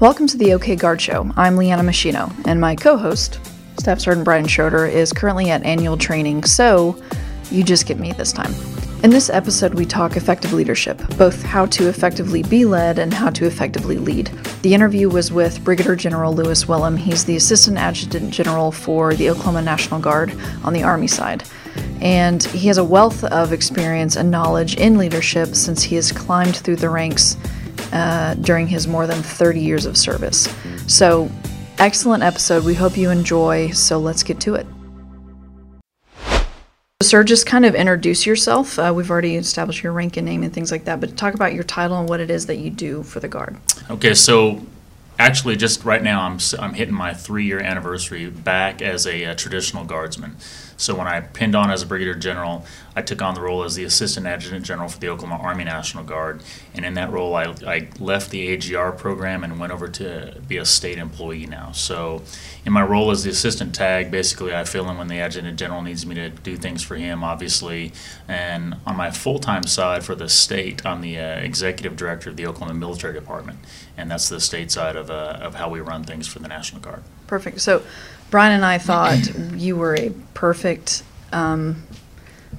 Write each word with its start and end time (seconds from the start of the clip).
Welcome 0.00 0.28
to 0.28 0.36
the 0.36 0.52
OK 0.52 0.76
Guard 0.76 1.00
Show. 1.00 1.28
I'm 1.36 1.56
Leanna 1.56 1.82
Maschino, 1.82 2.32
and 2.46 2.60
my 2.60 2.76
co 2.76 2.96
host, 2.96 3.40
Staff 3.80 3.98
Sergeant 3.98 4.24
Brian 4.24 4.46
Schroeder, 4.46 4.86
is 4.86 5.12
currently 5.12 5.50
at 5.50 5.64
annual 5.64 5.96
training, 5.96 6.44
so 6.44 7.02
you 7.50 7.64
just 7.64 7.84
get 7.84 7.98
me 7.98 8.12
this 8.12 8.30
time. 8.30 8.54
In 9.02 9.10
this 9.10 9.28
episode, 9.28 9.74
we 9.74 9.84
talk 9.84 10.16
effective 10.16 10.52
leadership, 10.52 11.02
both 11.16 11.42
how 11.42 11.66
to 11.66 11.88
effectively 11.88 12.44
be 12.44 12.64
led 12.64 13.00
and 13.00 13.12
how 13.12 13.30
to 13.30 13.44
effectively 13.44 13.98
lead. 13.98 14.26
The 14.62 14.72
interview 14.72 15.08
was 15.08 15.32
with 15.32 15.64
Brigadier 15.64 15.96
General 15.96 16.32
Louis 16.32 16.64
Wilham. 16.66 16.96
He's 16.96 17.24
the 17.24 17.34
Assistant 17.34 17.76
Adjutant 17.76 18.30
General 18.32 18.70
for 18.70 19.14
the 19.14 19.30
Oklahoma 19.30 19.62
National 19.62 19.98
Guard 19.98 20.32
on 20.62 20.74
the 20.74 20.84
Army 20.84 21.08
side. 21.08 21.42
And 22.00 22.44
he 22.44 22.68
has 22.68 22.78
a 22.78 22.84
wealth 22.84 23.24
of 23.24 23.52
experience 23.52 24.14
and 24.14 24.30
knowledge 24.30 24.76
in 24.76 24.96
leadership 24.96 25.56
since 25.56 25.82
he 25.82 25.96
has 25.96 26.12
climbed 26.12 26.56
through 26.56 26.76
the 26.76 26.88
ranks 26.88 27.36
uh, 27.92 28.34
during 28.34 28.66
his 28.66 28.86
more 28.86 29.06
than 29.06 29.22
30 29.22 29.60
years 29.60 29.86
of 29.86 29.96
service. 29.96 30.48
So, 30.86 31.30
excellent 31.78 32.22
episode. 32.22 32.64
We 32.64 32.74
hope 32.74 32.96
you 32.96 33.10
enjoy. 33.10 33.70
So, 33.70 33.98
let's 33.98 34.22
get 34.22 34.40
to 34.40 34.54
it. 34.54 34.66
Sir, 37.00 37.22
just 37.22 37.46
kind 37.46 37.64
of 37.64 37.76
introduce 37.76 38.26
yourself. 38.26 38.76
Uh, 38.76 38.92
we've 38.94 39.08
already 39.08 39.36
established 39.36 39.84
your 39.84 39.92
rank 39.92 40.16
and 40.16 40.26
name 40.26 40.42
and 40.42 40.52
things 40.52 40.72
like 40.72 40.84
that, 40.86 40.98
but 40.98 41.16
talk 41.16 41.32
about 41.32 41.54
your 41.54 41.62
title 41.62 41.96
and 41.96 42.08
what 42.08 42.18
it 42.18 42.28
is 42.28 42.46
that 42.46 42.56
you 42.56 42.70
do 42.70 43.04
for 43.04 43.20
the 43.20 43.28
Guard. 43.28 43.56
Okay, 43.88 44.14
so 44.14 44.66
actually, 45.16 45.54
just 45.54 45.84
right 45.84 46.02
now, 46.02 46.22
I'm, 46.22 46.38
I'm 46.58 46.74
hitting 46.74 46.94
my 46.94 47.14
three 47.14 47.44
year 47.44 47.60
anniversary 47.60 48.28
back 48.28 48.82
as 48.82 49.06
a, 49.06 49.22
a 49.22 49.34
traditional 49.36 49.84
guardsman. 49.84 50.36
So 50.78 50.94
when 50.94 51.08
I 51.08 51.20
pinned 51.20 51.56
on 51.56 51.70
as 51.70 51.82
a 51.82 51.86
brigadier 51.86 52.14
general, 52.14 52.64
I 52.94 53.02
took 53.02 53.20
on 53.20 53.34
the 53.34 53.40
role 53.40 53.64
as 53.64 53.74
the 53.74 53.82
assistant 53.82 54.26
adjutant 54.26 54.64
general 54.64 54.88
for 54.88 54.98
the 54.98 55.08
Oklahoma 55.08 55.42
Army 55.42 55.64
National 55.64 56.04
Guard. 56.04 56.40
And 56.72 56.84
in 56.84 56.94
that 56.94 57.10
role, 57.10 57.34
I, 57.34 57.52
I 57.66 57.88
left 57.98 58.30
the 58.30 58.48
AGR 58.48 58.92
program 58.92 59.42
and 59.42 59.58
went 59.58 59.72
over 59.72 59.88
to 59.88 60.40
be 60.46 60.56
a 60.56 60.64
state 60.64 60.98
employee 60.98 61.46
now. 61.46 61.72
So 61.72 62.22
in 62.64 62.72
my 62.72 62.82
role 62.82 63.10
as 63.10 63.24
the 63.24 63.30
assistant 63.30 63.74
tag, 63.74 64.12
basically 64.12 64.54
I 64.54 64.62
fill 64.62 64.88
in 64.88 64.96
when 64.96 65.08
the 65.08 65.18
adjutant 65.18 65.58
general 65.58 65.82
needs 65.82 66.06
me 66.06 66.14
to 66.14 66.30
do 66.30 66.56
things 66.56 66.84
for 66.84 66.94
him, 66.94 67.24
obviously. 67.24 67.92
And 68.28 68.76
on 68.86 68.96
my 68.96 69.10
full 69.10 69.40
time 69.40 69.64
side 69.64 70.04
for 70.04 70.14
the 70.14 70.28
state, 70.28 70.86
I'm 70.86 71.00
the 71.00 71.18
uh, 71.18 71.40
executive 71.40 71.96
director 71.96 72.30
of 72.30 72.36
the 72.36 72.46
Oklahoma 72.46 72.78
Military 72.78 73.14
Department. 73.14 73.58
And 73.96 74.08
that's 74.08 74.28
the 74.28 74.40
state 74.40 74.70
side 74.70 74.94
of, 74.94 75.10
uh, 75.10 75.38
of 75.40 75.56
how 75.56 75.68
we 75.68 75.80
run 75.80 76.04
things 76.04 76.28
for 76.28 76.38
the 76.38 76.48
National 76.48 76.80
Guard. 76.80 77.02
Perfect. 77.26 77.60
So 77.60 77.82
Brian 78.30 78.52
and 78.52 78.64
I 78.64 78.78
thought 78.78 79.34
you 79.54 79.76
were 79.76 79.94
a 79.94 80.10
perfect 80.34 81.02
um, 81.32 81.82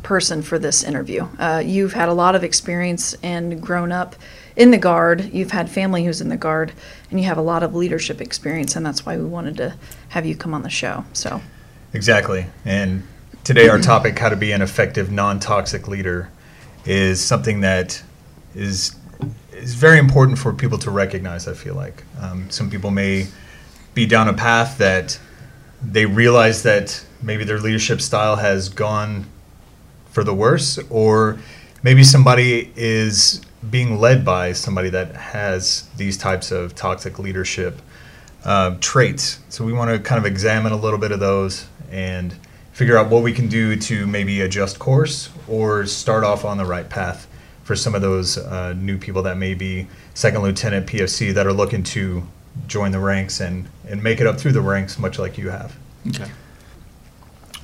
person 0.01 0.41
for 0.41 0.57
this 0.57 0.83
interview. 0.83 1.27
Uh, 1.37 1.61
you've 1.63 1.93
had 1.93 2.09
a 2.09 2.13
lot 2.13 2.35
of 2.35 2.43
experience 2.43 3.15
and 3.21 3.61
grown 3.61 3.91
up 3.91 4.15
in 4.55 4.71
the 4.71 4.77
Guard. 4.77 5.31
You've 5.31 5.51
had 5.51 5.69
family 5.69 6.05
who's 6.05 6.21
in 6.21 6.29
the 6.29 6.37
Guard, 6.37 6.73
and 7.11 7.19
you 7.19 7.25
have 7.27 7.37
a 7.37 7.41
lot 7.41 7.61
of 7.61 7.75
leadership 7.75 8.19
experience, 8.19 8.75
and 8.75 8.85
that's 8.85 9.05
why 9.05 9.17
we 9.17 9.25
wanted 9.25 9.57
to 9.57 9.75
have 10.09 10.25
you 10.25 10.35
come 10.35 10.55
on 10.55 10.63
the 10.63 10.69
show. 10.69 11.05
So, 11.13 11.41
exactly. 11.93 12.47
And 12.65 13.03
today, 13.43 13.69
our 13.69 13.79
topic, 13.79 14.17
how 14.17 14.29
to 14.29 14.35
be 14.35 14.51
an 14.51 14.63
effective 14.63 15.11
non 15.11 15.39
toxic 15.39 15.87
leader, 15.87 16.31
is 16.85 17.23
something 17.23 17.61
that 17.61 18.01
is 18.55 18.95
is 19.53 19.75
very 19.75 19.99
important 19.99 20.39
for 20.39 20.51
people 20.51 20.79
to 20.79 20.89
recognize. 20.89 21.47
I 21.47 21.53
feel 21.53 21.75
like 21.75 22.03
um, 22.19 22.49
some 22.49 22.71
people 22.71 22.89
may 22.89 23.27
be 23.93 24.05
down 24.05 24.27
a 24.29 24.33
path 24.33 24.77
that 24.79 25.19
they 25.81 26.05
realize 26.05 26.63
that 26.63 27.05
maybe 27.21 27.43
their 27.43 27.59
leadership 27.59 28.01
style 28.01 28.35
has 28.35 28.69
gone 28.69 29.25
for 30.11 30.23
the 30.23 30.33
worse, 30.33 30.79
or 30.89 31.37
maybe 31.83 32.03
somebody 32.03 32.71
is 32.75 33.41
being 33.69 33.99
led 33.99 34.23
by 34.23 34.53
somebody 34.53 34.89
that 34.89 35.15
has 35.15 35.87
these 35.97 36.17
types 36.17 36.51
of 36.51 36.75
toxic 36.75 37.19
leadership 37.19 37.81
uh, 38.45 38.75
traits. 38.79 39.39
So 39.49 39.65
we 39.65 39.73
want 39.73 39.91
to 39.91 39.99
kind 39.99 40.19
of 40.19 40.25
examine 40.25 40.71
a 40.71 40.77
little 40.77 40.99
bit 40.99 41.11
of 41.11 41.19
those 41.19 41.67
and 41.91 42.33
figure 42.71 42.97
out 42.97 43.09
what 43.09 43.23
we 43.23 43.33
can 43.33 43.49
do 43.49 43.75
to 43.75 44.07
maybe 44.07 44.41
adjust 44.41 44.79
course 44.79 45.29
or 45.47 45.85
start 45.85 46.23
off 46.23 46.45
on 46.45 46.57
the 46.57 46.65
right 46.65 46.89
path 46.89 47.27
for 47.63 47.75
some 47.75 47.93
of 47.93 48.01
those 48.01 48.37
uh, 48.37 48.73
new 48.73 48.97
people 48.97 49.21
that 49.23 49.37
may 49.37 49.53
be 49.53 49.87
second 50.13 50.41
lieutenant 50.41 50.87
PFC 50.87 51.33
that 51.33 51.45
are 51.45 51.53
looking 51.53 51.83
to 51.83 52.23
join 52.67 52.91
the 52.91 52.99
ranks 52.99 53.41
and, 53.41 53.67
and 53.89 54.01
make 54.03 54.21
it 54.21 54.27
up 54.27 54.39
through 54.39 54.53
the 54.53 54.61
ranks, 54.61 54.99
much 54.99 55.19
like 55.19 55.37
you 55.37 55.49
have. 55.49 55.75
Okay. 56.07 56.29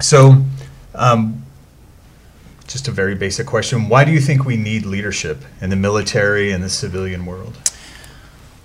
So, 0.02 0.44
um, 0.94 1.44
just 2.68 2.88
a 2.88 2.91
very 2.91 3.16
basic 3.16 3.47
question. 3.47 3.90
Why 3.90 4.03
do 4.03 4.12
you 4.12 4.19
think 4.19 4.46
we 4.46 4.58
need 4.58 4.85
leadership 4.85 5.44
in 5.62 5.69
the 5.69 5.75
military 5.75 6.52
and 6.52 6.64
the 6.64 6.69
civilian 6.69 7.25
world? 7.25 7.58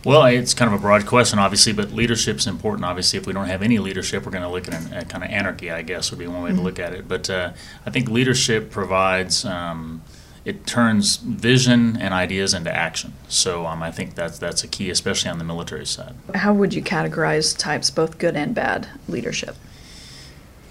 Well, 0.03 0.25
it's 0.25 0.54
kind 0.54 0.72
of 0.72 0.81
a 0.81 0.82
broad 0.82 1.04
question, 1.04 1.38
obviously, 1.38 1.75
but 1.75 1.93
leadership's 1.93 2.47
important. 2.47 2.87
Obviously, 2.87 3.19
if 3.19 3.26
we 3.26 3.34
don't 3.34 3.49
have 3.49 3.62
any 3.62 3.78
leadership, 3.78 4.25
we're 4.25 4.32
going 4.32 4.43
to 4.43 4.49
look 4.49 4.66
at, 4.66 4.75
an, 4.75 5.04
kind 5.06 5.22
of 5.22 5.31
anarchy, 5.31 5.70
I 5.70 5.82
guess, 5.82 6.10
would 6.10 6.19
be 6.19 6.26
one 6.26 6.43
way 6.43 6.50
mm-hmm. 6.50 6.59
to 6.59 6.65
look 6.65 6.78
at 6.78 6.94
it. 6.94 7.06
But 7.06 7.28
uh, 7.28 7.53
I 7.84 7.91
think 7.91 8.09
leadership 8.09 8.70
provides 8.70 9.44
um, 9.44 10.00
it 10.44 10.66
turns 10.66 11.16
vision 11.16 11.96
and 11.96 12.14
ideas 12.14 12.54
into 12.54 12.74
action. 12.74 13.12
So 13.28 13.66
um, 13.66 13.82
I 13.82 13.90
think 13.90 14.14
that's 14.14 14.38
that's 14.38 14.64
a 14.64 14.68
key, 14.68 14.90
especially 14.90 15.30
on 15.30 15.38
the 15.38 15.44
military 15.44 15.86
side. 15.86 16.14
How 16.34 16.52
would 16.54 16.74
you 16.74 16.82
categorize 16.82 17.56
types, 17.56 17.90
both 17.90 18.18
good 18.18 18.36
and 18.36 18.54
bad 18.54 18.88
leadership? 19.08 19.56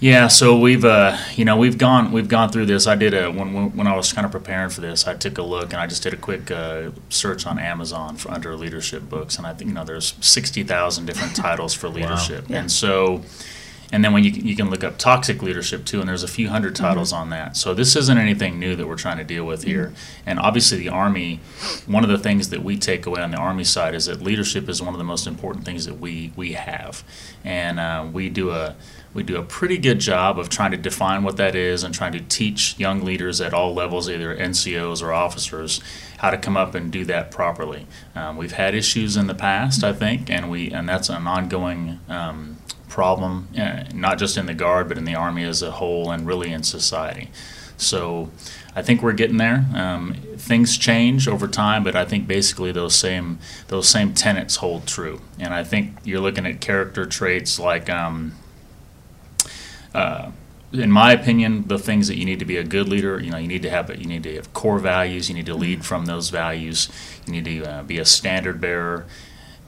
Yeah, 0.00 0.28
so 0.28 0.58
we've 0.58 0.84
uh, 0.84 1.18
you 1.36 1.44
know 1.44 1.58
we've 1.58 1.76
gone 1.76 2.10
we've 2.10 2.28
gone 2.28 2.48
through 2.48 2.66
this. 2.66 2.86
I 2.86 2.94
did 2.94 3.12
a 3.12 3.30
when 3.30 3.76
when 3.76 3.86
I 3.86 3.94
was 3.94 4.12
kind 4.14 4.24
of 4.24 4.32
preparing 4.32 4.70
for 4.70 4.80
this, 4.80 5.06
I 5.06 5.14
took 5.14 5.36
a 5.36 5.42
look 5.42 5.72
and 5.72 5.76
I 5.76 5.86
just 5.86 6.02
did 6.02 6.14
a 6.14 6.16
quick 6.16 6.50
uh, 6.50 6.90
search 7.10 7.46
on 7.46 7.58
Amazon 7.58 8.16
for 8.16 8.30
under 8.30 8.56
leadership 8.56 9.10
books, 9.10 9.36
and 9.36 9.46
I 9.46 9.52
think 9.52 9.68
you 9.68 9.74
know 9.74 9.84
there's 9.84 10.14
sixty 10.20 10.64
thousand 10.64 11.04
different 11.04 11.36
titles 11.36 11.74
for 11.74 11.88
leadership, 11.88 12.48
wow. 12.48 12.54
yeah. 12.54 12.60
and 12.60 12.72
so. 12.72 13.22
And 13.92 14.04
then 14.04 14.12
when 14.12 14.22
you, 14.22 14.30
you 14.30 14.54
can 14.54 14.70
look 14.70 14.84
up 14.84 14.98
toxic 14.98 15.42
leadership 15.42 15.84
too, 15.84 16.00
and 16.00 16.08
there's 16.08 16.22
a 16.22 16.28
few 16.28 16.48
hundred 16.48 16.74
mm-hmm. 16.74 16.84
titles 16.84 17.12
mm-hmm. 17.12 17.22
on 17.22 17.30
that. 17.30 17.56
So 17.56 17.74
this 17.74 17.96
isn't 17.96 18.18
anything 18.18 18.58
new 18.58 18.76
that 18.76 18.86
we're 18.86 18.96
trying 18.96 19.18
to 19.18 19.24
deal 19.24 19.44
with 19.44 19.64
here. 19.64 19.86
Mm-hmm. 19.86 20.30
And 20.30 20.38
obviously, 20.38 20.78
the 20.78 20.88
Army, 20.88 21.40
one 21.86 22.04
of 22.04 22.10
the 22.10 22.18
things 22.18 22.50
that 22.50 22.62
we 22.62 22.76
take 22.76 23.06
away 23.06 23.20
on 23.20 23.30
the 23.30 23.38
Army 23.38 23.64
side 23.64 23.94
is 23.94 24.06
that 24.06 24.22
leadership 24.22 24.68
is 24.68 24.80
one 24.80 24.94
of 24.94 24.98
the 24.98 25.04
most 25.04 25.26
important 25.26 25.64
things 25.64 25.86
that 25.86 25.98
we 25.98 26.32
we 26.36 26.52
have, 26.52 27.02
and 27.44 27.80
uh, 27.80 28.06
we 28.12 28.28
do 28.28 28.50
a 28.50 28.76
we 29.12 29.22
do 29.22 29.36
a 29.36 29.42
pretty 29.42 29.76
good 29.76 29.98
job 29.98 30.38
of 30.38 30.48
trying 30.48 30.70
to 30.70 30.76
define 30.76 31.24
what 31.24 31.36
that 31.36 31.56
is 31.56 31.82
and 31.82 31.92
trying 31.92 32.12
to 32.12 32.20
teach 32.20 32.78
young 32.78 33.04
leaders 33.04 33.40
at 33.40 33.52
all 33.52 33.74
levels, 33.74 34.08
either 34.08 34.36
NCOs 34.36 35.02
or 35.02 35.12
officers, 35.12 35.80
how 36.18 36.30
to 36.30 36.38
come 36.38 36.56
up 36.56 36.74
and 36.74 36.92
do 36.92 37.04
that 37.06 37.30
properly. 37.30 37.86
Um, 38.14 38.36
we've 38.36 38.52
had 38.52 38.74
issues 38.74 39.16
in 39.16 39.26
the 39.26 39.34
past, 39.34 39.82
I 39.82 39.92
think, 39.92 40.30
and 40.30 40.50
we 40.50 40.70
and 40.70 40.88
that's 40.88 41.08
an 41.08 41.26
ongoing 41.26 41.98
um, 42.08 42.58
problem, 42.88 43.48
uh, 43.58 43.84
not 43.92 44.18
just 44.18 44.36
in 44.36 44.46
the 44.46 44.54
Guard, 44.54 44.88
but 44.88 44.96
in 44.96 45.04
the 45.04 45.14
Army 45.14 45.44
as 45.44 45.62
a 45.62 45.72
whole, 45.72 46.10
and 46.10 46.26
really 46.26 46.52
in 46.52 46.62
society. 46.62 47.30
So. 47.76 48.30
I 48.72 48.82
think 48.82 49.02
we're 49.02 49.14
getting 49.14 49.38
there. 49.38 49.66
Um, 49.74 50.14
things 50.36 50.78
change 50.78 51.26
over 51.26 51.48
time, 51.48 51.82
but 51.82 51.96
I 51.96 52.04
think 52.04 52.28
basically 52.28 52.70
those 52.70 52.94
same 52.94 53.40
those 53.66 53.88
same 53.88 54.14
tenets 54.14 54.56
hold 54.56 54.86
true. 54.86 55.20
And 55.40 55.52
I 55.52 55.64
think 55.64 55.96
you're 56.04 56.20
looking 56.20 56.46
at 56.46 56.60
character 56.60 57.04
traits 57.04 57.58
like 57.58 57.90
um, 57.90 58.36
uh, 59.94 60.30
in 60.72 60.90
my 60.90 61.12
opinion, 61.12 61.66
the 61.66 61.78
things 61.78 62.06
that 62.08 62.16
you 62.16 62.24
need 62.24 62.38
to 62.38 62.44
be 62.44 62.56
a 62.56 62.64
good 62.64 62.88
leader, 62.88 63.20
you 63.20 63.30
know, 63.30 63.38
you 63.38 63.48
need 63.48 63.62
to 63.62 63.70
have 63.70 63.90
you 63.98 64.06
need 64.06 64.22
to 64.22 64.34
have 64.36 64.52
core 64.52 64.78
values. 64.78 65.28
You 65.28 65.34
need 65.34 65.46
to 65.46 65.54
lead 65.54 65.84
from 65.84 66.06
those 66.06 66.30
values. 66.30 66.88
You 67.26 67.32
need 67.32 67.44
to 67.46 67.64
uh, 67.64 67.82
be 67.82 67.98
a 67.98 68.04
standard 68.04 68.60
bearer. 68.60 69.06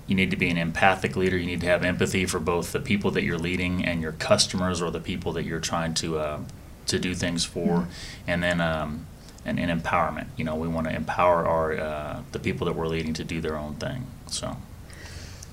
You 0.07 0.15
need 0.15 0.31
to 0.31 0.37
be 0.37 0.49
an 0.49 0.59
empathic 0.59 1.17
leader. 1.17 1.37
You 1.37 1.47
need 1.47 1.61
to 1.63 1.67
have 1.67 1.85
empathy 1.85 2.27
for 2.27 2.39
both 2.39 2.73
the 2.73 2.81
people 2.81 3.11
that 3.13 3.25
you're 3.25 3.39
leading 3.39 3.85
and 3.85 4.01
your 4.01 4.13
customers, 4.13 4.81
or 4.81 4.91
the 4.91 5.01
people 5.01 5.33
that 5.33 5.45
you're 5.45 5.61
trying 5.61 5.95
to 5.95 6.19
uh, 6.19 6.41
to 6.87 6.99
do 6.99 7.15
things 7.15 7.45
for. 7.45 7.79
Mm-hmm. 7.79 7.91
And 8.29 8.43
then 8.43 8.61
um, 8.61 9.07
and, 9.45 9.59
and, 9.59 9.83
empowerment. 9.83 10.27
You 10.37 10.45
know, 10.45 10.55
we 10.55 10.69
want 10.69 10.87
to 10.87 10.95
empower 10.95 11.45
our 11.47 11.77
uh, 11.77 12.23
the 12.31 12.39
people 12.39 12.65
that 12.67 12.77
we're 12.77 12.87
leading 12.87 13.13
to 13.15 13.25
do 13.25 13.41
their 13.41 13.57
own 13.57 13.75
thing. 13.75 14.07
So, 14.29 14.57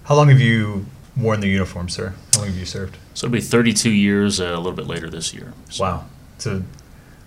how 0.04 0.16
long 0.16 0.30
have 0.30 0.40
you 0.40 0.86
worn 1.22 1.40
the 1.40 1.48
uniform, 1.48 1.90
sir? 1.90 2.14
How 2.34 2.40
long 2.40 2.50
have 2.50 2.58
you 2.58 2.66
served? 2.66 2.98
So 3.14 3.28
it'll 3.28 3.34
be 3.34 3.42
32 3.42 3.90
years 3.90 4.40
uh, 4.40 4.46
a 4.46 4.58
little 4.58 4.74
bit 4.74 4.88
later 4.88 5.10
this 5.10 5.34
year. 5.34 5.54
So. 5.70 5.84
Wow. 5.84 6.06
It's 6.36 6.46
a, 6.46 6.64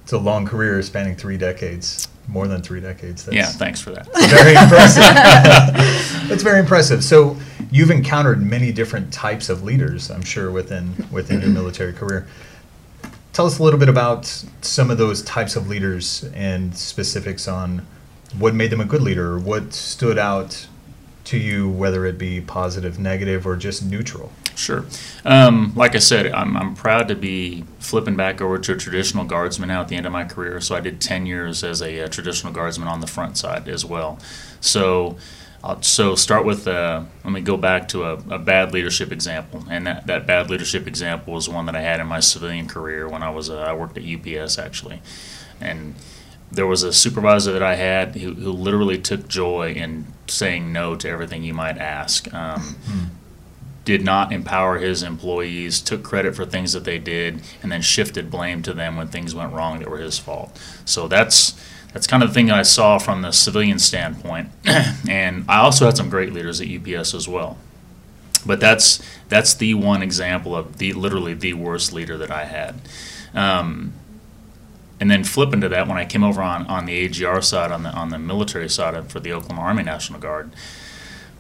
it's 0.03 0.13
a 0.13 0.19
long 0.19 0.47
career 0.47 0.81
spanning 0.83 1.17
three 1.17 1.37
decades, 1.37 2.09
more 2.27 2.49
than 2.49 2.63
three 2.63 2.81
decades. 2.81 3.25
That's, 3.25 3.37
yeah, 3.37 3.47
thanks 3.47 3.81
for 3.81 3.91
that. 3.91 4.07
Very 4.31 4.55
impressive. 4.57 5.03
That's 6.29 6.43
very 6.43 6.61
impressive. 6.61 7.05
So 7.05 7.37
you've 7.71 7.91
encountered 7.91 8.43
many 8.43 8.73
different 8.73 9.13
types 9.13 9.49
of 9.49 9.63
leaders, 9.63 10.11
I'm 10.11 10.23
sure, 10.23 10.51
within 10.51 10.95
within 11.11 11.41
your 11.41 11.51
military 11.51 11.93
career. 11.93 12.27
Tell 13.33 13.47
us 13.47 13.59
a 13.59 13.63
little 13.63 13.79
bit 13.79 13.89
about 13.89 14.27
some 14.61 14.91
of 14.91 14.99
those 14.99 15.23
types 15.23 15.57
of 15.57 15.69
leaders 15.69 16.25
and 16.35 16.77
specifics 16.77 17.49
on 17.49 17.87
what 18.39 18.55
made 18.55 18.71
them 18.71 18.81
a 18.81 18.85
good 18.85 19.03
leader, 19.03 19.33
or 19.33 19.39
what 19.39 19.73
stood 19.73 20.19
out 20.19 20.67
to 21.25 21.39
you, 21.39 21.69
whether 21.69 22.05
it 22.07 22.19
be 22.19 22.41
positive, 22.41 22.99
negative, 22.99 23.47
or 23.47 23.57
just 23.57 23.85
neutral? 23.85 24.33
Sure. 24.55 24.85
Um, 25.25 25.73
like 25.75 25.95
I 25.95 25.99
said, 25.99 26.33
I'm, 26.33 26.57
I'm 26.57 26.75
proud 26.75 27.09
to 27.09 27.15
be 27.15 27.65
flipping 27.79 28.17
back 28.17 28.41
over 28.41 28.59
to 28.59 28.73
a 28.73 28.77
traditional 28.77 29.25
guardsman 29.25 29.69
now 29.69 29.81
at 29.81 29.89
the 29.89 29.97
end 29.97 30.07
of 30.07 30.13
my 30.13 30.25
career. 30.25 30.61
So 30.61 30.75
I 30.75 30.81
did 30.81 31.01
10 31.01 31.27
years 31.27 31.65
as 31.65 31.81
a, 31.81 32.01
a 32.01 32.09
traditional 32.09 32.53
guardsman 32.53 32.89
on 32.89 33.01
the 33.01 33.07
front 33.07 33.39
side 33.39 33.69
as 33.69 33.85
well. 33.85 34.19
So 34.61 35.17
I'll, 35.65 35.81
so 35.83 36.15
start 36.15 36.45
with 36.45 36.67
uh, 36.67 37.05
let 37.25 37.33
me 37.33 37.41
go 37.41 37.57
back 37.57 37.89
to 37.89 38.03
a, 38.05 38.15
a, 38.15 38.39
bad 38.39 38.73
leadership 38.73 39.13
example, 39.13 39.65
and 39.71 39.87
that, 39.87 40.07
that 40.09 40.27
bad 40.27 40.51
leadership 40.51 40.89
example 40.89 41.35
was 41.35 41.49
one 41.49 41.67
that 41.67 41.77
I 41.77 41.81
had 41.81 42.01
in 42.01 42.09
my 42.09 42.19
civilian 42.19 42.67
career 42.67 43.09
when 43.09 43.23
I 43.23 43.31
was 43.31 43.49
uh, 43.49 43.59
I 43.59 43.73
worked 43.73 43.97
at 43.97 44.05
UPS 44.05 44.59
actually, 44.59 45.01
and 45.61 45.95
there 46.53 46.67
was 46.67 46.83
a 46.83 46.93
supervisor 46.93 47.53
that 47.53 47.63
I 47.63 47.77
had 47.77 48.15
who, 48.17 48.35
who 48.35 48.53
literally 48.53 48.99
took 48.99 49.27
joy 49.27 49.73
in 49.73 50.07
saying 50.29 50.73
no 50.73 50.95
to 50.97 51.09
everything 51.09 51.43
you 51.43 51.55
might 51.55 51.79
ask. 51.79 52.33
Um, 52.33 52.61
hmm. 52.61 53.05
Did 53.85 54.05
not 54.05 54.33
empower 54.33 54.79
his 54.79 55.03
employees, 55.03 55.81
took 55.81 56.05
credit 56.05 56.37
for 56.37 56.47
things 56.47 56.73
that 56.73 56.85
they 56.85 56.99
did, 56.99 57.43
and 57.63 57.73
then 57.73 57.83
shifted 57.83 58.31
blame 58.31 58.63
to 58.63 58.73
them 58.73 58.97
when 58.97 59.09
things 59.09 59.35
went 59.35 59.53
wrong 59.53 59.81
that 59.81 59.91
were 59.91 59.99
his 59.99 60.19
fault. 60.19 60.61
So 60.85 61.09
that's 61.09 61.61
that's 61.93 62.07
kind 62.07 62.23
of 62.23 62.31
the 62.31 62.35
thing 62.35 62.51
I 62.51 62.63
saw 62.63 62.99
from 62.99 63.23
the 63.23 63.33
civilian 63.33 63.79
standpoint. 63.79 64.51
and 65.09 65.45
I 65.49 65.59
also 65.59 65.87
had 65.87 65.97
some 65.97 66.09
great 66.09 66.33
leaders 66.33 66.61
at 66.61 66.69
UPS 66.69 67.13
as 67.13 67.27
well. 67.27 67.59
But 68.47 68.61
that's 68.61 69.03
that's 69.29 69.55
the 69.55 69.75
one 69.75 70.03
example 70.03 70.55
of 70.55 70.79
the 70.79 70.93
literally 70.93 71.35
the 71.35 71.55
worst 71.55 71.93
leader 71.93 72.17
that 72.19 72.31
I 72.31 72.45
had. 72.45 72.81
Um, 73.35 73.95
and 75.03 75.11
then 75.11 75.25
flip 75.25 75.53
into 75.53 75.69
that 75.69 75.89
when 75.89 75.99
I 75.99 76.05
came 76.05 76.23
over 76.23 76.41
on, 76.41 76.65
on 76.69 76.87
the 76.87 77.05
AGR 77.05 77.41
side, 77.41 77.73
on 77.73 77.83
the 77.83 77.91
on 77.91 78.11
the 78.11 78.21
military 78.21 78.69
side 78.69 79.11
for 79.11 79.19
the 79.19 79.33
Oklahoma 79.33 79.63
Army 79.63 79.83
National 79.83 80.21
Guard, 80.21 80.53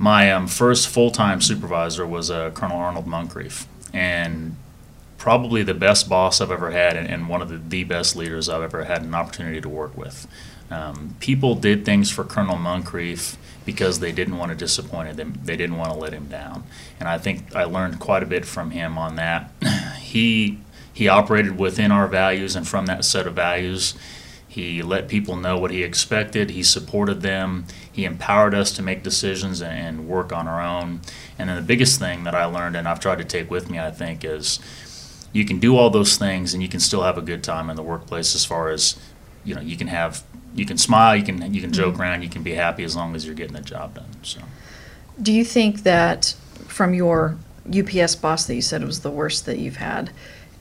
my 0.00 0.32
um, 0.32 0.48
first 0.48 0.88
full 0.88 1.12
time 1.12 1.40
supervisor 1.40 2.04
was 2.04 2.28
uh, 2.28 2.50
Colonel 2.50 2.76
Arnold 2.76 3.06
Moncrief, 3.06 3.68
and 3.94 4.56
probably 5.16 5.62
the 5.62 5.74
best 5.74 6.08
boss 6.08 6.40
I've 6.40 6.50
ever 6.50 6.72
had 6.72 6.96
and, 6.96 7.06
and 7.06 7.28
one 7.28 7.40
of 7.40 7.50
the, 7.50 7.58
the, 7.58 7.84
best 7.84 8.16
leaders 8.16 8.48
I've 8.48 8.62
ever 8.62 8.82
had 8.82 9.02
an 9.02 9.14
opportunity 9.14 9.60
to 9.60 9.68
work 9.68 9.96
with. 9.96 10.26
Um, 10.68 11.14
people 11.20 11.54
did 11.54 11.84
things 11.84 12.10
for 12.10 12.24
Colonel 12.24 12.56
Moncrief 12.56 13.36
because 13.64 14.00
they 14.00 14.10
didn't 14.10 14.38
want 14.38 14.50
to 14.50 14.56
disappoint 14.56 15.20
him. 15.20 15.38
They 15.44 15.56
didn't 15.56 15.76
want 15.76 15.92
to 15.92 15.96
let 15.96 16.12
him 16.12 16.26
down. 16.26 16.64
And 16.98 17.08
I 17.08 17.18
think 17.18 17.54
I 17.54 17.62
learned 17.62 18.00
quite 18.00 18.24
a 18.24 18.26
bit 18.26 18.44
from 18.44 18.72
him 18.72 18.98
on 18.98 19.14
that. 19.14 19.52
he 20.00 20.58
he 21.02 21.08
operated 21.08 21.58
within 21.58 21.90
our 21.90 22.06
values 22.06 22.54
and 22.54 22.66
from 22.66 22.86
that 22.86 23.04
set 23.04 23.26
of 23.26 23.34
values. 23.34 23.94
He 24.46 24.82
let 24.82 25.08
people 25.08 25.34
know 25.34 25.58
what 25.58 25.72
he 25.72 25.82
expected. 25.82 26.50
He 26.50 26.62
supported 26.62 27.22
them. 27.22 27.64
He 27.90 28.04
empowered 28.04 28.54
us 28.54 28.70
to 28.76 28.82
make 28.82 29.02
decisions 29.02 29.60
and 29.60 30.06
work 30.06 30.32
on 30.32 30.46
our 30.46 30.62
own. 30.62 31.00
And 31.40 31.48
then 31.48 31.56
the 31.56 31.62
biggest 31.62 31.98
thing 31.98 32.22
that 32.22 32.36
I 32.36 32.44
learned, 32.44 32.76
and 32.76 32.86
I've 32.86 33.00
tried 33.00 33.18
to 33.18 33.24
take 33.24 33.50
with 33.50 33.68
me, 33.68 33.80
I 33.80 33.90
think, 33.90 34.24
is 34.24 34.60
you 35.32 35.44
can 35.44 35.58
do 35.58 35.76
all 35.76 35.90
those 35.90 36.16
things 36.16 36.54
and 36.54 36.62
you 36.62 36.68
can 36.68 36.78
still 36.78 37.02
have 37.02 37.18
a 37.18 37.22
good 37.22 37.42
time 37.42 37.68
in 37.68 37.74
the 37.74 37.82
workplace 37.82 38.36
as 38.36 38.44
far 38.44 38.68
as 38.68 38.96
you 39.44 39.56
know 39.56 39.60
you 39.60 39.76
can 39.76 39.88
have 39.88 40.22
you 40.54 40.64
can 40.64 40.78
smile 40.78 41.16
you 41.16 41.24
can 41.24 41.52
you 41.52 41.60
can 41.60 41.72
joke 41.72 41.94
mm-hmm. 41.94 42.02
around 42.02 42.22
you 42.22 42.28
can 42.28 42.44
be 42.44 42.52
happy 42.52 42.84
as 42.84 42.94
long 42.94 43.16
as 43.16 43.24
you're 43.24 43.34
getting 43.34 43.54
the 43.54 43.62
job 43.62 43.94
done 43.94 44.10
so 44.22 44.40
do 45.20 45.32
you 45.32 45.44
think 45.44 45.82
that 45.82 46.36
from 46.68 46.94
your 46.94 47.38
UPS 47.66 48.14
boss 48.16 48.46
that 48.46 48.54
you 48.54 48.62
said 48.62 48.84
was 48.84 49.00
the 49.00 49.10
worst 49.10 49.46
that 49.46 49.58
you've 49.58 49.76
had 49.76 50.10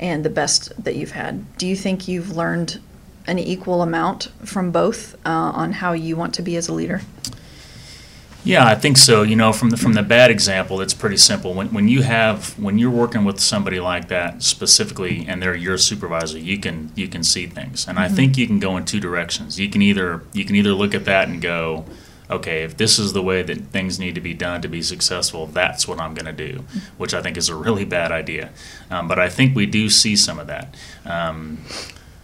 and 0.02 0.26
the 0.26 0.30
best 0.30 0.72
that 0.84 0.96
you've 0.96 1.12
had 1.12 1.58
do 1.58 1.66
you 1.66 1.76
think 1.76 2.08
you've 2.08 2.36
learned 2.36 2.82
an 3.28 3.38
equal 3.40 3.82
amount 3.82 4.30
from 4.44 4.72
both 4.72 5.14
uh, 5.26 5.30
on 5.30 5.72
how 5.74 5.94
you 5.94 6.18
want 6.18 6.34
to 6.34 6.42
be 6.42 6.58
as 6.58 6.68
a 6.68 6.74
leader 6.74 7.02
yeah, 8.44 8.66
I 8.66 8.76
think 8.76 8.98
so. 8.98 9.22
You 9.22 9.36
know, 9.36 9.54
from 9.54 9.70
the 9.70 9.78
from 9.78 9.94
the 9.94 10.02
bad 10.02 10.32
example, 10.32 10.82
it's 10.82 10.96
pretty 10.96 11.18
simple. 11.18 11.54
When 11.54 11.72
when 11.72 11.88
you 11.88 12.02
have 12.02 12.58
when 12.58 12.80
you're 12.80 12.90
working 12.90 13.24
with 13.24 13.40
somebody 13.40 13.80
like 13.80 14.08
that 14.08 14.42
specifically, 14.42 15.26
and 15.28 15.42
they're 15.42 15.56
your 15.56 15.78
supervisor, 15.78 16.40
you 16.40 16.58
can 16.58 16.92
you 16.96 17.08
can 17.08 17.24
see 17.24 17.46
things, 17.46 17.88
and 17.88 17.98
mm-hmm. 17.98 18.12
I 18.12 18.16
think 18.16 18.38
you 18.38 18.48
can 18.48 18.60
go 18.60 18.78
in 18.78 18.86
two 18.86 19.00
directions. 19.00 19.60
You 19.60 19.70
can 19.70 19.82
either 19.84 20.24
you 20.34 20.44
can 20.44 20.56
either 20.56 20.74
look 20.74 20.96
at 20.96 21.06
that 21.06 21.28
and 21.28 21.40
go, 21.40 21.86
okay, 22.32 22.64
if 22.64 22.78
this 22.78 22.98
is 22.98 23.14
the 23.14 23.22
way 23.22 23.44
that 23.44 23.58
things 23.68 24.00
need 24.00 24.16
to 24.16 24.22
be 24.22 24.34
done 24.34 24.62
to 24.62 24.68
be 24.68 24.82
successful, 24.82 25.48
that's 25.48 25.88
what 25.88 26.00
I'm 26.00 26.14
going 26.14 26.26
to 26.26 26.48
do, 26.48 26.64
which 26.98 27.14
I 27.14 27.22
think 27.22 27.38
is 27.38 27.50
a 27.50 27.56
really 27.56 27.86
bad 27.86 28.12
idea. 28.12 28.52
Um, 28.90 29.08
but 29.08 29.20
I 29.20 29.30
think 29.30 29.56
we 29.56 29.66
do 29.66 29.90
see 29.90 30.16
some 30.16 30.40
of 30.40 30.48
that. 30.48 30.76
Um, 31.06 31.64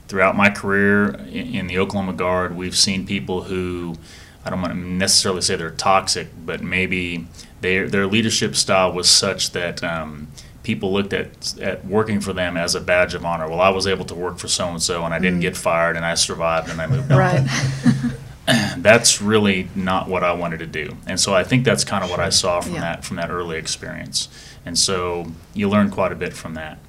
throughout 0.07 0.35
my 0.35 0.49
career 0.49 1.09
in, 1.09 1.55
in 1.55 1.67
the 1.67 1.77
Oklahoma 1.77 2.13
Guard, 2.13 2.55
we've 2.55 2.77
seen 2.77 3.05
people 3.05 3.43
who 3.43 3.95
I 4.45 4.49
don't 4.49 4.61
want 4.61 4.73
to 4.73 4.79
necessarily 4.79 5.41
say 5.41 5.57
they're 5.57 5.71
toxic, 5.71 6.29
but 6.45 6.63
maybe 6.63 7.27
their 7.59 7.89
their 7.89 8.07
leadership 8.07 8.55
style 8.55 8.93
was 8.93 9.09
such 9.09 9.51
that 9.51 9.83
um, 9.83 10.29
people 10.63 10.93
looked 10.93 11.11
at 11.11 11.59
at 11.59 11.85
working 11.85 12.21
for 12.21 12.31
them 12.31 12.55
as 12.55 12.73
a 12.73 12.79
badge 12.79 13.13
of 13.13 13.25
honor. 13.25 13.49
Well, 13.49 13.59
I 13.59 13.69
was 13.69 13.87
able 13.87 14.05
to 14.05 14.15
work 14.15 14.37
for 14.37 14.47
so 14.47 14.69
and 14.69 14.81
so, 14.81 15.03
and 15.03 15.13
I 15.13 15.19
didn't 15.19 15.39
mm. 15.39 15.41
get 15.41 15.57
fired, 15.57 15.97
and 15.97 16.05
I 16.05 16.13
survived, 16.13 16.69
and 16.69 16.81
I 16.81 16.87
moved 16.87 17.11
on. 17.11 17.17
Right. 17.17 17.47
that's 18.77 19.21
really 19.21 19.69
not 19.75 20.07
what 20.07 20.23
I 20.23 20.31
wanted 20.33 20.59
to 20.59 20.67
do, 20.67 20.97
and 21.05 21.19
so 21.19 21.33
I 21.33 21.43
think 21.43 21.65
that's 21.65 21.83
kind 21.83 22.03
of 22.03 22.09
what 22.09 22.19
I 22.19 22.29
saw 22.29 22.61
from 22.61 22.75
yeah. 22.75 22.81
that 22.81 23.05
from 23.05 23.17
that 23.17 23.29
early 23.29 23.57
experience, 23.57 24.29
and 24.65 24.77
so 24.77 25.27
you 25.53 25.69
learn 25.69 25.91
quite 25.91 26.11
a 26.11 26.15
bit 26.15 26.33
from 26.33 26.53
that 26.55 26.79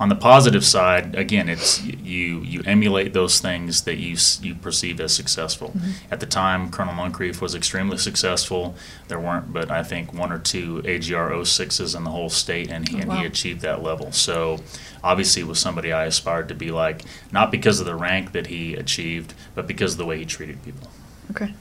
on 0.00 0.08
the 0.08 0.14
positive 0.14 0.64
side, 0.64 1.16
again, 1.16 1.48
it's 1.48 1.82
you 1.82 2.40
you 2.42 2.62
emulate 2.64 3.12
those 3.12 3.40
things 3.40 3.82
that 3.82 3.96
you 3.96 4.16
you 4.40 4.54
perceive 4.54 5.00
as 5.00 5.12
successful. 5.12 5.70
Mm-hmm. 5.70 5.90
At 6.12 6.20
the 6.20 6.26
time, 6.26 6.70
Colonel 6.70 6.94
Moncrief 6.94 7.42
was 7.42 7.54
extremely 7.54 7.98
successful. 7.98 8.76
There 9.08 9.18
weren't, 9.18 9.52
but 9.52 9.70
I 9.70 9.82
think 9.82 10.14
one 10.14 10.30
or 10.30 10.38
two 10.38 10.82
AGR 10.84 11.32
06s 11.32 11.96
in 11.96 12.04
the 12.04 12.10
whole 12.10 12.30
state, 12.30 12.70
and 12.70 12.88
he, 12.88 13.02
oh, 13.02 13.06
wow. 13.06 13.14
and 13.14 13.20
he 13.20 13.26
achieved 13.26 13.60
that 13.62 13.82
level. 13.82 14.12
So 14.12 14.60
obviously, 15.02 15.42
was 15.42 15.58
somebody 15.58 15.92
I 15.92 16.04
aspired 16.04 16.48
to 16.48 16.54
be 16.54 16.70
like, 16.70 17.04
not 17.32 17.50
because 17.50 17.80
of 17.80 17.86
the 17.86 17.96
rank 17.96 18.32
that 18.32 18.46
he 18.46 18.74
achieved, 18.74 19.34
but 19.56 19.66
because 19.66 19.92
of 19.92 19.98
the 19.98 20.06
way 20.06 20.18
he 20.18 20.24
treated 20.24 20.62
people. 20.62 20.88
Okay. 21.30 21.54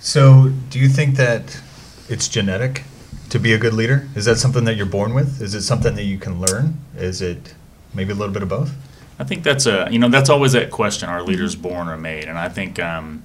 So, 0.00 0.52
do 0.70 0.78
you 0.78 0.88
think 0.88 1.16
that 1.16 1.60
it's 2.08 2.28
genetic 2.28 2.84
to 3.30 3.38
be 3.38 3.52
a 3.52 3.58
good 3.58 3.74
leader? 3.74 4.08
Is 4.14 4.24
that 4.26 4.36
something 4.36 4.64
that 4.64 4.76
you're 4.76 4.86
born 4.86 5.14
with? 5.14 5.42
Is 5.42 5.54
it 5.54 5.62
something 5.62 5.94
that 5.94 6.04
you 6.04 6.18
can 6.18 6.40
learn? 6.40 6.78
Is 6.96 7.20
it 7.20 7.54
maybe 7.94 8.12
a 8.12 8.14
little 8.14 8.32
bit 8.32 8.42
of 8.42 8.48
both? 8.48 8.74
I 9.18 9.24
think 9.24 9.42
that's 9.42 9.66
a 9.66 9.88
you 9.90 9.98
know 9.98 10.08
that's 10.08 10.30
always 10.30 10.52
that 10.52 10.70
question: 10.70 11.08
Are 11.08 11.22
leaders 11.22 11.56
born 11.56 11.88
or 11.88 11.96
made? 11.96 12.24
And 12.24 12.38
I 12.38 12.48
think 12.48 12.78
um, 12.78 13.24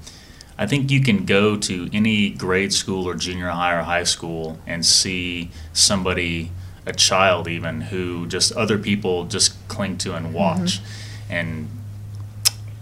I 0.57 0.65
think 0.65 0.89
you 0.89 1.01
can 1.01 1.25
go 1.25 1.55
to 1.57 1.89
any 1.93 2.31
grade 2.31 2.73
school 2.73 3.07
or 3.07 3.15
junior 3.15 3.49
high 3.49 3.73
or 3.73 3.83
high 3.83 4.03
school 4.03 4.59
and 4.65 4.85
see 4.85 5.51
somebody, 5.71 6.51
a 6.85 6.93
child 6.93 7.47
even, 7.47 7.81
who 7.81 8.25
just 8.27 8.51
other 8.53 8.77
people 8.77 9.25
just 9.25 9.55
cling 9.67 9.97
to 9.99 10.15
and 10.15 10.33
watch, 10.33 10.79
mm-hmm. 10.79 11.33
and 11.33 11.69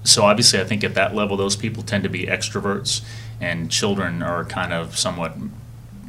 so 0.04 0.24
obviously 0.24 0.60
I 0.60 0.64
think 0.64 0.84
at 0.84 0.96
that 0.96 1.16
level 1.16 1.38
those 1.38 1.56
people 1.56 1.84
tend 1.84 2.04
to 2.04 2.10
be 2.10 2.26
extroverts, 2.26 3.04
and 3.40 3.70
children 3.72 4.22
are 4.22 4.46
kind 4.46 4.74
of 4.74 4.98
somewhat 4.98 5.36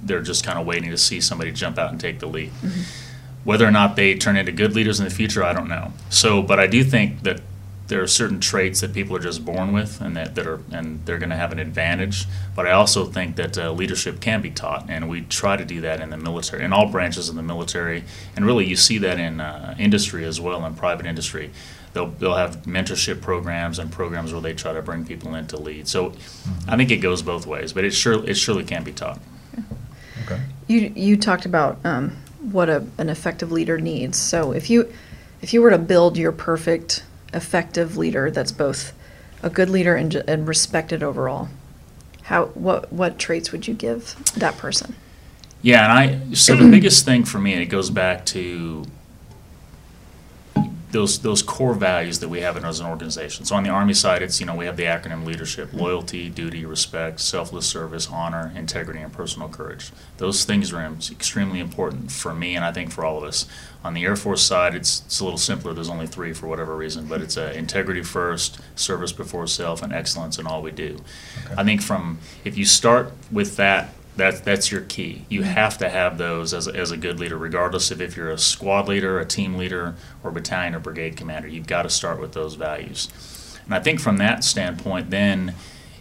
they're 0.03 0.23
just 0.23 0.45
kind 0.45 0.59
of 0.59 0.67
waiting 0.67 0.91
to 0.91 0.99
see 0.99 1.21
somebody 1.21 1.53
jump 1.53 1.79
out 1.79 1.91
and 1.91 2.01
take 2.01 2.19
the 2.19 2.27
lead. 2.27 2.51
Mm-hmm. 2.51 2.81
Whether 3.45 3.67
or 3.67 3.71
not 3.71 3.97
they 3.97 4.15
turn 4.15 4.37
into 4.37 4.53
good 4.53 4.75
leaders 4.75 5.01
in 5.01 5.05
the 5.05 5.11
future, 5.11 5.43
I 5.43 5.53
don't 5.53 5.69
know. 5.69 5.93
So, 6.11 6.43
but 6.43 6.61
I 6.61 6.67
do 6.67 6.85
think 6.85 7.23
that 7.23 7.41
there 7.89 8.01
are 8.03 8.07
certain 8.07 8.41
traits 8.41 8.81
that 8.81 8.95
people 8.95 9.15
are 9.17 9.21
just 9.21 9.45
born 9.45 9.73
with, 9.73 10.01
and 10.01 10.17
that, 10.17 10.35
that 10.37 10.47
are 10.47 10.61
and 10.71 11.05
they're 11.05 11.19
going 11.19 11.31
to 11.31 11.37
have 11.37 11.53
an 11.53 11.59
advantage. 11.59 12.27
But 12.55 12.67
I 12.67 12.71
also 12.71 13.05
think 13.05 13.37
that 13.37 13.59
uh, 13.59 13.73
leadership 13.73 14.21
can 14.21 14.41
be 14.41 14.51
taught, 14.51 14.89
and 14.89 15.09
we 15.09 15.23
try 15.23 15.57
to 15.57 15.65
do 15.65 15.81
that 15.83 16.01
in 16.01 16.11
the 16.11 16.17
military, 16.17 16.65
in 16.65 16.73
all 16.73 16.89
branches 16.89 17.29
of 17.29 17.35
the 17.35 17.43
military, 17.43 18.05
and 18.35 18.47
really 18.47 18.65
you 18.65 18.77
see 18.77 18.99
that 18.99 19.19
in 19.19 19.41
uh, 19.41 19.75
industry 19.79 20.25
as 20.25 20.41
well, 20.41 20.65
in 20.65 20.75
private 20.75 21.05
industry. 21.05 21.51
They'll, 21.93 22.07
they'll 22.07 22.37
have 22.37 22.63
mentorship 22.63 23.21
programs 23.21 23.79
and 23.79 23.93
programs 23.93 24.33
where 24.33 24.41
they 24.41 24.55
try 24.55 24.73
to 24.73 24.81
bring 24.81 25.05
people 25.05 25.35
in 25.35 25.47
to 25.49 25.59
lead. 25.59 25.89
So 25.89 26.11
mm-hmm. 26.11 26.71
I 26.71 26.77
think 26.77 26.91
it 26.91 26.99
goes 26.99 27.23
both 27.23 27.47
ways, 27.47 27.73
but 27.73 27.85
it 27.85 27.93
sure 27.93 28.25
it 28.29 28.35
surely 28.35 28.65
can 28.65 28.83
be 28.83 28.93
taught. 28.93 29.21
Okay. 30.25 30.41
You 30.69 30.93
you 30.95 31.17
talked 31.17 31.45
about 31.45 31.79
um, 31.85 32.17
what 32.41 32.69
a, 32.69 32.87
an 32.99 33.09
effective 33.09 33.53
leader 33.53 33.79
needs. 33.79 34.19
So 34.19 34.53
if 34.53 34.71
you 34.71 34.93
if 35.43 35.53
you 35.53 35.61
were 35.61 35.71
to 35.71 35.79
build 35.79 36.17
your 36.17 36.33
perfect 36.33 37.05
effective 37.35 37.97
leader 37.97 38.31
that's 38.31 38.53
both 38.53 38.93
a 39.43 39.51
good 39.51 39.69
leader 39.69 39.97
and, 39.97 40.15
and 40.15 40.47
respected 40.47 41.03
overall, 41.03 41.49
how 42.23 42.47
what 42.47 42.93
what 42.93 43.19
traits 43.19 43.53
would 43.53 43.69
you 43.69 43.75
give 43.75 44.17
that 44.35 44.57
person? 44.57 44.95
Yeah, 45.61 45.85
and 45.85 45.93
I 46.33 46.35
so 46.35 46.57
the 46.57 46.71
biggest 46.71 47.05
thing 47.05 47.25
for 47.25 47.39
me, 47.39 47.53
and 47.53 47.63
it 47.63 47.67
goes 47.67 47.91
back 47.91 48.25
to 48.27 48.85
those 50.93 51.21
those 51.21 51.43
core 51.43 51.75
values 51.75 52.21
that 52.21 52.29
we 52.29 52.41
have 52.41 52.57
in 52.57 52.65
as 52.65 52.79
an 52.79 52.87
organization. 52.87 53.45
So 53.45 53.57
on 53.57 53.65
the 53.65 53.71
Army 53.71 53.95
side, 53.95 54.23
it's 54.23 54.39
you 54.41 54.47
know 54.47 54.55
we 54.55 54.67
have 54.67 54.77
the 54.77 54.85
acronym 54.85 55.25
leadership: 55.25 55.73
loyalty, 55.73 56.29
duty, 56.29 56.65
respect, 56.65 57.21
selfless 57.21 57.67
service, 57.67 58.09
honor, 58.11 58.53
integrity, 58.55 59.01
and 59.01 59.13
personal 59.13 59.49
courage. 59.49 59.91
Those 60.19 60.45
things 60.45 60.73
are 60.73 60.85
extremely 61.11 61.61
important 61.61 62.13
for 62.13 62.35
me, 62.35 62.55
and 62.55 62.65
I 62.65 62.73
think 62.73 62.93
for 62.93 63.05
all 63.05 63.19
of 63.19 63.25
us. 63.25 63.47
On 63.85 63.95
the 63.95 64.05
Air 64.05 64.15
Force 64.15 64.43
side, 64.43 64.77
it's 64.77 65.03
it's 65.07 65.19
a 65.19 65.25
little 65.25 65.39
simpler. 65.39 65.73
There's 65.73 65.89
only 65.89 66.07
three 66.07 66.33
for 66.33 66.47
whatever 66.47 66.77
reason, 66.77 67.07
but 67.07 67.21
it's 67.21 67.37
uh, 67.37 67.53
integrity 67.57 68.03
first, 68.03 68.61
service 68.77 69.13
before 69.13 69.47
self, 69.49 69.83
and 69.83 69.93
excellence 69.93 70.39
in 70.39 70.47
all 70.47 70.63
we 70.63 70.71
do. 70.71 70.99
Okay. 71.47 71.55
I 71.57 71.65
think 71.65 71.83
from 71.83 72.19
if 72.45 72.57
you 72.57 72.65
start 72.65 73.13
with 73.33 73.57
that 73.57 73.93
that's 74.17 74.41
that's 74.41 74.71
your 74.71 74.83
key. 74.83 75.25
You 75.29 75.41
mm-hmm. 75.41 75.51
have 75.51 75.79
to 75.79 75.89
have 75.89 76.19
those 76.19 76.53
as 76.53 76.69
a, 76.69 76.75
as 76.75 76.91
a 76.91 76.97
good 76.97 77.19
leader, 77.19 77.39
regardless 77.39 77.91
of 77.91 78.01
if 78.01 78.17
you're 78.17 78.31
a 78.31 78.39
squad 78.39 78.89
leader, 78.89 79.19
a 79.19 79.25
team 79.25 79.57
leader, 79.57 79.95
or 80.23 80.31
battalion 80.31 80.75
or 80.75 80.81
brigade 80.81 81.17
commander. 81.17 81.49
You've 81.49 81.67
got 81.67 81.83
to 81.83 81.91
start 81.91 82.21
with 82.21 82.33
those 82.33 82.55
values. 82.55 83.09
And 83.65 83.75
I 83.75 83.81
think 83.81 84.01
from 84.01 84.19
that 84.19 84.45
standpoint, 84.45 85.11
then 85.11 85.55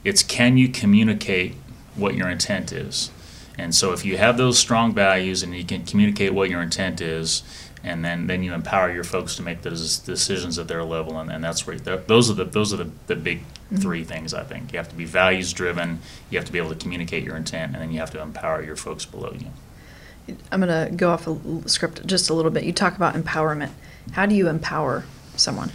it's 0.04 0.24
can 0.24 0.58
you 0.58 0.68
communicate 0.68 1.56
what 1.96 2.16
your 2.16 2.30
intent 2.30 2.72
is? 2.72 3.12
And 3.58 3.76
so 3.76 3.94
if 3.94 4.04
you 4.04 4.18
have 4.18 4.38
those 4.38 4.58
strong 4.58 4.94
values 4.94 5.44
and 5.44 5.56
you 5.56 5.64
can 5.64 5.86
communicate 5.86 6.34
what 6.34 6.50
your 6.50 6.62
intent 6.62 7.00
is, 7.02 7.44
and 7.84 8.04
then, 8.06 8.28
then 8.28 8.44
you 8.44 8.54
empower 8.54 8.92
your 8.92 9.04
folks 9.04 9.36
to 9.36 9.42
make 9.42 9.62
those 9.62 10.00
decisions 10.00 10.60
at 10.60 10.68
their 10.68 10.84
level, 10.84 11.20
and, 11.20 11.32
and 11.32 11.44
that's 11.44 11.66
where 11.66 11.78
that, 11.80 12.08
those 12.08 12.30
are 12.30 12.34
the 12.34 12.46
those 12.46 12.74
are 12.74 12.78
the, 12.78 12.92
the 13.08 13.16
big 13.16 13.42
three 13.80 14.04
things 14.04 14.34
I 14.34 14.44
think. 14.44 14.74
You 14.74 14.78
have 14.78 14.90
to 14.90 14.96
be 14.96 15.06
values 15.06 15.54
driven, 15.54 16.00
you 16.30 16.38
have 16.38 16.46
to 16.46 16.52
be 16.52 16.58
able 16.58 16.70
to 16.70 16.76
communicate 16.76 17.24
your 17.24 17.36
intent, 17.36 17.74
and 17.74 17.82
then 17.82 17.92
you 17.92 18.00
have 18.00 18.12
to 18.12 18.22
empower 18.22 18.64
your 18.64 18.76
folks 18.76 19.06
below 19.06 19.34
you. 19.38 20.36
I'm 20.52 20.62
going 20.62 20.90
to 20.90 20.96
go 20.96 21.10
off 21.10 21.28
a 21.28 21.32
l- 21.32 21.64
script 21.66 22.06
just 22.06 22.30
a 22.30 22.34
little 22.34 22.52
bit. 22.52 22.64
You 22.64 22.74
talk 22.74 22.96
about 22.96 23.16
empowerment. 23.16 23.72
How 24.14 24.26
do 24.26 24.36
you 24.36 24.48
empower 24.48 25.06
someone? 25.36 25.72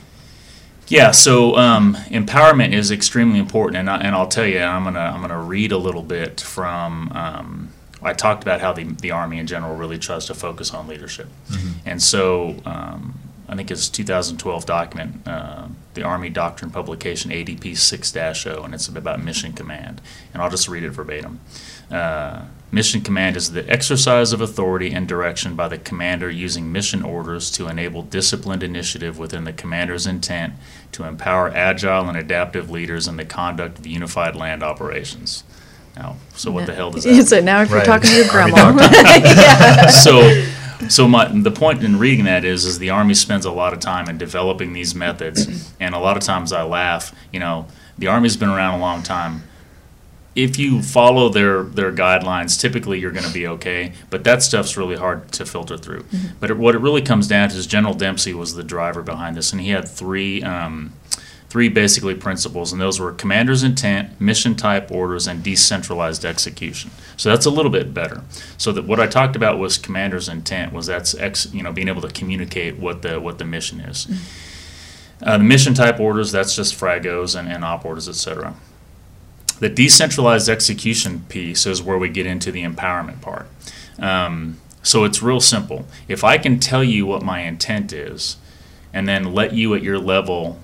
Yeah, 0.89 1.11
so 1.11 1.57
um, 1.57 1.97
empowerment 2.11 2.73
is 2.73 2.93
extremely 2.93 3.41
important, 3.41 3.77
and, 3.77 3.91
I, 3.91 3.97
and 3.99 4.15
I'll 4.15 4.29
tell 4.29 4.47
you, 4.47 4.61
I'm 4.61 4.85
gonna 4.85 5.01
I'm 5.01 5.21
gonna 5.21 5.43
read 5.43 5.73
a 5.73 5.79
little 5.79 6.03
bit 6.03 6.41
from. 6.41 7.11
Um, 7.13 7.71
I 8.03 8.13
talked 8.13 8.45
about 8.45 8.61
how 8.61 8.73
the 8.73 8.85
the 8.85 9.11
Army 9.11 9.41
in 9.41 9.49
general 9.49 9.75
really 9.75 9.99
tries 9.99 10.27
to 10.27 10.35
focus 10.35 10.73
on 10.73 10.87
leadership, 10.87 11.27
and 11.85 12.01
so 12.01 12.55
um, 12.65 13.19
I 13.49 13.55
think 13.55 13.71
it's 13.71 13.89
2012 13.89 14.67
document, 14.67 15.27
uh, 15.27 15.69
the 15.95 16.03
Army 16.03 16.29
Doctrine 16.31 16.71
Publication 16.71 17.31
ADP 17.31 17.73
6-0, 17.73 18.65
and 18.65 18.75
it's 18.75 18.89
about 18.89 19.23
mission 19.23 19.53
command, 19.53 20.01
and 20.33 20.43
I'll 20.43 20.51
just 20.51 20.69
read 20.69 20.83
it 20.83 20.91
verbatim. 20.91 21.39
Uh, 21.91 22.43
mission 22.73 23.01
command 23.01 23.37
is 23.37 23.53
the 23.53 23.69
exercise 23.71 24.33
of 24.33 24.41
authority 24.41 24.93
and 24.93 25.07
direction 25.07 25.55
by 25.55 25.69
the 25.69 25.79
commander 25.79 26.29
using 26.29 26.73
mission 26.73 27.03
orders 27.05 27.49
to 27.53 27.69
enable 27.69 28.03
disciplined 28.03 28.65
initiative 28.65 29.17
within 29.19 29.45
the 29.45 29.53
commander's 29.53 30.07
intent 30.09 30.55
to 30.91 31.05
empower 31.05 31.49
agile 31.51 32.09
and 32.09 32.19
adaptive 32.19 32.69
leaders 32.69 33.07
in 33.07 33.17
the 33.17 33.25
conduct 33.25 33.79
of 33.79 33.87
unified 33.87 34.35
land 34.35 34.65
operations. 34.65 35.45
Now, 35.97 36.17
so 36.35 36.51
what 36.51 36.67
the 36.67 36.75
hell 36.75 36.91
does 36.91 37.05
that 37.05 37.27
So 37.27 37.41
now 37.41 37.63
if 37.63 37.71
you're 37.71 37.79
Right. 37.79 37.87
talking 37.87 38.11
to 38.11 38.17
your 38.17 38.31
Army 38.33 38.53
grandma. 38.53 38.77
yeah. 38.83 39.87
so 39.87 40.21
so 40.89 41.09
my 41.09 41.27
the 41.27 41.51
point 41.51 41.83
in 41.83 41.99
reading 41.99 42.25
that 42.25 42.45
is 42.45 42.65
is 42.65 42.79
the 42.79 42.91
army 42.91 43.15
spends 43.15 43.45
a 43.45 43.51
lot 43.51 43.73
of 43.73 43.81
time 43.81 44.09
in 44.09 44.19
developing 44.19 44.73
these 44.73 44.95
methods 44.95 45.73
and 45.81 45.95
a 45.95 45.99
lot 45.99 46.17
of 46.17 46.23
times 46.23 46.53
I 46.53 46.63
laugh 46.63 47.15
you 47.33 47.41
know 47.41 47.67
the 47.99 48.07
army's 48.09 48.37
been 48.37 48.51
around 48.51 48.75
a 48.75 48.79
long 48.79 49.03
time. 49.03 49.45
If 50.35 50.59
you 50.59 50.83
follow 50.83 51.31
their 51.31 51.63
their 51.63 51.93
guidelines 51.93 52.61
typically 52.61 53.01
you're 53.01 53.11
going 53.11 53.27
to 53.27 53.33
be 53.33 53.47
okay 53.47 53.93
but 54.11 54.25
that 54.25 54.43
stuff's 54.43 54.77
really 54.77 54.97
hard 54.97 55.33
to 55.33 55.47
filter 55.47 55.79
through. 55.79 56.05
But 56.41 56.51
it, 56.51 56.59
what 56.59 56.75
it 56.75 56.79
really 56.79 57.03
comes 57.03 57.27
down 57.27 57.49
to 57.49 57.57
is 57.57 57.67
General 57.67 57.95
Dempsey 57.95 58.35
was 58.35 58.55
the 58.55 58.63
driver 58.63 59.03
behind 59.03 59.37
this 59.37 59.53
and 59.53 59.61
he 59.61 59.71
had 59.71 59.89
three 59.89 60.43
um, 60.43 60.93
three 61.49 61.69
basically 61.69 62.15
principles, 62.15 62.73
and 62.73 62.81
those 62.81 62.99
were 62.99 63.13
commander's 63.13 63.63
intent, 63.63 64.21
mission 64.21 64.55
type 64.55 64.91
orders, 64.91 65.27
and 65.27 65.43
decentralized 65.43 66.25
execution. 66.25 66.91
So 67.17 67.31
that's 67.31 67.47
a 67.47 67.51
little 67.51 67.71
bit 67.71 67.95
better. 67.95 68.23
So 68.59 68.73
that 68.73 68.85
what 68.85 69.01
I 69.01 69.07
talked 69.07 69.37
about 69.37 69.59
was 69.59 69.79
commander's 69.79 70.29
intent 70.29 70.73
was 70.73 70.87
that's 70.87 71.15
ex, 71.15 71.53
you 71.53 71.63
know 71.63 71.73
being 71.73 71.89
able 71.89 72.03
to 72.03 72.11
communicate 72.11 72.79
what 72.79 73.03
the 73.03 73.21
what 73.21 73.39
the 73.39 73.45
mission 73.45 73.81
is. 73.81 74.07
Uh, 75.23 75.39
the 75.39 75.45
mission 75.45 75.73
type 75.73 75.99
orders 75.99 76.31
that's 76.31 76.55
just 76.55 76.79
fragos 76.79 77.39
and, 77.39 77.49
and 77.49 77.65
op 77.65 77.85
orders, 77.85 78.09
etc. 78.09 78.55
The 79.61 79.69
decentralized 79.71 80.51
execution 80.51 81.25
piece 81.29 81.65
is 81.65 81.83
where 81.83 81.97
we 81.97 82.11
get 82.11 82.27
into 82.27 82.53
the 82.53 82.65
empowerment 82.65 83.23
part. 83.23 83.47
Um, 83.99 84.59
so 84.83 85.05
it's 85.05 85.23
real 85.23 85.41
simple. 85.41 85.87
If 86.07 86.23
I 86.23 86.37
can 86.37 86.61
tell 86.61 86.85
you 86.85 87.07
what 87.07 87.23
my 87.23 87.41
intent 87.41 87.93
is, 87.93 88.37
and 88.93 89.09
then 89.09 89.35
let 89.35 89.53
you 89.53 89.75
at 89.75 89.83
your 89.83 89.99
level 89.99 90.59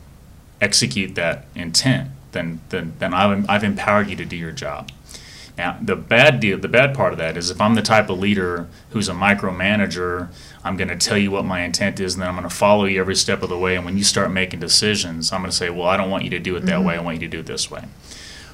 execute 0.62 1.14
that 1.16 1.44
intent, 1.54 2.08
then 2.30 2.60
then, 2.70 2.94
then 2.98 3.12
I've, 3.12 3.50
I've 3.50 3.64
empowered 3.64 4.08
you 4.08 4.16
to 4.16 4.24
do 4.24 4.36
your 4.36 4.52
job. 4.52 4.90
Now 5.58 5.76
the 5.82 5.96
bad 5.96 6.40
deal, 6.40 6.56
the 6.56 6.68
bad 6.68 6.94
part 6.94 7.12
of 7.12 7.18
that 7.18 7.36
is 7.36 7.50
if 7.50 7.60
I'm 7.60 7.74
the 7.74 7.82
type 7.82 8.08
of 8.08 8.18
leader 8.18 8.68
who's 8.90 9.10
a 9.10 9.12
micromanager, 9.12 10.28
I'm 10.64 10.76
going 10.76 10.88
to 10.88 10.96
tell 10.96 11.18
you 11.18 11.30
what 11.30 11.44
my 11.44 11.60
intent 11.62 12.00
is, 12.00 12.14
and 12.14 12.22
then 12.22 12.28
I'm 12.28 12.36
going 12.36 12.48
to 12.48 12.54
follow 12.54 12.84
you 12.86 13.00
every 13.00 13.16
step 13.16 13.42
of 13.42 13.50
the 13.50 13.58
way. 13.58 13.76
And 13.76 13.84
when 13.84 13.98
you 13.98 14.04
start 14.04 14.30
making 14.30 14.60
decisions, 14.60 15.32
I'm 15.32 15.40
going 15.40 15.50
to 15.50 15.56
say, 15.56 15.68
well, 15.68 15.88
I 15.88 15.96
don't 15.96 16.10
want 16.10 16.24
you 16.24 16.30
to 16.30 16.38
do 16.38 16.56
it 16.56 16.60
that 16.60 16.76
mm-hmm. 16.76 16.86
way. 16.86 16.96
I 16.96 17.00
want 17.00 17.20
you 17.20 17.28
to 17.28 17.36
do 17.36 17.40
it 17.40 17.46
this 17.46 17.70
way. 17.70 17.84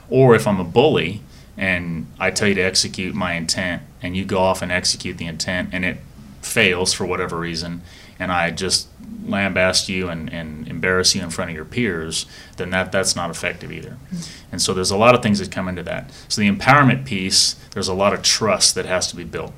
Or 0.09 0.35
if 0.35 0.49
I'm 0.49 0.59
a 0.59 0.65
bully 0.65 1.21
and 1.57 2.07
I 2.19 2.31
tell 2.31 2.49
you 2.49 2.55
to 2.55 2.63
execute 2.63 3.15
my 3.15 3.35
intent, 3.35 3.83
and 4.01 4.17
you 4.17 4.25
go 4.25 4.39
off 4.39 4.63
and 4.63 4.73
execute 4.73 5.19
the 5.19 5.27
intent, 5.27 5.71
and 5.73 5.85
it 5.85 5.99
fails 6.41 6.93
for 6.93 7.05
whatever 7.05 7.39
reason, 7.39 7.83
and 8.19 8.33
I 8.33 8.51
just 8.53 8.89
lambast 9.29 9.89
you 9.89 10.09
and, 10.09 10.33
and 10.33 10.67
embarrass 10.69 11.15
you 11.15 11.23
in 11.23 11.31
front 11.31 11.51
of 11.51 11.55
your 11.55 11.65
peers, 11.65 12.27
then 12.57 12.71
that, 12.71 12.93
that's 12.93 13.15
not 13.15 13.31
effective 13.31 13.73
either. 13.73 13.97
Mm-hmm. 14.13 14.53
And 14.53 14.63
so 14.63 14.75
there's 14.75 14.91
a 14.91 14.97
lot 14.97 15.15
of 15.15 15.23
things 15.23 15.39
that 15.39 15.51
come 15.51 15.69
into 15.69 15.83
that. 15.85 16.11
So 16.29 16.41
the 16.41 16.51
empowerment 16.51 17.05
piece, 17.05 17.55
there's 17.73 17.89
a 17.89 17.95
lot 17.95 18.13
of 18.13 18.23
trust 18.23 18.75
that 18.75 18.87
has 18.87 19.09
to 19.09 19.17
be 19.17 19.25
built. 19.25 19.53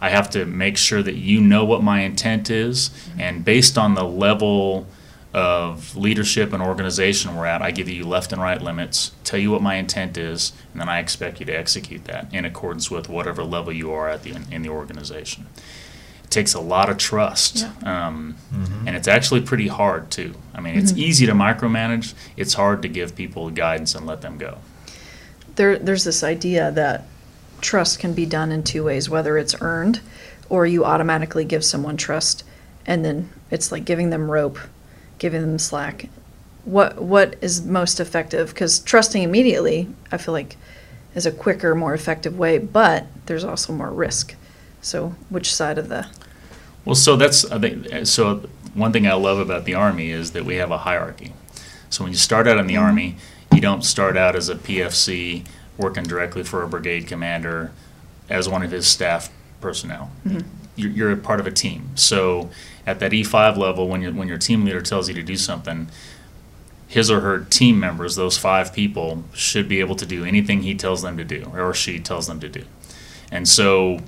I 0.00 0.10
have 0.10 0.30
to 0.30 0.44
make 0.44 0.76
sure 0.76 1.02
that 1.02 1.14
you 1.14 1.40
know 1.40 1.64
what 1.64 1.82
my 1.82 2.00
intent 2.00 2.50
is, 2.50 2.88
mm-hmm. 2.88 3.20
and 3.20 3.44
based 3.44 3.78
on 3.78 3.94
the 3.94 4.04
level 4.04 4.86
of 5.32 5.96
leadership 5.96 6.52
and 6.52 6.62
organization 6.62 7.34
we're 7.34 7.46
at, 7.46 7.62
I 7.62 7.70
give 7.70 7.88
you 7.88 8.04
left 8.04 8.32
and 8.32 8.42
right 8.42 8.60
limits, 8.60 9.12
tell 9.24 9.38
you 9.38 9.50
what 9.50 9.62
my 9.62 9.76
intent 9.76 10.18
is, 10.18 10.52
and 10.72 10.80
then 10.80 10.88
I 10.88 10.98
expect 10.98 11.40
you 11.40 11.46
to 11.46 11.52
execute 11.52 12.04
that 12.04 12.32
in 12.34 12.44
accordance 12.44 12.90
with 12.90 13.08
whatever 13.08 13.42
level 13.42 13.72
you 13.72 13.92
are 13.92 14.08
at 14.08 14.24
the 14.24 14.34
in 14.50 14.62
the 14.62 14.68
organization. 14.68 15.46
It 16.32 16.40
takes 16.40 16.54
a 16.54 16.60
lot 16.60 16.88
of 16.88 16.96
trust, 16.96 17.66
um, 17.84 18.36
and 18.86 18.96
it's 18.96 19.06
actually 19.06 19.42
pretty 19.42 19.68
hard 19.68 20.10
too. 20.10 20.34
I 20.54 20.62
mean, 20.62 20.76
it's 20.78 20.92
easy 20.96 21.26
to 21.26 21.32
micromanage. 21.32 22.14
It's 22.38 22.54
hard 22.54 22.80
to 22.82 22.88
give 22.88 23.14
people 23.14 23.50
guidance 23.50 23.94
and 23.94 24.06
let 24.06 24.22
them 24.22 24.38
go. 24.38 24.56
there, 25.56 25.78
there's 25.78 26.04
this 26.04 26.24
idea 26.24 26.70
that 26.72 27.04
trust 27.60 27.98
can 27.98 28.14
be 28.14 28.24
done 28.24 28.50
in 28.50 28.62
two 28.62 28.84
ways, 28.84 29.10
whether 29.10 29.36
it's 29.36 29.54
earned 29.60 30.00
or 30.48 30.64
you 30.66 30.84
automatically 30.86 31.44
give 31.44 31.64
someone 31.64 31.98
trust 31.98 32.44
and 32.86 33.04
then 33.04 33.28
it's 33.50 33.70
like 33.70 33.84
giving 33.84 34.08
them 34.10 34.30
rope, 34.30 34.58
giving 35.18 35.42
them 35.42 35.58
slack. 35.58 36.08
What 36.64 37.00
what 37.02 37.36
is 37.42 37.62
most 37.64 38.00
effective? 38.00 38.48
Because 38.48 38.78
trusting 38.80 39.22
immediately, 39.22 39.88
I 40.10 40.16
feel 40.16 40.32
like, 40.32 40.56
is 41.14 41.26
a 41.26 41.32
quicker, 41.32 41.74
more 41.74 41.92
effective 41.94 42.38
way, 42.38 42.58
but 42.58 43.06
there's 43.26 43.44
also 43.44 43.72
more 43.72 43.90
risk. 43.90 44.34
So, 44.82 45.14
which 45.30 45.54
side 45.54 45.78
of 45.78 45.88
the 45.88 46.08
Well, 46.84 46.94
so 46.94 47.16
that's 47.16 47.50
I 47.50 47.58
think 47.58 48.06
so. 48.06 48.48
One 48.74 48.92
thing 48.92 49.06
I 49.06 49.14
love 49.14 49.38
about 49.38 49.64
the 49.64 49.74
Army 49.74 50.10
is 50.10 50.32
that 50.32 50.44
we 50.44 50.56
have 50.56 50.70
a 50.70 50.78
hierarchy. 50.78 51.32
So 51.88 52.04
when 52.04 52.12
you 52.12 52.18
start 52.18 52.48
out 52.48 52.58
in 52.58 52.66
the 52.66 52.74
mm-hmm. 52.74 52.84
Army, 52.84 53.16
you 53.52 53.60
don't 53.60 53.84
start 53.84 54.16
out 54.16 54.34
as 54.34 54.48
a 54.48 54.54
PFC 54.54 55.44
working 55.76 56.04
directly 56.04 56.42
for 56.42 56.62
a 56.62 56.68
brigade 56.68 57.06
commander 57.06 57.70
as 58.28 58.48
one 58.48 58.62
of 58.62 58.70
his 58.70 58.86
staff 58.86 59.30
personnel. 59.60 60.10
Mm-hmm. 60.26 60.48
You're, 60.74 60.90
you're 60.90 61.12
a 61.12 61.16
part 61.18 61.38
of 61.38 61.46
a 61.46 61.50
team. 61.50 61.90
So 61.96 62.50
at 62.86 62.98
that 63.00 63.12
E5 63.12 63.58
level, 63.58 63.88
when 63.88 64.00
your 64.00 64.12
when 64.12 64.26
your 64.26 64.38
team 64.38 64.64
leader 64.64 64.80
tells 64.80 65.08
you 65.08 65.14
to 65.14 65.22
do 65.22 65.36
something, 65.36 65.88
his 66.88 67.10
or 67.10 67.20
her 67.20 67.40
team 67.40 67.78
members, 67.78 68.16
those 68.16 68.38
five 68.38 68.72
people, 68.72 69.24
should 69.32 69.68
be 69.68 69.80
able 69.80 69.96
to 69.96 70.06
do 70.06 70.24
anything 70.24 70.62
he 70.62 70.74
tells 70.74 71.02
them 71.02 71.16
to 71.16 71.24
do 71.24 71.50
or 71.54 71.72
she 71.74 71.98
tells 71.98 72.26
them 72.26 72.40
to 72.40 72.48
do. 72.48 72.64
And 73.30 73.48
so 73.48 74.00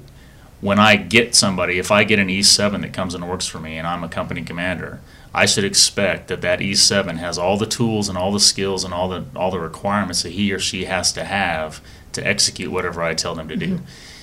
when 0.61 0.79
I 0.79 0.97
get 0.97 1.35
somebody, 1.35 1.79
if 1.79 1.91
I 1.91 2.05
get 2.05 2.19
an 2.19 2.29
E7 2.29 2.81
that 2.83 2.93
comes 2.93 3.15
and 3.15 3.29
works 3.29 3.47
for 3.47 3.61
me 3.61 3.77
and 3.77 3.87
I'm 3.87 4.05
a 4.05 4.09
company 4.09 4.43
commander, 4.43 5.01
I 5.35 5.47
should 5.47 5.65
expect 5.65 6.29
that 6.29 6.41
that 6.43 6.61
E7 6.61 7.17
has 7.19 7.39
all 7.39 7.57
the 7.57 7.67
tools 7.67 8.09
and 8.09 8.17
all 8.17 8.33
the 8.33 8.41
skills 8.41 8.85
and 8.85 8.95
all 8.95 9.09
the 9.09 9.25
all 9.35 9.51
the 9.51 9.59
requirements 9.59 10.23
that 10.23 10.33
he 10.33 10.53
or 10.53 10.59
she 10.59 10.85
has 10.85 11.13
to 11.13 11.25
have 11.25 11.81
to 12.13 12.27
execute 12.27 12.71
whatever 12.71 13.03
I 13.03 13.15
tell 13.15 13.35
them 13.35 13.49
to 13.49 13.57
do. 13.57 13.81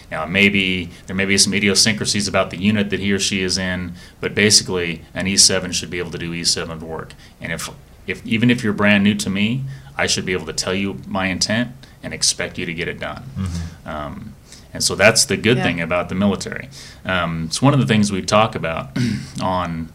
Now, 0.09 0.25
maybe 0.25 0.89
there 1.07 1.15
may 1.15 1.25
be 1.25 1.37
some 1.37 1.53
idiosyncrasies 1.53 2.27
about 2.27 2.49
the 2.49 2.57
unit 2.57 2.89
that 2.89 2.99
he 2.99 3.13
or 3.13 3.19
she 3.19 3.41
is 3.41 3.57
in, 3.57 3.93
but 4.19 4.35
basically, 4.35 5.03
an 5.13 5.25
E7 5.25 5.73
should 5.73 5.89
be 5.89 5.99
able 5.99 6.11
to 6.11 6.17
do 6.17 6.31
E7 6.31 6.81
work. 6.81 7.13
And 7.39 7.53
if, 7.53 7.69
if 8.07 8.25
even 8.25 8.49
if 8.49 8.61
you're 8.61 8.73
brand 8.73 9.05
new 9.05 9.15
to 9.15 9.29
me, 9.29 9.63
I 9.97 10.07
should 10.07 10.25
be 10.25 10.33
able 10.33 10.47
to 10.47 10.53
tell 10.53 10.73
you 10.73 10.99
my 11.07 11.27
intent 11.27 11.71
and 12.03 12.13
expect 12.13 12.57
you 12.57 12.65
to 12.65 12.73
get 12.73 12.89
it 12.89 12.99
done. 12.99 13.23
Um, 13.85 14.33
and 14.73 14.83
so 14.83 14.95
that's 14.95 15.25
the 15.25 15.37
good 15.37 15.57
Yeah. 15.57 15.63
thing 15.63 15.81
about 15.81 16.09
the 16.09 16.15
military. 16.15 16.69
Um, 17.05 17.45
it's 17.47 17.61
one 17.61 17.73
of 17.73 17.79
the 17.79 17.85
things 17.87 18.11
we 18.11 18.21
talk 18.21 18.55
about 18.55 18.97
on 19.41 19.91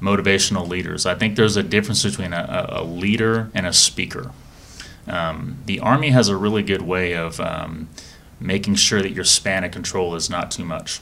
motivational 0.00 0.68
leaders. 0.68 1.06
I 1.06 1.14
think 1.14 1.36
there's 1.36 1.56
a 1.56 1.62
difference 1.62 2.02
between 2.04 2.32
a, 2.32 2.66
a 2.70 2.82
leader 2.84 3.50
and 3.54 3.66
a 3.66 3.72
speaker. 3.72 4.30
Um, 5.06 5.58
the 5.66 5.80
Army 5.80 6.10
has 6.10 6.28
a 6.28 6.36
really 6.36 6.62
good 6.62 6.82
way 6.82 7.14
of 7.14 7.40
um, 7.40 7.88
making 8.38 8.76
sure 8.76 9.02
that 9.02 9.10
your 9.12 9.24
span 9.24 9.64
of 9.64 9.70
control 9.72 10.14
is 10.14 10.30
not 10.30 10.50
too 10.50 10.64
much. 10.64 11.00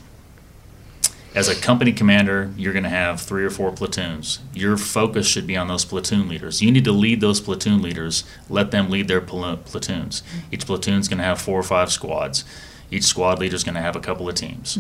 As 1.35 1.47
a 1.47 1.55
company 1.55 1.93
commander, 1.93 2.51
you're 2.57 2.73
going 2.73 2.85
to 2.85 2.89
have 2.89 3.21
three 3.21 3.45
or 3.45 3.51
four 3.51 3.71
platoons. 3.71 4.41
Your 4.55 4.77
focus 4.77 5.27
should 5.27 5.47
be 5.47 5.57
on 5.57 5.69
those 5.69 5.85
platoon 5.85 6.27
leaders. 6.27 6.63
You 6.63 6.73
need 6.73 6.85
to 6.85 6.93
lead 6.93 7.21
those 7.21 7.41
platoon 7.41 7.83
leaders, 7.83 8.25
let 8.49 8.71
them 8.71 8.89
lead 8.91 9.09
their 9.09 9.21
pla- 9.21 9.57
platoons. 9.57 10.23
Each 10.51 10.67
platoon's 10.67 11.07
going 11.07 11.19
to 11.19 11.25
have 11.25 11.41
four 11.41 11.61
or 11.61 11.63
five 11.65 11.93
squads. 11.93 12.45
Each 12.91 13.05
squad 13.05 13.39
leader 13.39 13.55
is 13.55 13.65
going 13.65 13.75
to 13.75 13.81
have 13.81 13.97
a 13.97 14.01
couple 14.01 14.29
of 14.29 14.35
teams. 14.35 14.79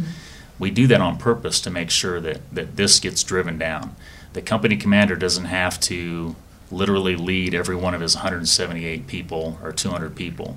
We 0.58 0.70
do 0.70 0.86
that 0.88 1.00
on 1.00 1.18
purpose 1.18 1.60
to 1.60 1.70
make 1.70 1.90
sure 1.90 2.20
that, 2.20 2.40
that 2.52 2.76
this 2.76 2.98
gets 2.98 3.22
driven 3.22 3.58
down. 3.58 3.94
The 4.32 4.42
company 4.42 4.76
commander 4.76 5.16
doesn't 5.16 5.46
have 5.46 5.78
to 5.80 6.34
literally 6.70 7.16
lead 7.16 7.54
every 7.54 7.76
one 7.76 7.94
of 7.94 8.00
his 8.00 8.16
178 8.16 9.06
people 9.06 9.58
or 9.62 9.72
200 9.72 10.14
people. 10.14 10.56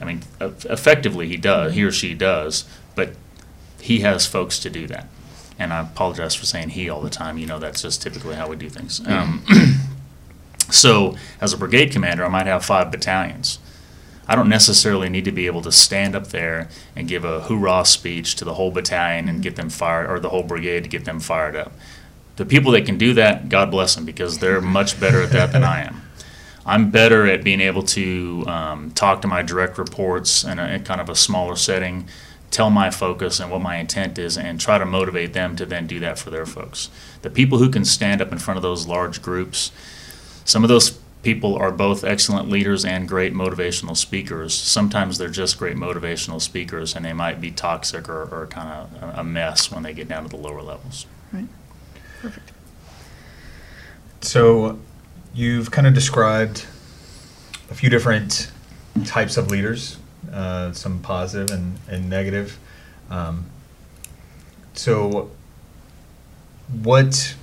I 0.00 0.04
mean, 0.04 0.22
effectively 0.40 1.28
he 1.28 1.36
does, 1.36 1.74
he 1.74 1.82
or 1.82 1.92
she 1.92 2.14
does, 2.14 2.64
but 2.94 3.14
he 3.80 4.00
has 4.00 4.26
folks 4.26 4.58
to 4.60 4.70
do 4.70 4.86
that. 4.88 5.08
And 5.58 5.72
I 5.72 5.80
apologize 5.80 6.34
for 6.34 6.44
saying 6.44 6.70
he 6.70 6.90
all 6.90 7.00
the 7.00 7.08
time. 7.08 7.38
You 7.38 7.46
know, 7.46 7.58
that's 7.58 7.82
just 7.82 8.02
typically 8.02 8.34
how 8.34 8.48
we 8.48 8.56
do 8.56 8.68
things. 8.68 9.00
Um, 9.06 9.44
so, 10.70 11.16
as 11.40 11.54
a 11.54 11.56
brigade 11.56 11.92
commander, 11.92 12.24
I 12.26 12.28
might 12.28 12.46
have 12.46 12.62
five 12.62 12.90
battalions. 12.90 13.58
I 14.28 14.34
don't 14.34 14.48
necessarily 14.48 15.08
need 15.08 15.24
to 15.26 15.32
be 15.32 15.46
able 15.46 15.62
to 15.62 15.72
stand 15.72 16.16
up 16.16 16.28
there 16.28 16.68
and 16.96 17.06
give 17.06 17.24
a 17.24 17.42
hoorah 17.42 17.84
speech 17.84 18.34
to 18.36 18.44
the 18.44 18.54
whole 18.54 18.70
battalion 18.70 19.28
and 19.28 19.42
get 19.42 19.56
them 19.56 19.70
fired, 19.70 20.10
or 20.10 20.18
the 20.18 20.30
whole 20.30 20.42
brigade 20.42 20.82
to 20.84 20.88
get 20.88 21.04
them 21.04 21.20
fired 21.20 21.54
up. 21.54 21.72
The 22.36 22.44
people 22.44 22.72
that 22.72 22.84
can 22.84 22.98
do 22.98 23.14
that, 23.14 23.48
God 23.48 23.70
bless 23.70 23.94
them, 23.94 24.04
because 24.04 24.38
they're 24.38 24.60
much 24.60 24.98
better 25.00 25.22
at 25.22 25.30
that 25.30 25.52
than 25.52 25.64
I 25.64 25.84
am. 25.84 26.02
I'm 26.66 26.90
better 26.90 27.26
at 27.26 27.44
being 27.44 27.60
able 27.60 27.84
to 27.84 28.44
um, 28.48 28.90
talk 28.90 29.22
to 29.22 29.28
my 29.28 29.42
direct 29.42 29.78
reports 29.78 30.42
in, 30.42 30.58
a, 30.58 30.66
in 30.66 30.84
kind 30.84 31.00
of 31.00 31.08
a 31.08 31.14
smaller 31.14 31.54
setting, 31.54 32.08
tell 32.50 32.70
my 32.70 32.90
focus 32.90 33.38
and 33.38 33.50
what 33.50 33.62
my 33.62 33.76
intent 33.76 34.18
is, 34.18 34.36
and 34.36 34.60
try 34.60 34.76
to 34.76 34.84
motivate 34.84 35.32
them 35.32 35.54
to 35.56 35.64
then 35.64 35.86
do 35.86 36.00
that 36.00 36.18
for 36.18 36.30
their 36.30 36.44
folks. 36.44 36.90
The 37.22 37.30
people 37.30 37.58
who 37.58 37.70
can 37.70 37.84
stand 37.84 38.20
up 38.20 38.32
in 38.32 38.38
front 38.38 38.56
of 38.56 38.62
those 38.62 38.88
large 38.88 39.22
groups, 39.22 39.70
some 40.44 40.64
of 40.64 40.68
those 40.68 40.98
people 41.26 41.56
are 41.56 41.72
both 41.72 42.04
excellent 42.04 42.48
leaders 42.48 42.84
and 42.84 43.08
great 43.08 43.34
motivational 43.34 43.96
speakers. 43.96 44.54
Sometimes 44.54 45.18
they're 45.18 45.28
just 45.28 45.58
great 45.58 45.74
motivational 45.74 46.40
speakers, 46.40 46.94
and 46.94 47.04
they 47.04 47.12
might 47.12 47.40
be 47.40 47.50
toxic 47.50 48.08
or, 48.08 48.28
or 48.32 48.46
kind 48.46 48.68
of 49.02 49.18
a 49.18 49.24
mess 49.24 49.68
when 49.68 49.82
they 49.82 49.92
get 49.92 50.06
down 50.06 50.22
to 50.22 50.28
the 50.28 50.36
lower 50.36 50.62
levels. 50.62 51.04
Right. 51.32 51.48
Perfect. 52.22 52.52
So, 54.20 54.78
you've 55.34 55.72
kind 55.72 55.88
of 55.88 55.94
described 55.94 56.64
a 57.72 57.74
few 57.74 57.90
different 57.90 58.52
types 59.04 59.36
of 59.36 59.50
leaders, 59.50 59.98
uh, 60.32 60.72
some 60.74 61.00
positive 61.00 61.50
and, 61.50 61.80
and 61.88 62.08
negative. 62.08 62.56
Um, 63.10 63.46
so, 64.74 65.32
what 66.68 67.34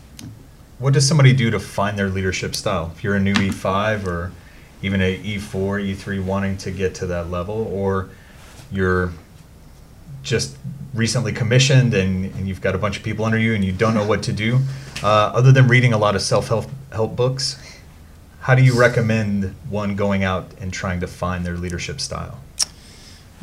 what 0.79 0.93
does 0.93 1.07
somebody 1.07 1.33
do 1.33 1.49
to 1.51 1.59
find 1.59 1.97
their 1.97 2.09
leadership 2.09 2.55
style? 2.55 2.91
If 2.95 3.03
you're 3.03 3.15
a 3.15 3.19
new 3.19 3.33
E5 3.33 4.05
or 4.05 4.31
even 4.81 5.01
a 5.01 5.17
E4, 5.17 5.95
E3 5.95 6.23
wanting 6.23 6.57
to 6.57 6.71
get 6.71 6.95
to 6.95 7.07
that 7.07 7.29
level, 7.29 7.67
or 7.71 8.09
you're 8.71 9.11
just 10.23 10.57
recently 10.93 11.31
commissioned 11.31 11.93
and, 11.93 12.25
and 12.35 12.47
you've 12.47 12.61
got 12.61 12.75
a 12.75 12.77
bunch 12.77 12.97
of 12.97 13.03
people 13.03 13.25
under 13.25 13.37
you 13.37 13.55
and 13.55 13.63
you 13.63 13.71
don't 13.71 13.93
know 13.93 14.05
what 14.05 14.23
to 14.23 14.33
do, 14.33 14.59
uh, 15.01 15.31
other 15.33 15.51
than 15.51 15.67
reading 15.67 15.93
a 15.93 15.97
lot 15.97 16.15
of 16.15 16.21
self 16.21 16.47
help 16.47 16.69
help 16.91 17.15
books, 17.15 17.57
how 18.41 18.55
do 18.55 18.61
you 18.61 18.77
recommend 18.77 19.55
one 19.69 19.95
going 19.95 20.23
out 20.23 20.51
and 20.59 20.73
trying 20.73 20.99
to 20.99 21.07
find 21.07 21.45
their 21.45 21.55
leadership 21.55 22.01
style? 22.01 22.39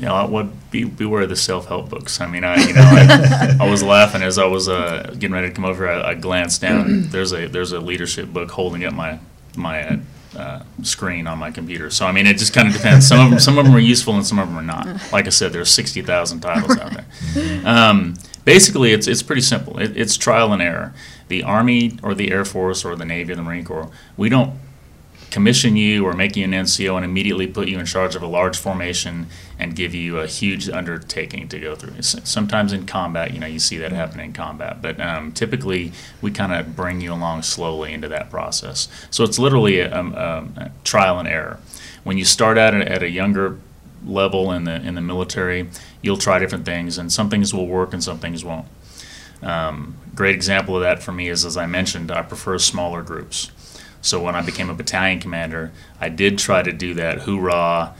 You 0.00 0.06
know, 0.06 0.26
what 0.26 0.48
be, 0.70 0.84
beware 0.84 1.22
of 1.22 1.28
the 1.28 1.36
self-help 1.36 1.90
books. 1.90 2.22
I 2.22 2.26
mean, 2.26 2.42
I 2.42 2.56
you 2.56 2.72
know, 2.72 2.80
I, 2.80 3.58
I 3.60 3.70
was 3.70 3.82
laughing 3.82 4.22
as 4.22 4.38
I 4.38 4.46
was 4.46 4.66
uh, 4.66 5.14
getting 5.18 5.32
ready 5.32 5.48
to 5.48 5.54
come 5.54 5.66
over. 5.66 5.86
I, 5.86 6.12
I, 6.12 6.14
glanced 6.14 6.62
down. 6.62 7.10
There's 7.10 7.32
a 7.32 7.48
there's 7.48 7.72
a 7.72 7.80
leadership 7.80 8.32
book 8.32 8.50
holding 8.50 8.84
up 8.86 8.94
my 8.94 9.18
my 9.56 10.00
uh, 10.34 10.62
screen 10.82 11.26
on 11.26 11.38
my 11.38 11.50
computer. 11.50 11.90
So 11.90 12.06
I 12.06 12.12
mean, 12.12 12.26
it 12.26 12.38
just 12.38 12.54
kind 12.54 12.66
of 12.66 12.72
depends. 12.72 13.06
Some 13.06 13.20
of 13.20 13.30
them 13.30 13.38
some 13.38 13.58
of 13.58 13.66
them 13.66 13.76
are 13.76 13.80
useful 13.80 14.14
and 14.14 14.26
some 14.26 14.38
of 14.38 14.48
them 14.48 14.56
are 14.56 14.62
not. 14.62 15.12
Like 15.12 15.26
I 15.26 15.30
said, 15.30 15.52
there's 15.52 15.70
sixty 15.70 16.00
thousand 16.00 16.40
titles 16.40 16.78
out 16.78 16.92
there. 16.92 17.62
Um, 17.66 18.14
basically, 18.46 18.92
it's 18.92 19.06
it's 19.06 19.22
pretty 19.22 19.42
simple. 19.42 19.78
It, 19.78 19.98
it's 19.98 20.16
trial 20.16 20.54
and 20.54 20.62
error. 20.62 20.94
The 21.28 21.42
Army 21.42 21.98
or 22.02 22.14
the 22.14 22.32
Air 22.32 22.46
Force 22.46 22.86
or 22.86 22.96
the 22.96 23.04
Navy 23.04 23.34
or 23.34 23.36
the 23.36 23.42
Marine 23.42 23.66
Corps, 23.66 23.90
we 24.16 24.30
don't 24.30 24.58
commission 25.30 25.76
you 25.76 26.04
or 26.04 26.12
make 26.12 26.36
you 26.36 26.44
an 26.44 26.52
NCO 26.52 26.96
and 26.96 27.04
immediately 27.04 27.46
put 27.46 27.68
you 27.68 27.78
in 27.78 27.86
charge 27.86 28.14
of 28.16 28.22
a 28.22 28.26
large 28.26 28.58
formation 28.58 29.26
and 29.58 29.76
give 29.76 29.94
you 29.94 30.18
a 30.18 30.26
huge 30.26 30.68
undertaking 30.68 31.48
to 31.48 31.58
go 31.58 31.74
through. 31.74 32.02
Sometimes 32.02 32.72
in 32.72 32.86
combat, 32.86 33.32
you 33.32 33.38
know, 33.38 33.46
you 33.46 33.58
see 33.58 33.78
that 33.78 33.92
happen 33.92 34.20
in 34.20 34.32
combat, 34.32 34.82
but 34.82 35.00
um, 35.00 35.32
typically 35.32 35.92
we 36.20 36.30
kind 36.30 36.52
of 36.52 36.74
bring 36.74 37.00
you 37.00 37.12
along 37.12 37.42
slowly 37.42 37.92
into 37.92 38.08
that 38.08 38.30
process. 38.30 38.88
So 39.10 39.24
it's 39.24 39.38
literally 39.38 39.80
a, 39.80 39.94
a, 39.94 40.48
a 40.56 40.72
trial 40.84 41.18
and 41.18 41.28
error. 41.28 41.60
When 42.02 42.18
you 42.18 42.24
start 42.24 42.58
out 42.58 42.74
at 42.74 43.02
a 43.02 43.10
younger 43.10 43.58
level 44.04 44.50
in 44.52 44.64
the 44.64 44.76
in 44.76 44.94
the 44.94 45.00
military, 45.00 45.68
you'll 46.02 46.16
try 46.16 46.38
different 46.38 46.64
things, 46.64 46.96
and 46.96 47.12
some 47.12 47.28
things 47.28 47.52
will 47.52 47.66
work 47.66 47.92
and 47.92 48.02
some 48.02 48.18
things 48.18 48.44
won't. 48.44 48.66
Um, 49.42 49.96
great 50.14 50.34
example 50.34 50.76
of 50.76 50.82
that 50.82 51.02
for 51.02 51.12
me 51.12 51.28
is, 51.28 51.44
as 51.44 51.56
I 51.56 51.66
mentioned, 51.66 52.10
I 52.10 52.22
prefer 52.22 52.58
smaller 52.58 53.02
groups. 53.02 53.50
So 54.02 54.22
when 54.22 54.34
I 54.34 54.42
became 54.42 54.70
a 54.70 54.74
battalion 54.74 55.20
commander, 55.20 55.72
I 56.00 56.08
did 56.08 56.38
try 56.38 56.62
to 56.62 56.72
do 56.72 56.94
that 56.94 57.20
hoorah, 57.20 57.94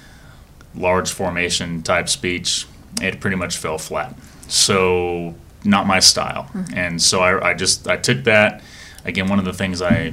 large 0.75 1.11
formation 1.11 1.83
type 1.83 2.09
speech. 2.09 2.67
It 3.01 3.21
pretty 3.21 3.37
much 3.37 3.57
fell 3.57 3.79
flat. 3.79 4.15
So 4.49 5.35
not 5.65 5.87
my 5.87 6.01
style. 6.01 6.45
Mm-hmm. 6.53 6.79
And 6.79 7.03
so 7.03 7.21
I, 7.21 7.51
I 7.51 7.55
just 7.55 7.87
I 7.87 7.97
took 7.97 8.25
that. 8.25 8.63
Again, 9.05 9.29
one 9.29 9.39
of 9.39 9.45
the 9.45 9.53
things 9.53 9.81
I 9.81 10.13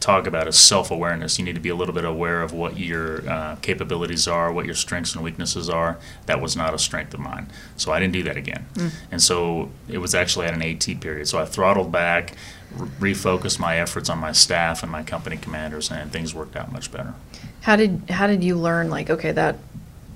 talk 0.00 0.26
about 0.26 0.46
is 0.46 0.56
self 0.56 0.90
awareness. 0.90 1.38
You 1.38 1.44
need 1.44 1.54
to 1.54 1.60
be 1.60 1.68
a 1.68 1.74
little 1.74 1.94
bit 1.94 2.04
aware 2.04 2.42
of 2.42 2.52
what 2.52 2.78
your 2.78 3.28
uh, 3.28 3.56
capabilities 3.56 4.28
are, 4.28 4.52
what 4.52 4.66
your 4.66 4.74
strengths 4.74 5.14
and 5.14 5.24
weaknesses 5.24 5.68
are. 5.68 5.98
That 6.26 6.40
was 6.40 6.56
not 6.56 6.74
a 6.74 6.78
strength 6.78 7.14
of 7.14 7.20
mine. 7.20 7.48
So 7.76 7.92
I 7.92 8.00
didn't 8.00 8.12
do 8.12 8.22
that 8.24 8.36
again. 8.36 8.66
Mm. 8.74 8.92
And 9.10 9.22
so 9.22 9.70
it 9.88 9.98
was 9.98 10.14
actually 10.14 10.46
at 10.46 10.54
an 10.54 10.62
AT 10.62 11.00
period. 11.00 11.28
So 11.28 11.38
I 11.38 11.44
throttled 11.44 11.90
back, 11.90 12.34
re- 12.74 13.12
refocused 13.12 13.58
my 13.58 13.78
efforts 13.78 14.08
on 14.08 14.18
my 14.18 14.32
staff 14.32 14.82
and 14.82 14.92
my 14.92 15.02
company 15.02 15.36
commanders, 15.36 15.90
and 15.90 16.12
things 16.12 16.34
worked 16.34 16.56
out 16.56 16.72
much 16.72 16.92
better. 16.92 17.14
How 17.62 17.76
did 17.76 18.10
how 18.10 18.26
did 18.26 18.44
you 18.44 18.56
learn 18.56 18.90
like 18.90 19.10
okay 19.10 19.32
that 19.32 19.56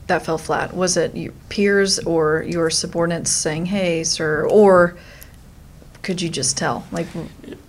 that 0.07 0.25
fell 0.25 0.39
flat? 0.39 0.75
Was 0.75 0.97
it 0.97 1.17
your 1.17 1.33
peers 1.49 1.99
or 2.01 2.45
your 2.47 2.71
subordinates 2.71 3.31
saying, 3.31 3.67
"Hey, 3.67 4.05
sir," 4.05 4.47
or 4.47 4.97
could 6.03 6.23
you 6.23 6.29
just 6.29 6.57
tell? 6.57 6.87
Like 6.91 7.07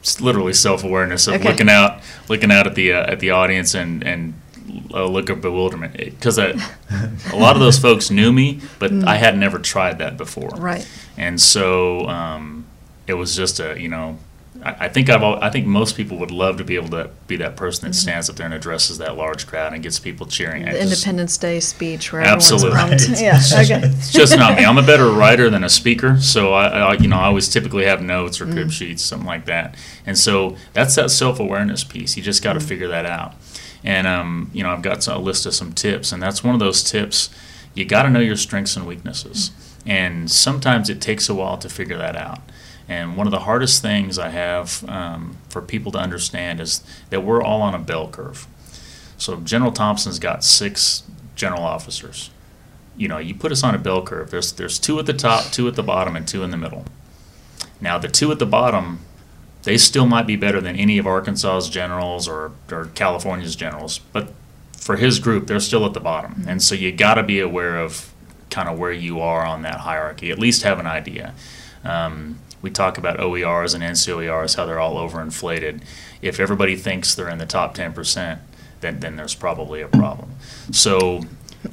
it's 0.02 0.22
literally 0.22 0.54
self 0.54 0.84
awareness 0.84 1.28
of 1.28 1.36
okay. 1.36 1.50
looking 1.50 1.70
out, 1.70 2.02
looking 2.30 2.52
out 2.52 2.68
at 2.68 2.76
the 2.76 2.94
uh, 2.94 3.12
at 3.12 3.20
the 3.20 3.32
audience 3.32 3.74
and 3.74 4.04
and 4.04 4.34
a 4.94 5.06
look 5.06 5.30
of 5.30 5.42
bewilderment 5.42 5.98
because 5.98 6.38
a 6.38 6.54
lot 7.34 7.56
of 7.56 7.60
those 7.60 7.78
folks 7.88 8.10
knew 8.10 8.32
me, 8.32 8.62
but 8.80 8.92
mm. 8.92 9.06
I 9.06 9.16
had 9.18 9.38
never 9.38 9.60
tried 9.60 10.00
that 10.00 10.18
before. 10.18 10.50
Right. 10.50 10.88
And 11.18 11.42
so 11.42 12.08
um, 12.08 12.66
it 13.08 13.16
was 13.16 13.36
just 13.36 13.60
a 13.60 13.80
you 13.80 13.90
know 13.90 14.18
I, 14.64 14.90
think 14.90 15.10
I've 15.10 15.24
I 15.24 15.50
think 15.50 15.66
most 15.66 15.98
people 15.98 16.18
would 16.20 16.30
love 16.30 16.58
to 16.58 16.64
be 16.64 16.76
able 16.76 16.90
to 16.90 17.10
be 17.26 17.36
that 17.38 17.56
person 17.56 17.84
that 17.84 17.96
mm-hmm. 17.96 18.02
stands 18.02 18.30
up 18.30 18.36
there 18.36 18.46
and 18.46 18.54
addresses 18.54 19.00
that 19.00 19.18
large 19.18 19.48
crowd 19.48 19.74
and 19.74 19.82
gets 19.82 20.00
people 20.00 20.28
cheering. 20.28 20.66
The 20.66 20.82
Independence 20.82 21.38
Day 21.38 21.60
speech 21.60 22.14
where 22.14 22.22
absolutely. 22.22 22.78
everyone's 22.78 23.06
pumped. 23.06 23.22
yeah, 23.22 23.42
okay. 23.54 23.82
it's 23.98 24.12
just 24.12 24.38
not 24.38 24.58
me. 24.58 24.64
I'm 24.64 24.78
a 24.78 24.84
better 24.84 25.10
writer 25.10 25.50
than 25.50 25.64
a 25.64 25.70
speaker, 25.70 26.20
so 26.22 26.54
I, 26.54 26.68
I 26.68 26.94
you 26.94 27.08
know 27.08 27.18
I 27.18 27.26
always 27.26 27.50
typically 27.50 27.86
have 27.86 28.04
notes 28.04 28.40
or 28.40 28.46
crib 28.46 28.68
mm. 28.68 28.72
sheets, 28.72 29.02
something 29.02 29.28
like 29.28 29.46
that. 29.46 29.76
And 30.06 30.18
so 30.18 30.58
that's 30.74 30.96
that 30.96 31.10
self 31.10 31.40
awareness 31.40 31.84
piece. 31.84 32.16
You 32.16 32.22
just 32.22 32.44
got 32.44 32.54
to 32.54 32.60
mm. 32.60 32.68
figure 32.68 32.88
that 32.88 33.06
out. 33.06 33.34
And 33.84 34.06
um, 34.06 34.52
you 34.54 34.62
know 34.62 34.70
I've 34.70 34.84
got 34.84 35.08
a 35.08 35.18
list 35.18 35.48
of 35.48 35.56
some 35.56 35.74
tips, 35.74 36.12
and 36.12 36.22
that's 36.22 36.44
one 36.44 36.54
of 36.54 36.60
those 36.60 36.84
tips. 36.84 37.30
You 37.74 37.86
got 37.86 38.04
to 38.04 38.10
know 38.10 38.20
your 38.20 38.36
strengths 38.36 38.76
and 38.76 38.86
weaknesses, 38.86 39.50
mm. 39.50 39.90
and 39.90 40.30
sometimes 40.30 40.88
it 40.88 41.02
takes 41.02 41.30
a 41.30 41.34
while 41.34 41.58
to 41.58 41.70
figure 41.70 41.98
that 41.98 42.16
out. 42.16 42.42
And 42.92 43.16
one 43.16 43.26
of 43.26 43.32
the 43.32 43.40
hardest 43.40 43.82
things 43.82 44.20
I 44.20 44.28
have 44.32 44.84
um, 44.90 45.38
for 45.48 45.62
people 45.62 45.94
to 45.94 45.98
understand 45.98 46.60
is 46.60 46.84
that 47.10 47.24
we're 47.24 47.42
all 47.42 47.62
on 47.62 47.74
a 47.74 47.80
bell 47.80 48.10
curve. 48.10 48.46
So 49.18 49.38
General 49.38 49.72
Thompson's 49.72 50.20
got 50.20 50.44
six 50.44 51.04
general 51.34 51.64
officers. 51.64 52.32
You 52.98 53.08
know, 53.08 53.18
you 53.18 53.34
put 53.34 53.54
us 53.54 53.64
on 53.64 53.74
a 53.74 53.78
bell 53.78 54.02
curve. 54.04 54.30
There's 54.30 54.52
there's 54.52 54.78
two 54.78 55.00
at 55.00 55.06
the 55.06 55.14
top, 55.14 55.54
two 55.54 55.70
at 55.70 55.76
the 55.76 55.84
bottom, 55.84 56.18
and 56.18 56.28
two 56.28 56.44
in 56.44 56.52
the 56.52 56.58
middle. 56.58 56.84
Now 57.80 57.98
the 57.98 58.10
two 58.10 58.30
at 58.30 58.40
the 58.40 58.46
bottom, 58.46 59.00
they 59.64 59.78
still 59.78 60.06
might 60.06 60.28
be 60.28 60.36
better 60.36 60.60
than 60.60 60.76
any 60.76 60.98
of 60.98 61.08
Arkansas's 61.08 61.70
generals 61.70 62.28
or, 62.28 62.52
or 62.70 62.88
California's 62.88 63.56
generals, 63.56 64.00
but 64.00 64.34
for 64.76 64.98
his 64.98 65.18
group, 65.20 65.48
they're 65.48 65.62
still 65.62 65.86
at 65.86 65.94
the 65.94 66.02
bottom. 66.02 66.44
And 66.46 66.62
so 66.62 66.76
you 66.76 66.92
got 66.92 67.14
to 67.14 67.24
be 67.24 67.40
aware 67.40 67.78
of 67.78 68.12
kind 68.50 68.68
of 68.68 68.78
where 68.78 68.92
you 68.92 69.22
are 69.22 69.46
on 69.46 69.62
that 69.62 69.80
hierarchy. 69.80 70.30
At 70.30 70.40
least 70.40 70.64
have 70.64 70.78
an 70.78 70.88
idea. 70.88 71.34
Um, 71.86 72.40
we 72.62 72.70
talk 72.70 72.98
about 72.98 73.20
OERs 73.20 73.74
and 73.74 73.84
NCOERs, 73.84 74.56
how 74.56 74.66
they're 74.66 74.80
all 74.80 74.96
overinflated. 74.96 75.82
If 76.22 76.40
everybody 76.40 76.76
thinks 76.76 77.16
they're 77.16 77.30
in 77.30 77.38
the 77.38 77.46
top 77.46 77.76
10%, 77.76 78.40
then, 78.82 79.00
then 79.00 79.16
there's 79.16 79.36
probably 79.36 79.82
a 79.82 79.88
problem. 79.88 80.32
So 80.72 81.22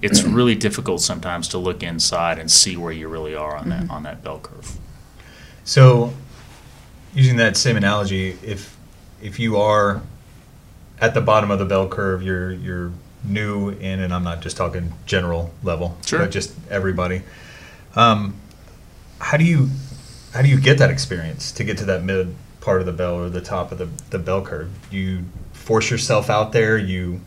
it's 0.03 0.22
really 0.22 0.55
difficult 0.55 1.01
sometimes 1.01 1.48
to 1.48 1.59
look 1.59 1.83
inside 1.83 2.38
and 2.38 2.51
see 2.51 2.77
where 2.77 2.92
you 2.92 3.09
really 3.09 3.35
are 3.35 3.57
on 3.57 3.66
mm-hmm. 3.66 3.87
that 3.87 3.90
on 3.90 4.03
that 4.05 4.22
bell 4.22 4.38
curve. 4.38 4.77
So, 5.64 6.12
using 7.14 7.37
that 7.37 7.57
same 7.57 7.77
analogy, 7.77 8.37
if 8.42 8.77
if 9.22 9.38
you 9.38 9.57
are 9.57 10.03
at 11.01 11.14
the 11.14 11.20
bottom 11.20 11.51
of 11.51 11.59
the 11.59 11.64
bell 11.64 11.88
curve, 11.88 12.22
you're 12.22 12.53
you're 12.53 12.92
new 13.24 13.70
in, 13.70 14.01
and 14.01 14.12
I'm 14.12 14.24
not 14.24 14.40
just 14.40 14.57
talking 14.57 14.92
general 15.07 15.53
level, 15.62 15.96
sure. 16.07 16.20
but 16.20 16.31
just 16.31 16.55
everybody. 16.70 17.22
Um, 17.96 18.35
how 19.20 19.37
do 19.37 19.44
you 19.44 19.70
how 20.38 20.42
do 20.42 20.48
you 20.48 20.61
get 20.61 20.79
that 20.79 20.88
experience 20.88 21.51
to 21.51 21.64
get 21.64 21.77
to 21.77 21.85
that 21.87 22.05
mid 22.05 22.33
part 22.61 22.79
of 22.79 22.87
the 22.87 22.92
bell 22.92 23.16
or 23.16 23.29
the 23.29 23.40
top 23.40 23.72
of 23.72 23.79
the, 23.79 23.88
the 24.11 24.20
bell 24.20 24.40
curve? 24.40 24.70
You 24.88 25.24
force 25.53 25.90
yourself 25.90 26.31
out 26.31 26.53
there. 26.53 26.79
You 26.79 27.20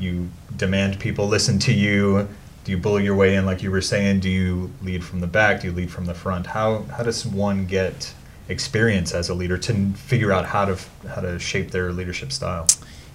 you 0.00 0.28
demand 0.56 0.98
people 0.98 1.28
listen 1.28 1.60
to 1.60 1.72
you. 1.72 2.26
do 2.64 2.72
you 2.72 2.78
bully 2.78 3.04
your 3.04 3.14
way 3.14 3.36
in 3.36 3.46
like 3.46 3.62
you 3.62 3.70
were 3.70 3.80
saying? 3.80 4.18
Do 4.18 4.28
you 4.28 4.72
lead 4.82 5.04
from 5.04 5.20
the 5.20 5.28
back? 5.28 5.60
Do 5.60 5.68
you 5.68 5.72
lead 5.72 5.92
from 5.92 6.06
the 6.06 6.14
front? 6.14 6.48
How 6.48 6.82
how 6.82 7.04
does 7.04 7.24
one 7.24 7.66
get 7.66 8.12
experience 8.48 9.14
as 9.14 9.28
a 9.28 9.34
leader 9.34 9.56
to 9.56 9.92
figure 9.92 10.32
out 10.32 10.44
how 10.44 10.64
to 10.64 10.76
how 11.10 11.20
to 11.20 11.38
shape 11.38 11.70
their 11.70 11.92
leadership 11.92 12.32
style? 12.32 12.66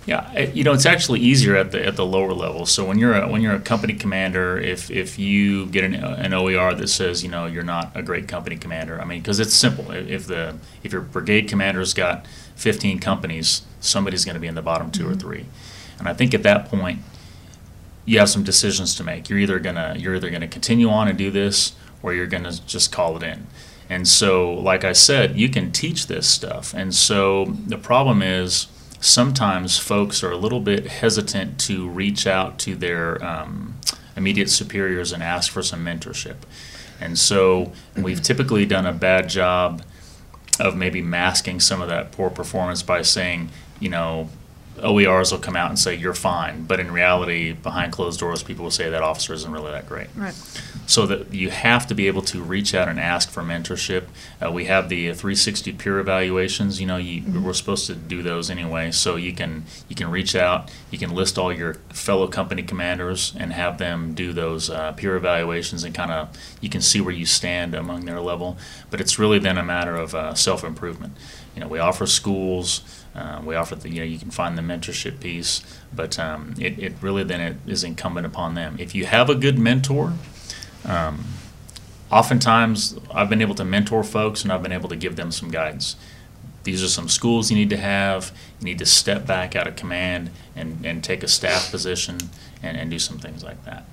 Yeah, 0.05 0.37
you 0.37 0.65
know, 0.65 0.73
it's 0.73 0.85
actually 0.85 1.21
easier 1.21 1.55
at 1.55 1.71
the 1.71 1.85
at 1.85 1.95
the 1.95 2.05
lower 2.05 2.33
level. 2.33 2.65
So 2.65 2.83
when 2.83 2.99
you're 2.99 3.13
a, 3.13 3.27
when 3.27 3.41
you're 3.41 3.55
a 3.55 3.59
company 3.59 3.93
commander, 3.93 4.59
if 4.59 4.91
if 4.91 5.17
you 5.17 5.67
get 5.67 5.85
an, 5.85 5.95
an 5.95 6.33
OER 6.33 6.73
that 6.73 6.89
says 6.89 7.23
you 7.23 7.29
know 7.29 7.45
you're 7.45 7.63
not 7.63 7.91
a 7.95 8.01
great 8.01 8.27
company 8.27 8.57
commander, 8.57 8.99
I 8.99 9.05
mean, 9.05 9.21
because 9.21 9.39
it's 9.39 9.53
simple. 9.53 9.91
If 9.91 10.27
the 10.27 10.55
if 10.83 10.91
your 10.91 11.01
brigade 11.01 11.47
commander's 11.47 11.93
got 11.93 12.27
15 12.55 12.99
companies, 12.99 13.61
somebody's 13.79 14.25
going 14.25 14.35
to 14.35 14.41
be 14.41 14.47
in 14.47 14.55
the 14.55 14.61
bottom 14.61 14.91
2 14.91 15.03
mm-hmm. 15.03 15.11
or 15.11 15.15
three, 15.15 15.45
and 15.99 16.09
I 16.09 16.13
think 16.13 16.33
at 16.33 16.43
that 16.43 16.67
point 16.67 16.99
you 18.05 18.19
have 18.19 18.29
some 18.29 18.43
decisions 18.43 18.95
to 18.95 19.05
make. 19.05 19.29
You're 19.29 19.39
either 19.39 19.59
gonna 19.59 19.95
you're 19.97 20.15
either 20.15 20.29
gonna 20.29 20.49
continue 20.49 20.89
on 20.89 21.07
and 21.07 21.17
do 21.17 21.31
this, 21.31 21.73
or 22.01 22.13
you're 22.13 22.27
gonna 22.27 22.51
just 22.51 22.91
call 22.91 23.15
it 23.15 23.23
in. 23.23 23.47
And 23.89 24.07
so, 24.07 24.53
like 24.53 24.83
I 24.83 24.93
said, 24.93 25.37
you 25.37 25.49
can 25.49 25.71
teach 25.71 26.07
this 26.07 26.27
stuff. 26.27 26.73
And 26.73 26.93
so 26.93 27.45
the 27.45 27.77
problem 27.77 28.21
is 28.21 28.67
sometimes 29.03 29.77
folks 29.77 30.23
are 30.23 30.31
a 30.31 30.37
little 30.37 30.61
bit 30.61 30.87
hesitant 30.87 31.59
to 31.59 31.89
reach 31.89 32.25
out 32.25 32.57
to 32.57 32.73
their 32.73 33.23
um, 33.23 33.75
immediate 34.15 34.49
superiors 34.49 35.11
and 35.11 35.21
ask 35.21 35.51
for 35.51 35.61
some 35.61 35.83
mentorship. 35.83 36.37
And 37.01 37.19
so 37.19 37.73
we've 37.97 38.21
typically 38.21 38.65
done 38.65 38.85
a 38.85 38.93
bad 38.93 39.27
job 39.27 39.83
of 40.57 40.77
maybe 40.77 41.01
masking 41.01 41.59
some 41.59 41.81
of 41.81 41.89
that 41.89 42.13
poor 42.13 42.29
performance 42.29 42.81
by 42.81 43.01
saying, 43.01 43.49
you 43.79 43.89
know, 43.89 44.29
OERs 44.77 45.31
will 45.31 45.39
come 45.39 45.55
out 45.55 45.69
and 45.69 45.77
say 45.77 45.95
you're 45.95 46.13
fine, 46.13 46.65
but 46.65 46.79
in 46.79 46.91
reality, 46.91 47.53
behind 47.53 47.93
closed 47.93 48.19
doors, 48.19 48.41
people 48.41 48.63
will 48.63 48.71
say 48.71 48.89
that 48.89 49.03
officer 49.03 49.33
isn't 49.33 49.51
really 49.51 49.71
that 49.71 49.87
great. 49.87 50.07
Right. 50.15 50.33
So 50.85 51.05
that 51.05 51.33
you 51.33 51.49
have 51.49 51.87
to 51.87 51.95
be 51.95 52.07
able 52.07 52.23
to 52.23 52.41
reach 52.41 52.73
out 52.73 52.89
and 52.89 52.99
ask 52.99 53.29
for 53.29 53.41
mentorship. 53.41 54.05
Uh, 54.43 54.51
we 54.51 54.65
have 54.65 54.89
the 54.89 55.13
360 55.13 55.73
peer 55.73 55.99
evaluations. 55.99 56.81
You 56.81 56.87
know, 56.87 56.97
you, 56.97 57.21
mm-hmm. 57.21 57.43
we're 57.43 57.53
supposed 57.53 57.87
to 57.87 57.95
do 57.95 58.21
those 58.21 58.49
anyway. 58.49 58.91
So 58.91 59.15
you 59.15 59.33
can 59.33 59.63
you 59.87 59.95
can 59.95 60.09
reach 60.09 60.35
out. 60.35 60.71
You 60.91 60.97
can 60.97 61.13
list 61.13 61.37
all 61.37 61.53
your 61.53 61.75
fellow 61.89 62.27
company 62.27 62.63
commanders 62.63 63.33
and 63.37 63.53
have 63.53 63.77
them 63.77 64.13
do 64.13 64.33
those 64.33 64.69
uh, 64.69 64.91
peer 64.93 65.15
evaluations 65.15 65.83
and 65.83 65.95
kind 65.95 66.11
of 66.11 66.35
you 66.59 66.69
can 66.69 66.81
see 66.81 66.99
where 66.99 67.13
you 67.13 67.25
stand 67.25 67.75
among 67.75 68.05
their 68.05 68.19
level. 68.19 68.57
But 68.89 68.99
it's 68.99 69.17
really 69.17 69.39
then 69.39 69.57
a 69.57 69.63
matter 69.63 69.95
of 69.95 70.13
uh, 70.15 70.33
self 70.33 70.63
improvement. 70.63 71.15
You 71.55 71.61
know, 71.61 71.67
we 71.67 71.79
offer 71.79 72.07
schools. 72.07 73.02
Uh, 73.15 73.41
we 73.45 73.55
offer 73.55 73.75
the, 73.75 73.89
you 73.89 73.99
know, 73.99 74.05
you 74.05 74.17
can 74.17 74.31
find 74.31 74.57
the 74.57 74.61
mentorship 74.61 75.19
piece, 75.19 75.61
but 75.93 76.17
um, 76.17 76.55
it, 76.59 76.79
it 76.79 76.93
really 77.01 77.23
then 77.23 77.39
it 77.39 77.57
is 77.67 77.83
incumbent 77.83 78.25
upon 78.25 78.55
them. 78.55 78.75
If 78.79 78.95
you 78.95 79.05
have 79.05 79.29
a 79.29 79.35
good 79.35 79.59
mentor, 79.59 80.13
um, 80.83 81.25
oftentimes 82.11 82.97
I've 83.13 83.29
been 83.29 83.41
able 83.41 83.55
to 83.55 83.65
mentor 83.65 84.03
folks 84.03 84.43
and 84.43 84.51
I've 84.51 84.63
been 84.63 84.71
able 84.71 84.89
to 84.89 84.95
give 84.95 85.15
them 85.15 85.31
some 85.31 85.51
guidance. 85.51 85.95
These 86.63 86.83
are 86.83 86.87
some 86.87 87.09
schools 87.09 87.51
you 87.51 87.57
need 87.57 87.69
to 87.69 87.77
have. 87.77 88.31
You 88.59 88.65
need 88.65 88.79
to 88.79 88.85
step 88.85 89.27
back 89.27 89.55
out 89.55 89.67
of 89.67 89.75
command 89.75 90.31
and, 90.55 90.83
and 90.85 91.03
take 91.03 91.21
a 91.21 91.27
staff 91.27 91.69
position 91.69 92.17
and, 92.63 92.77
and 92.77 92.89
do 92.89 92.97
some 92.99 93.19
things 93.19 93.43
like 93.43 93.63
that. 93.65 93.85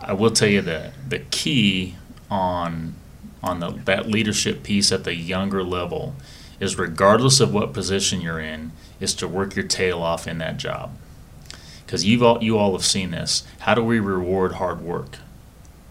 I 0.00 0.14
will 0.14 0.30
tell 0.30 0.48
you 0.48 0.62
the 0.62 0.92
the 1.08 1.20
key 1.20 1.94
on 2.28 2.94
on 3.42 3.60
the, 3.60 3.70
that 3.84 4.08
leadership 4.08 4.62
piece 4.62 4.90
at 4.90 5.04
the 5.04 5.14
younger 5.14 5.62
level 5.62 6.16
is 6.62 6.78
regardless 6.78 7.40
of 7.40 7.52
what 7.52 7.72
position 7.72 8.20
you're 8.20 8.38
in, 8.38 8.70
is 9.00 9.14
to 9.14 9.26
work 9.26 9.56
your 9.56 9.66
tail 9.66 10.00
off 10.00 10.28
in 10.28 10.38
that 10.38 10.56
job. 10.56 10.96
Because 11.84 12.04
you've 12.04 12.22
all, 12.22 12.42
you 12.42 12.56
all 12.56 12.72
have 12.72 12.84
seen 12.84 13.10
this. 13.10 13.42
How 13.60 13.74
do 13.74 13.82
we 13.82 13.98
reward 13.98 14.52
hard 14.54 14.80
work? 14.80 15.18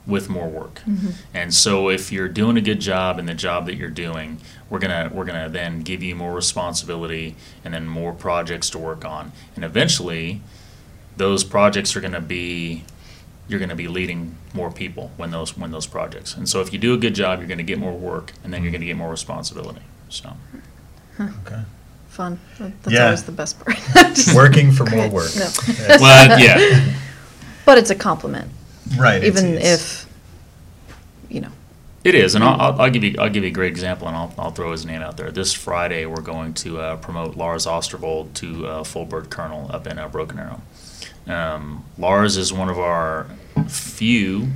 With 0.07 0.29
more 0.29 0.49
work, 0.49 0.81
mm-hmm. 0.87 1.11
and 1.31 1.53
so 1.53 1.87
if 1.87 2.11
you're 2.11 2.27
doing 2.27 2.57
a 2.57 2.61
good 2.61 2.81
job 2.81 3.19
in 3.19 3.27
the 3.27 3.35
job 3.35 3.67
that 3.67 3.75
you're 3.75 3.87
doing, 3.87 4.39
we're 4.67 4.79
gonna 4.79 5.11
we're 5.13 5.25
gonna 5.25 5.47
then 5.47 5.83
give 5.83 6.01
you 6.01 6.15
more 6.15 6.33
responsibility 6.33 7.35
and 7.63 7.71
then 7.71 7.87
more 7.87 8.11
projects 8.11 8.71
to 8.71 8.79
work 8.79 9.05
on, 9.05 9.31
and 9.55 9.63
eventually, 9.63 10.41
those 11.17 11.43
projects 11.43 11.95
are 11.95 12.01
gonna 12.01 12.19
be 12.19 12.83
you're 13.47 13.59
going 13.59 13.69
to 13.69 13.75
be 13.75 13.87
leading 13.87 14.37
more 14.53 14.71
people 14.71 15.11
when 15.17 15.29
those 15.29 15.57
when 15.57 15.71
those 15.71 15.85
projects. 15.85 16.35
And 16.35 16.47
so 16.47 16.61
if 16.61 16.71
you 16.71 16.79
do 16.79 16.93
a 16.93 16.97
good 16.97 17.13
job, 17.13 17.39
you're 17.39 17.47
going 17.47 17.57
to 17.57 17.63
get 17.63 17.77
more 17.77 17.93
work, 17.93 18.31
and 18.43 18.53
then 18.53 18.63
you're 18.63 18.71
going 18.71 18.81
to 18.81 18.87
get 18.87 18.97
more 18.97 19.11
responsibility. 19.11 19.81
So. 20.11 20.33
Okay. 21.19 21.61
Fun. 22.09 22.39
That's 22.59 22.93
Yeah. 22.93 23.05
always 23.05 23.23
the 23.23 23.31
best 23.31 23.59
part. 23.59 23.77
Working 24.35 24.71
for 24.71 24.85
more 24.85 25.09
work. 25.09 25.31
No. 25.37 25.49
Well, 25.99 26.39
yeah. 26.39 26.93
But 27.65 27.77
it's 27.77 27.89
a 27.91 27.95
compliment, 27.95 28.49
Right. 28.97 29.23
even 29.23 29.53
if, 29.57 30.05
you 31.29 31.41
know, 31.41 31.51
It 32.03 32.15
is, 32.15 32.33
and 32.33 32.43
I'll, 32.43 32.59
I'll, 32.59 32.81
I'll 32.81 32.89
give 32.89 33.03
you 33.03 33.15
I'll 33.19 33.29
give 33.29 33.43
you 33.43 33.49
a 33.49 33.53
great 33.53 33.69
example, 33.71 34.07
and 34.07 34.17
I'll, 34.17 34.33
I'll 34.37 34.51
throw 34.51 34.71
his 34.71 34.83
name 34.85 35.01
out 35.03 35.15
there. 35.15 35.29
This 35.31 35.53
Friday, 35.53 36.05
we're 36.07 36.21
going 36.21 36.53
to 36.55 36.79
uh, 36.79 36.95
promote 36.97 37.37
Lars 37.37 37.67
Ostervold 37.67 38.33
to 38.35 38.65
uh, 38.67 38.83
full 38.83 39.05
bird 39.05 39.29
colonel 39.29 39.69
up 39.71 39.85
in 39.87 39.99
uh, 39.99 40.07
Broken 40.09 40.39
Arrow. 40.39 40.61
Um, 41.27 41.85
Lars 41.99 42.35
is 42.35 42.51
one 42.51 42.67
of 42.67 42.79
our 42.79 43.27
few 43.67 44.47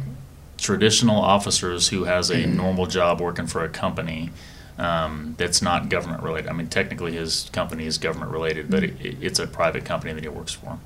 traditional 0.57 1.21
officers 1.21 1.89
who 1.89 2.05
has 2.05 2.31
a 2.31 2.47
normal 2.47 2.87
job 2.87 3.21
working 3.21 3.45
for 3.45 3.63
a 3.63 3.69
company 3.69 4.31
um, 4.77 5.35
that's 5.37 5.61
not 5.61 5.89
government 5.89 6.23
related. 6.23 6.49
I 6.49 6.53
mean, 6.53 6.67
technically 6.67 7.13
his 7.13 7.49
company 7.53 7.85
is 7.85 7.97
government 7.97 8.31
related, 8.31 8.69
but 8.69 8.83
it, 8.83 8.93
it's 9.01 9.39
a 9.39 9.47
private 9.47 9.85
company 9.85 10.13
that 10.13 10.23
he 10.23 10.29
works 10.29 10.53
for. 10.53 10.79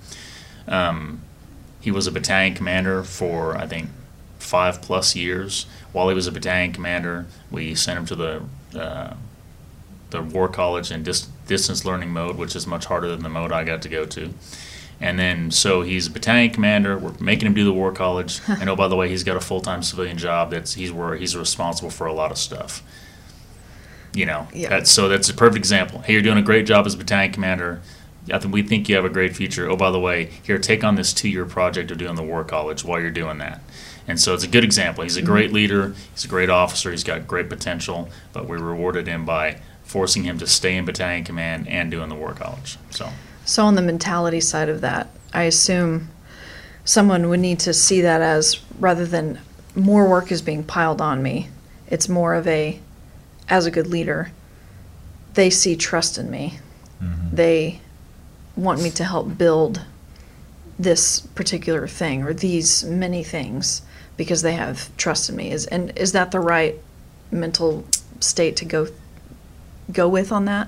Um, 0.68 1.22
he 1.82 1.92
was 1.92 2.08
a 2.08 2.12
battalion 2.12 2.54
commander 2.54 3.04
for, 3.04 3.58
I 3.58 3.66
think, 3.66 3.90
five 4.38 4.82
plus 4.82 5.16
years. 5.16 5.66
While 5.92 6.10
he 6.10 6.16
was 6.16 6.28
a 6.28 6.32
battalion 6.32 6.72
commander, 6.72 7.26
we 7.50 7.74
sent 7.76 8.00
him 8.00 8.06
to 8.08 8.16
the 8.16 8.44
uh, 8.80 9.14
the 10.10 10.22
War 10.22 10.48
College 10.48 10.92
in 10.92 11.04
dis- 11.04 11.28
distance 11.48 11.86
learning 11.86 12.10
mode, 12.10 12.36
which 12.36 12.56
is 12.56 12.66
much 12.66 12.86
harder 12.86 13.08
than 13.08 13.22
the 13.22 13.30
mode 13.30 13.52
I 13.52 13.64
got 13.64 13.82
to 13.84 13.90
go 13.90 14.06
to. 14.06 14.34
And 15.02 15.18
then, 15.18 15.52
so 15.52 15.82
he's 15.82 16.08
a 16.08 16.12
battalion 16.12 16.52
commander. 16.52 16.98
We're 16.98 17.14
making 17.20 17.48
him 17.48 17.54
do 17.54 17.64
the 17.64 17.74
War 17.74 17.92
College, 17.92 18.42
and 18.48 18.70
oh, 18.70 18.76
by 18.76 18.88
the 18.88 18.96
way, 18.96 19.10
he's 19.10 19.24
got 19.24 19.38
a 19.38 19.42
full 19.42 19.62
time 19.62 19.82
civilian 19.82 20.18
job. 20.18 20.52
That's 20.52 20.74
he's 20.74 20.92
where 20.92 21.16
he's 21.16 21.36
responsible 21.36 21.90
for 21.90 22.08
a 22.08 22.14
lot 22.14 22.32
of 22.32 22.38
stuff. 22.38 22.84
You 24.14 24.26
know, 24.26 24.48
yeah. 24.54 24.70
that's, 24.70 24.92
so 24.92 25.08
that's 25.08 25.30
a 25.30 25.34
perfect 25.34 25.58
example. 25.58 26.00
Hey, 26.00 26.14
you're 26.14 26.22
doing 26.22 26.38
a 26.38 26.44
great 26.44 26.66
job 26.66 26.86
as 26.88 26.96
battalion 26.96 27.32
commander. 27.32 27.82
I 28.32 28.40
think 28.40 28.54
we 28.54 28.64
think 28.64 28.90
you 28.90 28.96
have 28.96 29.06
a 29.06 29.10
great 29.10 29.36
future. 29.36 29.70
Oh, 29.70 29.76
by 29.76 29.92
the 29.92 30.00
way, 30.00 30.32
here, 30.44 30.58
take 30.58 30.84
on 30.84 30.96
this 30.96 31.14
two-year 31.14 31.46
project 31.46 31.92
of 31.92 31.98
doing 31.98 32.16
the 32.16 32.24
War 32.24 32.44
College 32.44 32.84
while 32.84 33.00
you're 33.00 33.12
doing 33.12 33.38
that. 33.40 33.62
And 34.08 34.20
so 34.20 34.34
it's 34.34 34.44
a 34.44 34.48
good 34.48 34.64
example. 34.64 35.04
He's 35.04 35.18
a 35.18 35.22
great 35.22 35.48
mm-hmm. 35.48 35.56
leader. 35.56 35.96
He's 36.14 36.26
a 36.26 36.28
great 36.28 36.50
officer. 36.50 36.90
He's 36.90 37.04
got 37.04 37.28
great 37.28 37.50
potential. 37.50 38.10
But 38.34 38.48
we 38.48 38.58
rewarded 38.58 39.06
him 39.08 39.26
by 39.26 39.62
forcing 39.84 40.24
him 40.24 40.40
to 40.40 40.48
stay 40.48 40.76
in 40.76 40.86
battalion 40.86 41.24
command 41.24 41.68
and 41.68 41.92
doing 41.92 42.10
the 42.10 42.16
War 42.16 42.34
College. 42.34 42.78
So. 42.90 43.10
So 43.46 43.66
on 43.66 43.76
the 43.76 43.82
mentality 43.82 44.42
side 44.42 44.70
of 44.70 44.82
that, 44.82 45.10
I 45.34 45.44
assume 45.44 46.10
someone 46.86 47.30
would 47.30 47.40
need 47.40 47.60
to 47.62 47.74
see 47.74 48.02
that 48.02 48.22
as 48.22 48.60
rather 48.80 49.06
than 49.06 49.40
more 49.76 50.10
work 50.10 50.32
is 50.32 50.42
being 50.42 50.64
piled 50.64 51.02
on 51.02 51.22
me, 51.22 51.50
it's 51.88 52.10
more 52.10 52.34
of 52.34 52.48
a 52.48 52.80
as 53.50 53.66
a 53.66 53.72
good 53.72 53.88
leader, 53.88 54.32
they 55.34 55.50
see 55.50 55.76
trust 55.76 56.18
in 56.18 56.30
me. 56.30 56.60
Mm-hmm. 57.02 57.36
They 57.36 57.82
want 58.56 58.82
me 58.82 58.90
to 58.92 59.04
help 59.04 59.38
build 59.38 59.86
this 60.78 61.20
particular 61.20 61.88
thing 61.88 62.24
or 62.24 62.34
these 62.34 62.84
many 62.86 63.24
things 63.24 63.82
because 64.16 64.42
they 64.42 64.54
have 64.54 64.96
trust 64.98 65.30
in 65.30 65.36
me. 65.36 65.52
Is 65.52 65.66
and 65.68 65.98
is 65.98 66.12
that 66.14 66.32
the 66.32 66.40
right 66.40 66.76
mental 67.32 67.86
state 68.20 68.56
to 68.58 68.66
go 68.66 68.88
go 69.92 70.08
with 70.08 70.32
on 70.32 70.46
that? 70.46 70.68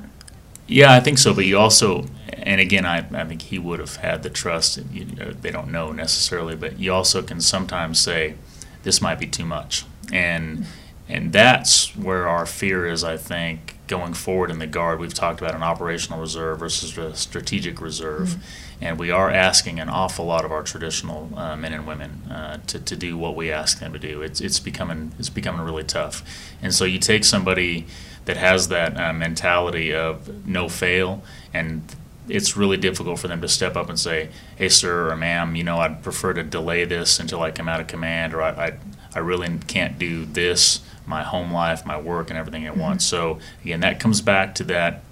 Yeah, 0.68 0.94
I 0.94 1.00
think 1.00 1.18
so. 1.18 1.34
But 1.34 1.46
you 1.46 1.58
also, 1.58 2.06
and 2.32 2.62
again, 2.62 2.86
I, 2.86 3.00
I 3.14 3.26
think 3.26 3.42
he 3.42 3.60
would 3.60 3.80
have 3.80 3.98
had 3.98 4.24
the 4.24 4.30
trust. 4.30 4.78
You 4.92 5.06
know, 5.06 5.32
they 5.32 5.52
don't 5.52 5.72
know 5.72 5.92
necessarily, 5.92 6.56
but 6.56 6.80
you 6.80 6.94
also 6.94 7.22
can 7.22 7.42
sometimes 7.42 8.00
say, 8.00 8.36
"This 8.84 9.02
might 9.02 9.20
be 9.20 9.28
too 9.28 9.46
much," 9.46 9.86
and 10.14 10.66
and 11.12 11.34
that's 11.34 11.96
where 11.98 12.26
our 12.28 12.46
fear 12.46 12.88
is, 12.88 13.04
I 13.04 13.18
think, 13.18 13.76
going 13.88 14.14
forward 14.14 14.50
in 14.50 14.60
the 14.60 14.68
Guard. 14.68 14.98
We've 14.98 15.14
talked 15.14 15.42
about 15.42 15.54
an 15.54 15.62
operational 15.62 16.22
reserve 16.22 16.60
versus 16.60 16.98
a 16.98 17.14
strategic 17.16 17.82
reserve. 17.82 18.30
Mm-hmm. 18.30 18.86
And 18.86 18.98
we 18.98 19.12
are 19.12 19.30
asking 19.30 19.82
an 19.82 19.90
awful 19.90 20.26
lot 20.26 20.46
of 20.46 20.54
our 20.54 20.64
traditional 20.64 21.38
uh, 21.38 21.58
men 21.58 21.74
and 21.74 21.86
women 21.86 22.24
uh, 22.32 22.60
to, 22.68 22.80
to 22.80 22.96
do 22.96 23.18
what 23.18 23.36
we 23.36 23.52
ask 23.52 23.80
them 23.80 23.92
to 23.92 24.00
do. 24.00 24.22
It's, 24.22 24.40
it's, 24.40 24.62
becoming, 24.62 25.12
it's 25.20 25.30
becoming 25.30 25.62
really 25.62 25.84
tough. 25.84 26.24
And 26.62 26.74
so 26.74 26.86
you 26.86 26.98
take 26.98 27.26
somebody 27.26 27.86
that 28.24 28.38
has 28.38 28.70
that 28.70 28.98
uh, 28.98 29.12
mentality 29.12 29.94
of 29.94 30.48
no 30.48 30.70
fail, 30.70 31.24
and 31.54 31.84
it's 32.30 32.56
really 32.56 32.78
difficult 32.78 33.20
for 33.20 33.28
them 33.28 33.42
to 33.42 33.50
step 33.50 33.76
up 33.76 33.90
and 33.90 34.00
say, 34.00 34.30
hey, 34.56 34.70
sir 34.70 35.12
or 35.12 35.18
ma'am, 35.18 35.56
you 35.56 35.66
know, 35.66 35.80
I'd 35.80 36.02
prefer 36.02 36.34
to 36.34 36.44
delay 36.44 36.86
this 36.86 37.20
until 37.20 37.42
I 37.42 37.52
come 37.52 37.68
out 37.68 37.82
of 37.82 37.88
command, 37.88 38.34
or 38.34 38.42
I, 38.42 38.50
I, 38.50 38.78
I 39.14 39.20
really 39.20 39.60
can't 39.68 40.00
do 40.00 40.24
this 40.24 40.80
my 41.12 41.22
home 41.22 41.52
life, 41.54 41.86
my 41.86 42.00
work, 42.00 42.32
and 42.32 42.40
everything 42.40 42.66
at 42.66 42.72
mm-hmm. 42.72 42.82
once. 42.82 43.06
So 43.06 43.38
again, 43.64 43.82
that 43.82 44.00
comes 44.00 44.22
back 44.22 44.56
to 44.56 44.64
that 44.64 45.04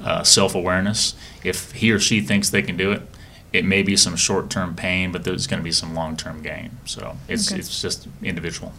uh, 0.00 0.24
self-awareness. 0.24 1.14
If 1.44 1.70
he 1.72 1.92
or 1.92 2.00
she 2.00 2.20
thinks 2.20 2.50
they 2.50 2.62
can 2.62 2.76
do 2.76 2.90
it, 2.90 3.02
it 3.52 3.64
may 3.64 3.82
be 3.82 3.96
some 3.96 4.16
short 4.16 4.50
term 4.50 4.74
pain, 4.74 5.12
but 5.12 5.22
there's 5.22 5.46
going 5.46 5.60
to 5.60 5.64
be 5.64 5.72
some 5.72 5.94
long 5.94 6.16
term 6.16 6.42
gain. 6.42 6.78
So 6.84 7.16
it's 7.28 7.52
Okay. 7.52 7.60
it's 7.60 7.80
just 7.80 8.08
individual. 8.22 8.72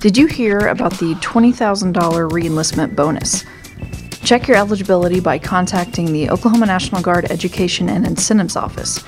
Did 0.00 0.18
you 0.18 0.26
hear 0.26 0.68
about 0.68 0.92
the 0.98 1.14
$20,000 1.14 1.94
reenlistment 2.28 2.94
bonus? 2.94 3.42
Check 4.22 4.46
your 4.46 4.58
eligibility 4.58 5.18
by 5.18 5.38
contacting 5.38 6.12
the 6.12 6.28
Oklahoma 6.28 6.66
National 6.66 7.00
Guard 7.00 7.24
Education 7.30 7.88
and 7.88 8.06
Incentives 8.06 8.54
Office. 8.54 8.98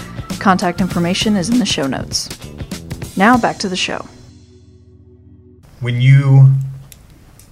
Contact 0.40 0.80
information 0.80 1.36
is 1.36 1.50
in 1.50 1.58
the 1.58 1.66
show 1.66 1.86
notes. 1.86 2.28
Now 3.16 3.36
back 3.36 3.58
to 3.58 3.68
the 3.68 3.76
show. 3.76 4.06
When 5.80 6.00
you 6.00 6.54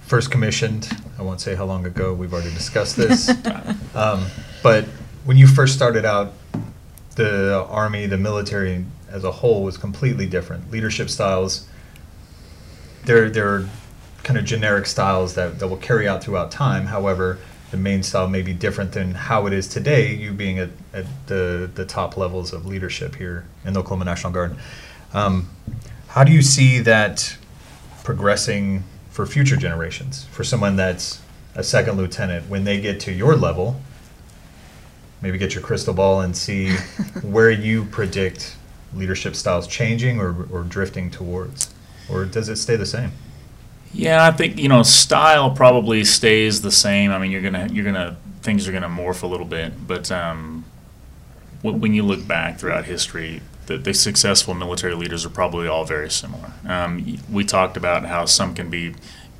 first 0.01 0.31
commissioned, 0.31 0.89
I 1.19 1.21
won't 1.21 1.41
say 1.41 1.53
how 1.53 1.65
long 1.65 1.85
ago, 1.85 2.11
we've 2.11 2.33
already 2.33 2.53
discussed 2.53 2.95
this, 2.95 3.29
um, 3.95 4.25
but 4.63 4.85
when 5.25 5.37
you 5.37 5.45
first 5.45 5.75
started 5.75 6.05
out, 6.05 6.33
the 7.15 7.63
Army, 7.69 8.07
the 8.07 8.17
military 8.17 8.83
as 9.09 9.23
a 9.23 9.31
whole 9.31 9.63
was 9.63 9.77
completely 9.77 10.25
different. 10.25 10.71
Leadership 10.71 11.09
styles, 11.09 11.67
they're, 13.03 13.29
they're 13.29 13.69
kind 14.23 14.39
of 14.39 14.45
generic 14.45 14.87
styles 14.87 15.35
that, 15.35 15.59
that 15.59 15.67
will 15.67 15.77
carry 15.77 16.07
out 16.07 16.23
throughout 16.23 16.49
time. 16.49 16.87
However, 16.87 17.37
the 17.69 17.77
main 17.77 18.01
style 18.01 18.27
may 18.27 18.41
be 18.41 18.53
different 18.53 18.91
than 18.93 19.13
how 19.13 19.45
it 19.45 19.53
is 19.53 19.67
today, 19.67 20.15
you 20.15 20.33
being 20.33 20.57
at, 20.57 20.69
at 20.93 21.05
the, 21.27 21.69
the 21.75 21.85
top 21.85 22.17
levels 22.17 22.53
of 22.53 22.65
leadership 22.65 23.15
here 23.15 23.45
in 23.63 23.73
the 23.73 23.81
Oklahoma 23.81 24.05
National 24.05 24.33
Guard. 24.33 24.55
Um, 25.13 25.49
how 26.07 26.23
do 26.23 26.31
you 26.31 26.41
see 26.41 26.79
that 26.79 27.37
progressing 28.05 28.83
for 29.09 29.25
future 29.25 29.57
generations? 29.57 30.25
For 30.31 30.45
someone 30.45 30.77
that's 30.77 31.21
a 31.55 31.63
second 31.63 31.97
lieutenant, 31.97 32.47
when 32.47 32.63
they 32.63 32.79
get 32.79 33.01
to 33.01 33.11
your 33.11 33.35
level, 33.35 33.81
maybe 35.21 35.37
get 35.37 35.53
your 35.53 35.63
crystal 35.63 35.93
ball 35.93 36.21
and 36.21 36.37
see 36.37 36.69
where 37.21 37.51
you 37.51 37.83
predict 37.85 38.55
leadership 38.93 39.35
styles 39.35 39.67
changing 39.67 40.19
or, 40.19 40.47
or 40.51 40.63
drifting 40.63 41.11
towards? 41.11 41.73
Or 42.09 42.23
does 42.25 42.47
it 42.47 42.57
stay 42.57 42.75
the 42.75 42.85
same? 42.85 43.11
Yeah, 43.93 44.25
I 44.25 44.31
think 44.31 44.59
you 44.59 44.67
know 44.67 44.83
style 44.83 45.51
probably 45.51 46.03
stays 46.03 46.61
the 46.61 46.71
same. 46.71 47.11
I 47.11 47.17
mean, 47.17 47.31
you're 47.31 47.41
gonna 47.41 47.67
you're 47.71 47.85
gonna 47.85 48.17
things 48.41 48.67
are 48.67 48.71
gonna 48.73 48.89
morph 48.89 49.23
a 49.23 49.27
little 49.27 49.45
bit, 49.45 49.87
but 49.87 50.11
um, 50.11 50.65
when, 51.61 51.79
when 51.79 51.93
you 51.93 52.03
look 52.03 52.27
back 52.27 52.59
throughout 52.59 52.85
history, 52.85 53.41
the, 53.67 53.77
the 53.77 53.93
successful 53.93 54.53
military 54.53 54.95
leaders 54.95 55.25
are 55.25 55.29
probably 55.29 55.67
all 55.67 55.85
very 55.85 56.09
similar. 56.09 56.53
Um, 56.67 57.17
we 57.31 57.43
talked 57.43 57.77
about 57.77 58.05
how 58.05 58.25
some 58.25 58.53
can 58.53 58.69
be 58.69 58.95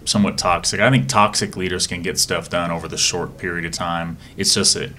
somewhat 0.05 0.37
toxic. 0.37 0.79
I 0.79 0.89
think 0.89 1.07
toxic 1.07 1.57
leaders 1.57 1.87
can 1.87 2.01
get 2.01 2.19
stuff 2.19 2.49
done 2.49 2.71
over 2.71 2.87
the 2.87 2.97
short 2.97 3.37
period 3.37 3.65
of 3.65 3.71
time. 3.71 4.17
It's 4.37 4.53
just 4.53 4.75
that 4.75 4.91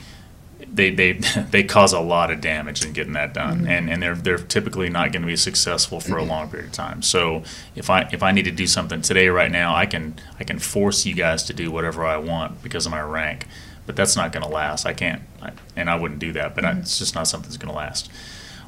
they 0.72 0.90
they 0.90 1.12
they 1.50 1.62
cause 1.62 1.92
a 1.92 2.00
lot 2.00 2.30
of 2.30 2.40
damage 2.40 2.84
in 2.84 2.92
getting 2.92 3.12
that 3.14 3.34
done, 3.34 3.60
mm-hmm. 3.60 3.68
and 3.68 3.90
and 3.90 4.02
they're 4.02 4.14
they're 4.14 4.38
typically 4.38 4.88
not 4.88 5.12
going 5.12 5.22
to 5.22 5.28
be 5.28 5.36
successful 5.36 6.00
for 6.00 6.18
a 6.18 6.20
mm-hmm. 6.20 6.30
long 6.30 6.50
period 6.50 6.66
of 6.66 6.72
time. 6.72 7.02
So 7.02 7.42
if 7.74 7.90
I 7.90 8.08
if 8.12 8.22
I 8.22 8.32
need 8.32 8.44
to 8.44 8.50
do 8.50 8.66
something 8.66 9.00
today 9.02 9.28
right 9.28 9.50
now, 9.50 9.74
I 9.74 9.86
can 9.86 10.16
I 10.38 10.44
can 10.44 10.58
force 10.58 11.06
you 11.06 11.14
guys 11.14 11.42
to 11.44 11.54
do 11.54 11.70
whatever 11.70 12.04
I 12.04 12.16
want 12.16 12.62
because 12.62 12.86
of 12.86 12.92
my 12.92 13.00
rank, 13.00 13.46
but 13.86 13.96
that's 13.96 14.16
not 14.16 14.32
going 14.32 14.44
to 14.44 14.48
last. 14.50 14.86
I 14.86 14.92
can't, 14.92 15.22
I, 15.42 15.52
and 15.74 15.90
I 15.90 15.96
wouldn't 15.96 16.20
do 16.20 16.32
that. 16.32 16.54
But 16.54 16.64
I, 16.64 16.70
mm-hmm. 16.70 16.80
it's 16.80 16.98
just 16.98 17.14
not 17.14 17.26
something 17.28 17.48
that's 17.48 17.58
going 17.58 17.72
to 17.72 17.76
last. 17.76 18.10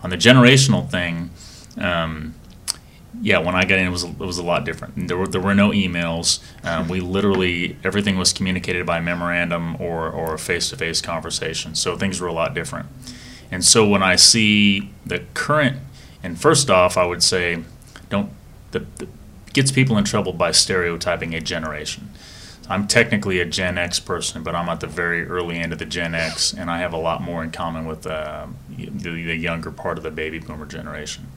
On 0.02 0.10
the 0.10 0.16
generational 0.16 0.88
thing. 0.88 1.30
Um, 1.76 2.34
yeah, 3.20 3.38
when 3.38 3.54
I 3.54 3.64
got 3.64 3.78
in, 3.78 3.86
it 3.86 3.90
was 3.90 4.04
it 4.04 4.18
was 4.18 4.38
a 4.38 4.44
lot 4.44 4.64
different. 4.64 5.08
There 5.08 5.16
were 5.16 5.26
there 5.26 5.40
were 5.40 5.54
no 5.54 5.70
emails. 5.70 6.40
Um, 6.64 6.88
we 6.88 7.00
literally 7.00 7.76
everything 7.82 8.16
was 8.16 8.32
communicated 8.32 8.86
by 8.86 9.00
memorandum 9.00 9.80
or 9.80 10.08
or 10.10 10.38
face 10.38 10.70
to 10.70 10.76
face 10.76 11.00
conversation. 11.00 11.74
So 11.74 11.96
things 11.96 12.20
were 12.20 12.28
a 12.28 12.32
lot 12.32 12.54
different. 12.54 12.86
And 13.50 13.64
so 13.64 13.88
when 13.88 14.02
I 14.02 14.16
see 14.16 14.90
the 15.06 15.20
current, 15.34 15.78
and 16.22 16.38
first 16.38 16.70
off, 16.70 16.96
I 16.96 17.06
would 17.06 17.22
say, 17.22 17.64
don't 18.10 18.30
the, 18.70 18.80
the 18.96 19.08
gets 19.52 19.72
people 19.72 19.96
in 19.98 20.04
trouble 20.04 20.32
by 20.32 20.52
stereotyping 20.52 21.34
a 21.34 21.40
generation. 21.40 22.10
I'm 22.68 22.86
technically 22.86 23.40
a 23.40 23.46
Gen 23.46 23.78
X 23.78 23.98
person, 23.98 24.42
but 24.42 24.54
I'm 24.54 24.68
at 24.68 24.80
the 24.80 24.86
very 24.86 25.26
early 25.26 25.56
end 25.56 25.72
of 25.72 25.78
the 25.78 25.86
Gen 25.86 26.14
X, 26.14 26.52
and 26.52 26.70
I 26.70 26.78
have 26.78 26.92
a 26.92 26.98
lot 26.98 27.22
more 27.22 27.42
in 27.42 27.50
common 27.50 27.86
with 27.86 28.06
uh, 28.06 28.46
the, 28.76 29.10
the 29.24 29.36
younger 29.36 29.70
part 29.70 29.96
of 29.96 30.04
the 30.04 30.10
baby 30.10 30.38
boomer 30.38 30.66
generation 30.66 31.28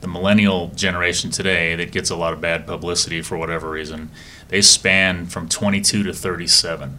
the 0.00 0.08
millennial 0.08 0.68
generation 0.68 1.30
today 1.30 1.74
that 1.74 1.90
gets 1.90 2.10
a 2.10 2.16
lot 2.16 2.32
of 2.32 2.40
bad 2.40 2.66
publicity 2.66 3.22
for 3.22 3.36
whatever 3.36 3.70
reason, 3.70 4.10
they 4.48 4.60
span 4.60 5.26
from 5.26 5.48
22 5.48 6.02
to 6.02 6.12
37. 6.12 6.98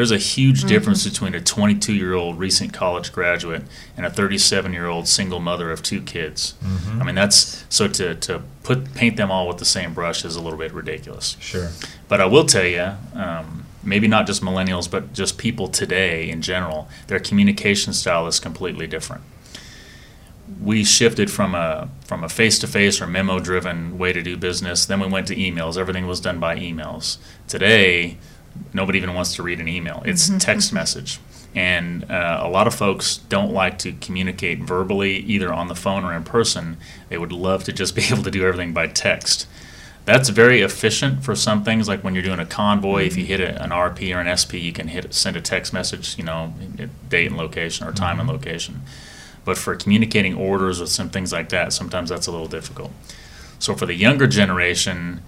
There's 0.00 0.10
a 0.10 0.16
huge 0.16 0.64
difference 0.64 1.06
between 1.06 1.34
a 1.34 1.42
22 1.42 1.92
year 1.92 2.14
old 2.14 2.38
recent 2.38 2.72
college 2.72 3.12
graduate 3.12 3.64
and 3.98 4.06
a 4.06 4.10
37 4.10 4.72
year 4.72 4.86
old 4.86 5.06
single 5.06 5.40
mother 5.40 5.70
of 5.70 5.82
two 5.82 6.00
kids. 6.00 6.54
I 6.98 7.04
mean, 7.04 7.14
that's 7.14 7.66
so 7.68 7.86
to, 7.86 8.14
to 8.14 8.42
put 8.62 8.94
paint 8.94 9.18
them 9.18 9.30
all 9.30 9.46
with 9.46 9.58
the 9.58 9.66
same 9.66 9.92
brush 9.92 10.24
is 10.24 10.36
a 10.36 10.40
little 10.40 10.58
bit 10.58 10.72
ridiculous. 10.72 11.36
Sure. 11.38 11.68
But 12.08 12.22
I 12.22 12.24
will 12.24 12.46
tell 12.46 12.64
you, 12.64 12.92
um, 13.12 13.66
maybe 13.82 14.08
not 14.08 14.26
just 14.26 14.40
millennials, 14.40 14.90
but 14.90 15.12
just 15.12 15.36
people 15.36 15.68
today 15.68 16.30
in 16.30 16.40
general, 16.40 16.88
their 17.08 17.20
communication 17.20 17.92
style 17.92 18.26
is 18.26 18.40
completely 18.40 18.86
different. 18.86 19.22
We 20.62 20.82
shifted 20.82 21.30
from 21.30 21.54
a 21.54 21.90
from 22.06 22.24
a 22.24 22.30
face 22.30 22.58
to 22.60 22.66
face 22.66 23.02
or 23.02 23.06
memo 23.06 23.38
driven 23.38 23.98
way 23.98 24.14
to 24.14 24.22
do 24.22 24.38
business. 24.38 24.86
Then 24.86 24.98
we 24.98 25.08
went 25.08 25.26
to 25.26 25.36
emails. 25.36 25.76
Everything 25.76 26.06
was 26.06 26.20
done 26.20 26.40
by 26.40 26.56
emails. 26.56 27.18
Today, 27.46 28.16
nobody 28.72 28.98
even 28.98 29.14
wants 29.14 29.34
to 29.36 29.42
read 29.42 29.60
an 29.60 29.68
email. 29.68 30.02
It's 30.04 30.28
mm-hmm. 30.28 30.38
text 30.38 30.72
message. 30.72 31.18
And 31.54 32.08
uh, 32.10 32.40
a 32.42 32.48
lot 32.48 32.66
of 32.66 32.74
folks 32.74 33.16
don't 33.16 33.52
like 33.52 33.78
to 33.80 33.92
communicate 33.92 34.60
verbally, 34.60 35.16
either 35.16 35.52
on 35.52 35.68
the 35.68 35.74
phone 35.74 36.04
or 36.04 36.14
in 36.14 36.22
person. 36.22 36.76
They 37.08 37.18
would 37.18 37.32
love 37.32 37.64
to 37.64 37.72
just 37.72 37.96
be 37.96 38.02
able 38.10 38.22
to 38.22 38.30
do 38.30 38.46
everything 38.46 38.72
by 38.72 38.86
text. 38.86 39.46
That's 40.04 40.28
very 40.28 40.62
efficient 40.62 41.24
for 41.24 41.36
some 41.36 41.62
things, 41.62 41.86
like 41.86 42.02
when 42.02 42.14
you're 42.14 42.22
doing 42.22 42.40
a 42.40 42.46
convoy. 42.46 43.04
If 43.04 43.16
you 43.16 43.24
mm-hmm. 43.24 43.28
hit 43.28 43.40
a, 43.40 43.62
an 43.62 43.70
RP 43.70 44.14
or 44.14 44.20
an 44.20 44.34
SP, 44.34 44.54
you 44.54 44.72
can 44.72 44.88
hit 44.88 45.12
send 45.12 45.36
a 45.36 45.40
text 45.40 45.72
message, 45.72 46.16
you 46.16 46.24
know, 46.24 46.54
date 47.08 47.26
and 47.26 47.36
location 47.36 47.86
or 47.86 47.92
time 47.92 48.18
and 48.20 48.28
mm-hmm. 48.28 48.38
location. 48.38 48.82
But 49.44 49.58
for 49.58 49.74
communicating 49.74 50.34
orders 50.34 50.80
or 50.80 50.86
some 50.86 51.10
things 51.10 51.32
like 51.32 51.48
that, 51.50 51.72
sometimes 51.72 52.10
that's 52.10 52.26
a 52.26 52.30
little 52.30 52.46
difficult. 52.46 52.92
So 53.58 53.74
for 53.74 53.86
the 53.86 53.94
younger 53.94 54.26
generation, 54.26 55.22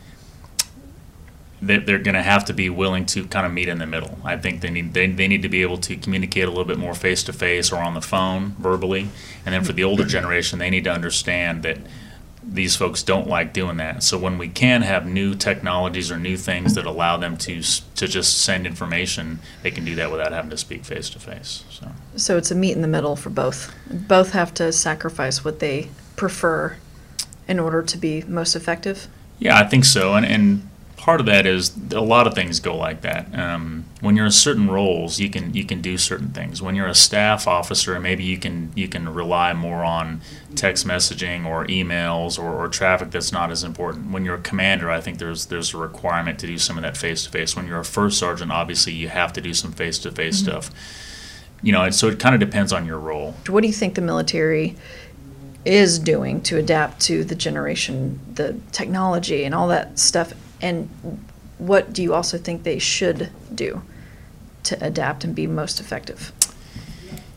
they're 1.62 1.98
going 1.98 2.14
to 2.14 2.22
have 2.22 2.44
to 2.46 2.52
be 2.52 2.68
willing 2.68 3.06
to 3.06 3.24
kind 3.26 3.46
of 3.46 3.52
meet 3.52 3.68
in 3.68 3.78
the 3.78 3.86
middle. 3.86 4.18
I 4.24 4.36
think 4.36 4.60
they 4.60 4.70
need 4.70 4.94
they, 4.94 5.06
they 5.06 5.28
need 5.28 5.42
to 5.42 5.48
be 5.48 5.62
able 5.62 5.78
to 5.78 5.96
communicate 5.96 6.44
a 6.44 6.48
little 6.48 6.64
bit 6.64 6.78
more 6.78 6.94
face 6.94 7.22
to 7.24 7.32
face 7.32 7.70
or 7.70 7.76
on 7.76 7.94
the 7.94 8.00
phone 8.00 8.56
verbally. 8.58 9.08
And 9.46 9.54
then 9.54 9.62
for 9.62 9.72
the 9.72 9.84
older 9.84 10.02
mm-hmm. 10.02 10.10
generation, 10.10 10.58
they 10.58 10.70
need 10.70 10.84
to 10.84 10.92
understand 10.92 11.62
that 11.62 11.78
these 12.44 12.74
folks 12.74 13.04
don't 13.04 13.28
like 13.28 13.52
doing 13.52 13.76
that. 13.76 14.02
So 14.02 14.18
when 14.18 14.36
we 14.36 14.48
can 14.48 14.82
have 14.82 15.06
new 15.06 15.36
technologies 15.36 16.10
or 16.10 16.18
new 16.18 16.36
things 16.36 16.74
that 16.74 16.84
allow 16.84 17.16
them 17.16 17.36
to 17.38 17.62
to 17.62 18.08
just 18.08 18.40
send 18.40 18.66
information, 18.66 19.38
they 19.62 19.70
can 19.70 19.84
do 19.84 19.94
that 19.94 20.10
without 20.10 20.32
having 20.32 20.50
to 20.50 20.56
speak 20.56 20.84
face 20.84 21.08
to 21.10 21.20
face. 21.20 21.64
So 21.70 21.92
So 22.16 22.36
it's 22.36 22.50
a 22.50 22.56
meet 22.56 22.72
in 22.72 22.82
the 22.82 22.88
middle 22.88 23.14
for 23.14 23.30
both. 23.30 23.72
Both 23.88 24.32
have 24.32 24.52
to 24.54 24.72
sacrifice 24.72 25.44
what 25.44 25.60
they 25.60 25.90
prefer 26.16 26.76
in 27.46 27.60
order 27.60 27.82
to 27.82 27.96
be 27.96 28.22
most 28.22 28.56
effective. 28.56 29.06
Yeah, 29.38 29.58
I 29.58 29.64
think 29.64 29.84
so, 29.84 30.14
and 30.14 30.26
and 30.26 30.68
part 31.02 31.18
of 31.18 31.26
that 31.26 31.46
is 31.46 31.76
a 31.90 32.00
lot 32.00 32.28
of 32.28 32.34
things 32.34 32.60
go 32.60 32.76
like 32.76 33.00
that. 33.00 33.36
Um, 33.36 33.86
when 34.00 34.14
you're 34.14 34.26
in 34.26 34.30
certain 34.30 34.70
roles, 34.70 35.18
you 35.18 35.28
can 35.28 35.52
you 35.52 35.64
can 35.64 35.80
do 35.80 35.98
certain 35.98 36.28
things. 36.28 36.62
When 36.62 36.76
you're 36.76 36.86
a 36.86 36.94
staff 36.94 37.48
officer, 37.48 37.98
maybe 37.98 38.22
you 38.22 38.38
can 38.38 38.70
you 38.76 38.86
can 38.86 39.12
rely 39.12 39.52
more 39.52 39.82
on 39.82 40.20
text 40.54 40.86
messaging 40.86 41.44
or 41.44 41.66
emails 41.66 42.38
or, 42.38 42.54
or 42.54 42.68
traffic 42.68 43.10
that's 43.10 43.32
not 43.32 43.50
as 43.50 43.64
important. 43.64 44.12
When 44.12 44.24
you're 44.24 44.36
a 44.36 44.42
commander, 44.42 44.92
I 44.92 45.00
think 45.00 45.18
there's 45.18 45.46
there's 45.46 45.74
a 45.74 45.76
requirement 45.76 46.38
to 46.38 46.46
do 46.46 46.56
some 46.56 46.78
of 46.78 46.82
that 46.84 46.96
face 46.96 47.24
to 47.24 47.30
face. 47.30 47.56
When 47.56 47.66
you're 47.66 47.80
a 47.80 47.84
first 47.84 48.16
sergeant, 48.16 48.52
obviously 48.52 48.92
you 48.92 49.08
have 49.08 49.32
to 49.32 49.40
do 49.40 49.54
some 49.54 49.72
face 49.72 49.98
to 50.00 50.12
face 50.12 50.38
stuff. 50.38 50.70
You 51.62 51.72
know, 51.72 51.90
so 51.90 52.06
it 52.08 52.20
kind 52.20 52.36
of 52.36 52.40
depends 52.40 52.72
on 52.72 52.86
your 52.86 53.00
role. 53.00 53.34
What 53.48 53.62
do 53.62 53.66
you 53.66 53.74
think 53.74 53.96
the 53.96 54.02
military 54.02 54.76
is 55.64 55.98
doing 55.98 56.40
to 56.42 56.58
adapt 56.58 57.00
to 57.00 57.24
the 57.24 57.34
generation, 57.34 58.20
the 58.34 58.60
technology, 58.70 59.42
and 59.42 59.52
all 59.52 59.66
that 59.66 59.98
stuff? 59.98 60.32
And 60.62 60.88
what 61.58 61.92
do 61.92 62.02
you 62.02 62.14
also 62.14 62.38
think 62.38 62.62
they 62.62 62.78
should 62.78 63.30
do 63.54 63.82
to 64.64 64.84
adapt 64.84 65.24
and 65.24 65.34
be 65.34 65.46
most 65.46 65.80
effective? 65.80 66.32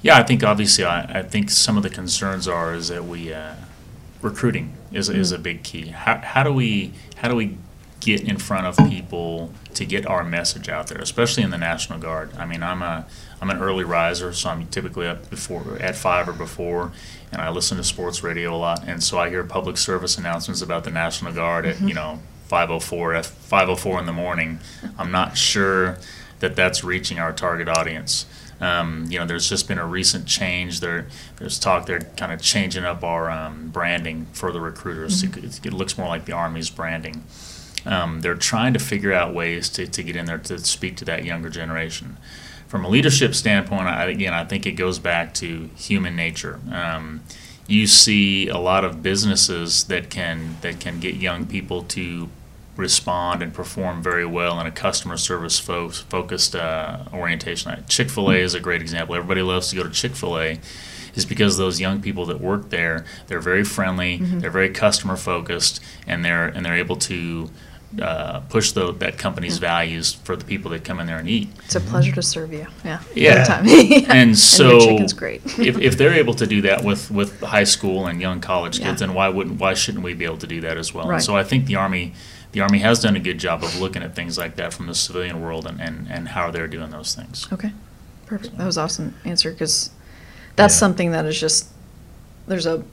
Yeah, 0.01 0.17
I 0.17 0.23
think 0.23 0.43
obviously, 0.43 0.83
I, 0.83 1.19
I 1.19 1.21
think 1.23 1.49
some 1.49 1.77
of 1.77 1.83
the 1.83 1.89
concerns 1.89 2.47
are 2.47 2.75
is 2.75 2.89
that 2.89 3.05
we 3.05 3.33
uh, 3.33 3.55
recruiting 4.21 4.73
is 4.91 5.09
is 5.09 5.31
a 5.31 5.39
big 5.39 5.63
key. 5.63 5.87
How, 5.87 6.17
how 6.17 6.43
do 6.43 6.53
we 6.53 6.93
how 7.17 7.27
do 7.27 7.35
we 7.35 7.57
get 8.01 8.21
in 8.21 8.37
front 8.37 8.67
of 8.67 8.77
people 8.89 9.51
to 9.73 9.83
get 9.83 10.05
our 10.05 10.23
message 10.23 10.69
out 10.69 10.87
there, 10.87 10.99
especially 10.99 11.41
in 11.41 11.49
the 11.49 11.57
National 11.57 11.97
Guard? 11.97 12.29
I 12.37 12.45
mean, 12.45 12.61
I'm 12.61 12.83
a 12.83 13.07
I'm 13.41 13.49
an 13.49 13.57
early 13.57 13.83
riser, 13.83 14.31
so 14.31 14.49
I'm 14.49 14.67
typically 14.67 15.07
up 15.07 15.29
before 15.29 15.77
at 15.79 15.95
five 15.95 16.29
or 16.29 16.33
before, 16.33 16.91
and 17.31 17.41
I 17.41 17.49
listen 17.49 17.77
to 17.77 17.83
sports 17.83 18.23
radio 18.23 18.55
a 18.55 18.57
lot, 18.57 18.83
and 18.87 19.03
so 19.03 19.17
I 19.17 19.29
hear 19.29 19.43
public 19.43 19.77
service 19.77 20.17
announcements 20.17 20.61
about 20.61 20.83
the 20.83 20.91
National 20.91 21.31
Guard 21.31 21.65
at 21.65 21.81
you 21.81 21.93
know 21.93 22.19
504 22.47 23.13
F 23.15 23.25
504 23.27 23.99
in 23.99 24.05
the 24.05 24.13
morning. 24.13 24.59
I'm 24.97 25.11
not 25.11 25.37
sure 25.37 25.97
that 26.39 26.55
that's 26.55 26.83
reaching 26.83 27.19
our 27.19 27.33
target 27.33 27.67
audience. 27.67 28.25
Um, 28.61 29.05
you 29.09 29.19
know, 29.19 29.25
there's 29.25 29.49
just 29.49 29.67
been 29.67 29.77
a 29.77 29.85
recent 29.85 30.27
change. 30.27 30.79
There, 30.79 31.07
there's 31.37 31.59
talk 31.59 31.85
they're 31.85 31.99
kind 31.99 32.31
of 32.31 32.41
changing 32.41 32.85
up 32.85 33.03
our 33.03 33.29
um, 33.29 33.69
branding 33.69 34.27
for 34.33 34.51
the 34.51 34.61
recruiters. 34.61 35.23
Mm-hmm. 35.23 35.45
It, 35.45 35.65
it 35.65 35.73
looks 35.73 35.97
more 35.97 36.07
like 36.07 36.25
the 36.25 36.33
Army's 36.33 36.69
branding. 36.69 37.23
Um, 37.85 38.21
they're 38.21 38.35
trying 38.35 38.73
to 38.73 38.79
figure 38.79 39.13
out 39.13 39.33
ways 39.33 39.69
to, 39.69 39.87
to 39.87 40.03
get 40.03 40.15
in 40.15 40.25
there 40.25 40.37
to 40.37 40.59
speak 40.59 40.95
to 40.97 41.05
that 41.05 41.23
younger 41.25 41.49
generation. 41.49 42.17
From 42.67 42.83
a 42.83 42.89
leadership 42.89 43.35
standpoint, 43.35 43.87
I, 43.87 44.05
again, 44.05 44.33
I 44.33 44.43
think 44.43 44.65
it 44.65 44.71
goes 44.71 44.99
back 44.99 45.33
to 45.35 45.69
human 45.75 46.15
nature. 46.15 46.59
You 47.67 47.87
see 47.87 48.47
a 48.47 48.57
lot 48.57 48.85
of 48.85 49.01
businesses 49.01 49.85
that 49.85 50.09
can 50.09 50.57
that 50.61 50.79
can 50.79 50.99
get 50.99 51.15
young 51.15 51.45
people 51.47 51.81
to 51.83 52.29
respond 52.77 53.41
and 53.41 53.53
perform 53.53 54.03
very 54.03 54.25
well 54.25 54.59
in 54.59 54.67
a 54.67 54.71
customer 54.71 55.17
service 55.17 55.59
fo- 55.59 55.89
focused 55.89 56.55
uh, 56.55 56.99
orientation. 57.13 57.83
Chick 57.87 58.09
Fil 58.09 58.31
A 58.31 58.35
is 58.35 58.53
a 58.53 58.59
great 58.59 58.81
example. 58.81 59.15
Everybody 59.15 59.41
loves 59.41 59.69
to 59.69 59.75
go 59.75 59.83
to 59.83 59.89
Chick 59.89 60.13
Fil 60.15 60.37
A. 60.39 60.59
Is 61.15 61.25
because 61.25 61.55
those 61.55 61.79
young 61.79 62.01
people 62.01 62.25
that 62.25 62.41
work 62.41 62.71
there, 62.71 63.05
they're 63.27 63.39
very 63.39 63.63
friendly, 63.63 64.17
they're 64.17 64.51
very 64.51 64.69
customer 64.69 65.15
focused, 65.15 65.79
and 66.05 66.25
they're 66.25 66.45
and 66.47 66.65
they're 66.65 66.75
able 66.75 66.97
to 66.97 67.49
uh, 68.01 68.41
push 68.41 68.71
the, 68.73 68.91
that 68.93 69.17
company's 69.17 69.57
values 69.57 70.13
for 70.13 70.35
the 70.35 70.43
people 70.45 70.71
that 70.71 70.83
come 70.83 70.99
in 70.99 71.07
there 71.07 71.17
and 71.17 71.29
eat. 71.29 71.49
It's 71.65 71.75
a 71.75 71.79
pleasure 71.79 72.11
to 72.13 72.21
serve 72.21 72.51
you. 72.51 72.67
Yeah. 72.83 73.01
Yeah. 73.13 73.43
Time. 73.45 73.65
And 74.09 74.37
so 74.37 74.71
your 74.71 74.79
chicken's 74.81 75.13
great. 75.13 75.41
if, 75.59 75.77
if 75.79 75.97
they're 75.97 76.13
able 76.13 76.33
to 76.35 76.45
do 76.47 76.61
that 76.63 76.83
with, 76.83 77.09
with 77.11 77.39
high 77.41 77.63
school 77.63 78.07
and 78.07 78.19
young 78.19 78.41
college 78.41 78.79
kids, 78.79 78.85
Yeah. 79.01 79.07
then 79.07 79.13
why 79.13 79.29
wouldn't 79.29 79.59
why 79.59 79.73
shouldn't 79.73 80.03
we 80.03 80.13
be 80.13 80.25
able 80.25 80.37
to 80.39 80.47
do 80.47 80.61
that 80.61 80.77
as 80.77 80.93
well? 80.93 81.07
Right. 81.07 81.15
And 81.15 81.23
so 81.23 81.35
I 81.37 81.43
think 81.43 81.65
the 81.67 81.75
army 81.77 82.13
the 82.51 82.61
army 82.61 82.79
has 82.79 83.01
done 83.01 83.15
a 83.15 83.19
good 83.19 83.37
job 83.37 83.63
of 83.63 83.79
looking 83.79 84.01
at 84.03 84.15
things 84.15 84.37
like 84.37 84.55
that 84.55 84.73
from 84.73 84.87
the 84.87 84.95
civilian 84.95 85.41
world 85.41 85.65
and, 85.67 85.79
and, 85.81 86.07
and 86.09 86.29
how 86.29 86.51
they're 86.51 86.67
doing 86.67 86.89
those 86.89 87.13
things. 87.13 87.47
Okay, 87.51 87.71
perfect. 88.25 88.57
That 88.57 88.65
was 88.65 88.77
awesome 88.77 89.13
answer 89.25 89.51
because 89.51 89.89
that's 90.55 90.73
Yeah. 90.75 90.79
something 90.79 91.11
that 91.11 91.25
is 91.25 91.39
just 91.39 91.67
there's 92.47 92.65
a 92.65 92.83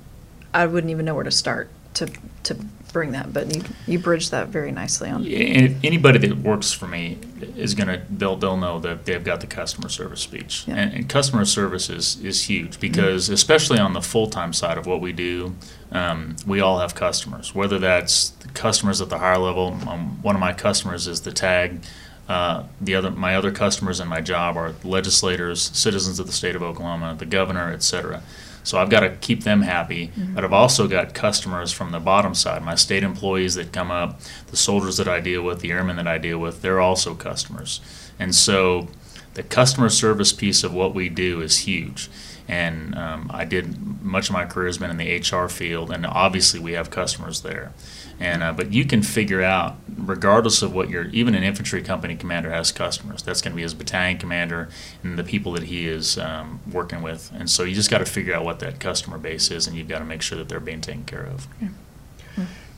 I 0.54 0.66
wouldn't 0.66 0.90
even 0.90 1.04
know 1.06 1.14
where 1.14 1.24
to 1.24 1.30
start 1.30 1.70
to 1.94 2.06
to 2.44 2.56
bring 2.92 3.12
that, 3.12 3.32
but 3.32 3.54
you 3.54 3.62
you 3.86 3.98
bridged 3.98 4.30
that 4.30 4.48
very 4.48 4.70
nicely 4.72 5.08
on. 5.08 5.24
And 5.26 5.84
anybody 5.84 6.18
that 6.18 6.38
works 6.38 6.72
for 6.72 6.86
me 6.86 7.18
is 7.56 7.74
gonna 7.74 8.02
they'll 8.10 8.36
they'll 8.36 8.56
know 8.56 8.78
that 8.80 9.04
they've 9.04 9.24
got 9.24 9.40
the 9.40 9.46
customer 9.46 9.88
service 9.88 10.20
speech, 10.20 10.64
Yeah. 10.66 10.76
and, 10.76 10.92
and 10.94 11.08
customer 11.08 11.44
service 11.44 11.88
is 11.90 12.20
is 12.22 12.44
huge 12.44 12.78
because 12.80 13.28
especially 13.28 13.78
on 13.78 13.92
the 13.94 14.02
full 14.02 14.28
time 14.28 14.52
side 14.52 14.78
of 14.78 14.86
what 14.86 15.00
we 15.00 15.12
do, 15.12 15.54
um, 15.90 16.36
we 16.46 16.60
all 16.60 16.78
have 16.78 16.94
customers. 16.94 17.54
Whether 17.54 17.78
that's 17.78 18.28
the 18.30 18.48
customers 18.48 19.00
at 19.00 19.08
the 19.08 19.18
higher 19.18 19.38
level, 19.38 19.76
um, 19.88 20.20
one 20.22 20.34
of 20.36 20.40
my 20.40 20.52
customers 20.52 21.06
is 21.06 21.22
the 21.22 21.32
tag. 21.32 21.80
Uh, 22.28 22.64
the 22.80 22.94
other 22.94 23.10
my 23.10 23.34
other 23.34 23.50
customers 23.50 23.98
in 24.00 24.06
my 24.08 24.20
job 24.20 24.56
are 24.56 24.74
legislators, 24.84 25.60
citizens 25.74 26.20
of 26.20 26.26
the 26.26 26.32
state 26.32 26.54
of 26.54 26.62
Oklahoma, 26.62 27.16
the 27.18 27.26
governor, 27.26 27.72
et 27.72 27.82
cetera. 27.82 28.22
So 28.64 28.78
I've 28.78 28.90
got 28.90 29.00
to 29.00 29.10
keep 29.10 29.42
them 29.42 29.62
happy, 29.62 30.12
but 30.34 30.44
I've 30.44 30.52
also 30.52 30.86
got 30.86 31.14
customers 31.14 31.72
from 31.72 31.90
the 31.90 31.98
bottom 32.00 32.34
side. 32.34 32.62
My 32.62 32.76
state 32.76 33.02
employees 33.02 33.54
that 33.56 33.72
come 33.72 33.90
up, 33.90 34.20
the 34.48 34.56
soldiers 34.56 34.96
that 34.98 35.08
I 35.08 35.20
deal 35.20 35.42
with, 35.42 35.60
the 35.60 35.72
airmen 35.72 35.96
that 35.96 36.06
I 36.06 36.18
deal 36.18 36.38
with, 36.38 36.62
they're 36.62 36.80
also 36.80 37.14
customers. 37.14 37.80
And 38.18 38.34
so 38.34 38.88
the 39.34 39.42
customer 39.42 39.88
service 39.88 40.32
piece 40.32 40.62
of 40.62 40.72
what 40.72 40.94
we 40.94 41.08
do 41.08 41.40
is 41.40 41.58
huge. 41.58 42.08
And 42.48 42.94
um, 42.96 43.30
I 43.32 43.44
did 43.44 44.02
much 44.02 44.28
of 44.28 44.32
my 44.34 44.44
career 44.44 44.66
has 44.66 44.78
been 44.78 44.90
in 44.90 44.96
the 44.96 45.18
HR 45.18 45.48
field, 45.48 45.90
and 45.90 46.04
obviously 46.04 46.58
we 46.60 46.72
have 46.72 46.90
customers 46.90 47.42
there. 47.42 47.72
And 48.20 48.42
uh, 48.42 48.52
but 48.52 48.72
you 48.72 48.84
can 48.84 49.02
figure 49.02 49.42
out, 49.42 49.76
regardless 49.96 50.60
of 50.62 50.74
what 50.74 50.90
your 50.90 51.06
even 51.06 51.34
an 51.34 51.42
infantry 51.42 51.82
company 51.82 52.14
commander 52.14 52.50
has 52.50 52.70
customers. 52.70 53.22
That's 53.22 53.40
going 53.40 53.52
to 53.52 53.56
be 53.56 53.62
his 53.62 53.74
battalion 53.74 54.18
commander 54.18 54.68
and 55.02 55.18
the 55.18 55.24
people 55.24 55.52
that 55.52 55.64
he 55.64 55.88
is 55.88 56.18
um, 56.18 56.60
working 56.70 57.02
with. 57.02 57.30
And 57.34 57.48
so 57.50 57.62
you 57.64 57.74
just 57.74 57.90
got 57.90 57.98
to 57.98 58.04
figure 58.04 58.34
out 58.34 58.44
what 58.44 58.58
that 58.60 58.78
customer 58.80 59.18
base 59.18 59.50
is, 59.50 59.66
and 59.66 59.76
you've 59.76 59.88
got 59.88 60.00
to 60.00 60.04
make 60.04 60.22
sure 60.22 60.36
that 60.38 60.48
they're 60.48 60.60
being 60.60 60.80
taken 60.80 61.04
care 61.04 61.24
of. 61.26 61.48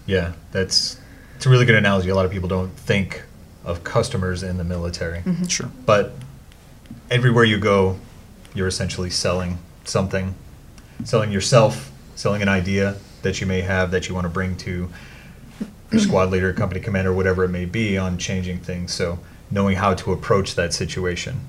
Yeah, 0.06 0.32
that's 0.52 1.00
it's 1.36 1.46
a 1.46 1.50
really 1.50 1.64
good 1.64 1.74
analogy. 1.76 2.10
A 2.10 2.14
lot 2.14 2.26
of 2.26 2.30
people 2.32 2.48
don't 2.48 2.70
think 2.76 3.22
of 3.64 3.82
customers 3.84 4.42
in 4.42 4.58
the 4.58 4.64
military, 4.64 5.20
Mm-hmm. 5.20 5.44
Sure. 5.46 5.70
but 5.86 6.12
everywhere 7.10 7.44
you 7.44 7.58
go, 7.58 7.98
you're 8.54 8.68
essentially 8.68 9.10
selling 9.10 9.58
something, 9.84 10.34
selling 11.04 11.30
yourself, 11.30 11.90
selling 12.14 12.42
an 12.42 12.48
idea 12.48 12.96
that 13.22 13.40
you 13.40 13.46
may 13.46 13.60
have 13.62 13.90
that 13.90 14.08
you 14.08 14.14
want 14.14 14.24
to 14.24 14.30
bring 14.30 14.56
to 14.56 14.88
your 15.90 16.00
squad 16.00 16.30
leader, 16.30 16.52
company 16.52 16.80
commander, 16.80 17.12
whatever 17.12 17.44
it 17.44 17.48
may 17.48 17.64
be, 17.64 17.98
on 17.98 18.16
changing 18.18 18.60
things. 18.60 18.92
So 18.92 19.18
knowing 19.50 19.76
how 19.76 19.94
to 19.94 20.12
approach 20.12 20.54
that 20.54 20.72
situation 20.72 21.40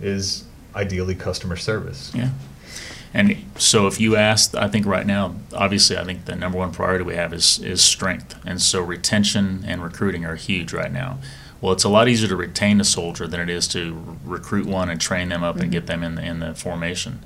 is 0.00 0.44
ideally 0.74 1.14
customer 1.14 1.56
service. 1.56 2.12
Yeah. 2.14 2.30
And 3.12 3.44
so 3.56 3.86
if 3.86 4.00
you 4.00 4.16
ask, 4.16 4.56
I 4.56 4.66
think 4.66 4.86
right 4.86 5.06
now, 5.06 5.36
obviously, 5.52 5.96
I 5.96 6.02
think 6.02 6.24
the 6.24 6.34
number 6.34 6.58
one 6.58 6.72
priority 6.72 7.04
we 7.04 7.14
have 7.14 7.32
is, 7.32 7.60
is 7.60 7.82
strength. 7.82 8.34
And 8.44 8.60
so 8.60 8.82
retention 8.82 9.64
and 9.64 9.84
recruiting 9.84 10.24
are 10.24 10.34
huge 10.34 10.72
right 10.72 10.92
now. 10.92 11.18
Well, 11.64 11.72
it's 11.72 11.84
a 11.84 11.88
lot 11.88 12.08
easier 12.08 12.28
to 12.28 12.36
retain 12.36 12.78
a 12.78 12.84
soldier 12.84 13.26
than 13.26 13.40
it 13.40 13.48
is 13.48 13.66
to 13.68 14.18
recruit 14.22 14.66
one 14.66 14.90
and 14.90 15.00
train 15.00 15.30
them 15.30 15.42
up 15.42 15.56
and 15.56 15.72
get 15.72 15.86
mm-hmm. 15.86 16.02
them 16.02 16.02
in 16.02 16.14
the, 16.16 16.22
in 16.22 16.40
the 16.40 16.54
formation. 16.54 17.20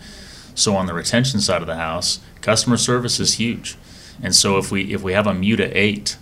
So 0.54 0.76
on 0.76 0.86
the 0.86 0.94
retention 0.94 1.40
side 1.40 1.60
of 1.60 1.66
the 1.66 1.74
house, 1.74 2.20
customer 2.40 2.76
service 2.76 3.18
is 3.18 3.34
huge. 3.34 3.76
And 4.22 4.32
so 4.36 4.56
if 4.56 4.70
we 4.70 4.94
if 4.94 5.02
we 5.02 5.12
have 5.12 5.26
a 5.26 5.34
MUTA 5.34 5.76
eight, 5.76 6.18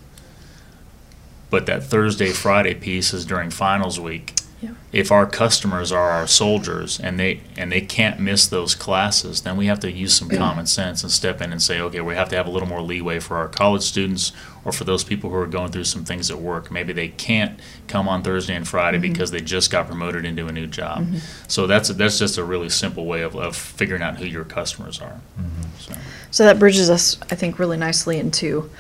but 1.51 1.67
that 1.67 1.85
Thursday 1.85 2.31
Friday 2.31 2.73
piece 2.73 3.13
is 3.13 3.27
during 3.27 3.51
finals 3.51 4.01
week, 4.01 4.33
Yeah. 4.63 4.71
if 4.91 5.13
our 5.13 5.27
customers 5.27 5.93
are 5.93 6.11
our 6.11 6.27
soldiers 6.27 6.99
and 6.99 7.21
they 7.21 7.43
and 7.59 7.71
they 7.71 7.83
can't 7.83 8.19
miss 8.19 8.47
those 8.47 8.75
classes, 8.75 9.43
then 9.43 9.57
we 9.57 9.67
have 9.67 9.81
to 9.81 9.93
use 9.93 10.15
some 10.15 10.31
common 10.31 10.67
sense 10.67 11.03
and 11.03 11.13
step 11.13 11.43
in 11.43 11.53
and 11.53 11.63
say, 11.63 11.79
okay, 11.81 12.01
we 12.01 12.15
have 12.15 12.31
to 12.31 12.37
have 12.37 12.47
a 12.47 12.51
little 12.51 12.69
more 12.69 12.81
leeway 12.81 13.19
for 13.19 13.37
our 13.37 13.49
college 13.49 13.83
students 13.83 14.33
or 14.65 14.73
for 14.73 14.85
those 14.85 15.05
people 15.05 15.29
who 15.29 15.37
are 15.37 15.47
going 15.47 15.73
through 15.73 15.85
some 15.85 16.05
things 16.05 16.31
at 16.31 16.39
work. 16.39 16.71
Maybe 16.71 16.95
they 16.95 17.09
can't 17.09 17.61
come 17.87 18.09
on 18.09 18.23
Thursday 18.23 18.55
and 18.55 18.67
Friday 18.67 18.99
mm-hmm. 18.99 19.13
because 19.13 19.31
they 19.31 19.43
just 19.43 19.71
got 19.71 19.87
promoted 19.87 20.25
into 20.25 20.47
a 20.47 20.53
new 20.53 20.67
job. 20.67 21.05
Mm-hmm. 21.05 21.19
So 21.49 21.67
that's 21.67 21.89
that's 21.91 22.19
just 22.19 22.39
a 22.39 22.45
really 22.45 22.71
simple 22.71 23.05
way 23.05 23.23
of, 23.23 23.37
of 23.37 23.55
figuring 23.55 24.03
out 24.03 24.17
who 24.17 24.25
your 24.25 24.45
customers 24.45 25.01
are. 25.01 25.21
Mm-hmm. 25.39 25.63
So, 25.79 25.95
So 26.31 26.45
that 26.45 26.59
bridges 26.59 26.89
us, 26.89 27.19
I 27.31 27.35
think, 27.35 27.59
really 27.59 27.77
nicely 27.77 28.19
into 28.19 28.71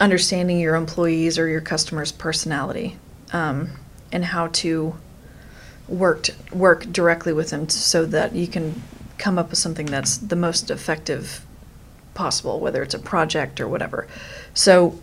understanding 0.00 0.58
your 0.58 0.74
employees 0.74 1.38
or 1.38 1.46
your 1.46 1.60
customer's 1.60 2.10
personality 2.10 2.98
um, 3.32 3.70
and 4.14 4.24
how 4.24 4.46
to 4.48 4.94
work 5.86 6.28
work 6.52 6.90
directly 6.90 7.32
with 7.32 7.50
them 7.50 7.68
so 7.68 8.06
that 8.06 8.34
you 8.34 8.46
can 8.46 8.82
come 9.18 9.38
up 9.38 9.50
with 9.50 9.58
something 9.58 9.86
that's 9.86 10.16
the 10.16 10.36
most 10.36 10.70
effective 10.70 11.44
possible, 12.14 12.60
whether 12.60 12.82
it's 12.82 12.94
a 12.94 12.98
project 12.98 13.60
or 13.60 13.68
whatever. 13.68 14.06
So, 14.54 14.98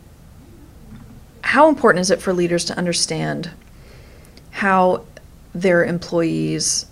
how 1.43 1.69
important 1.69 2.01
is 2.01 2.09
it 2.09 2.21
for 2.21 2.33
leaders 2.33 2.65
to 2.65 2.77
understand 2.77 3.51
how 4.51 5.05
their 5.53 5.83
employees 5.83 6.85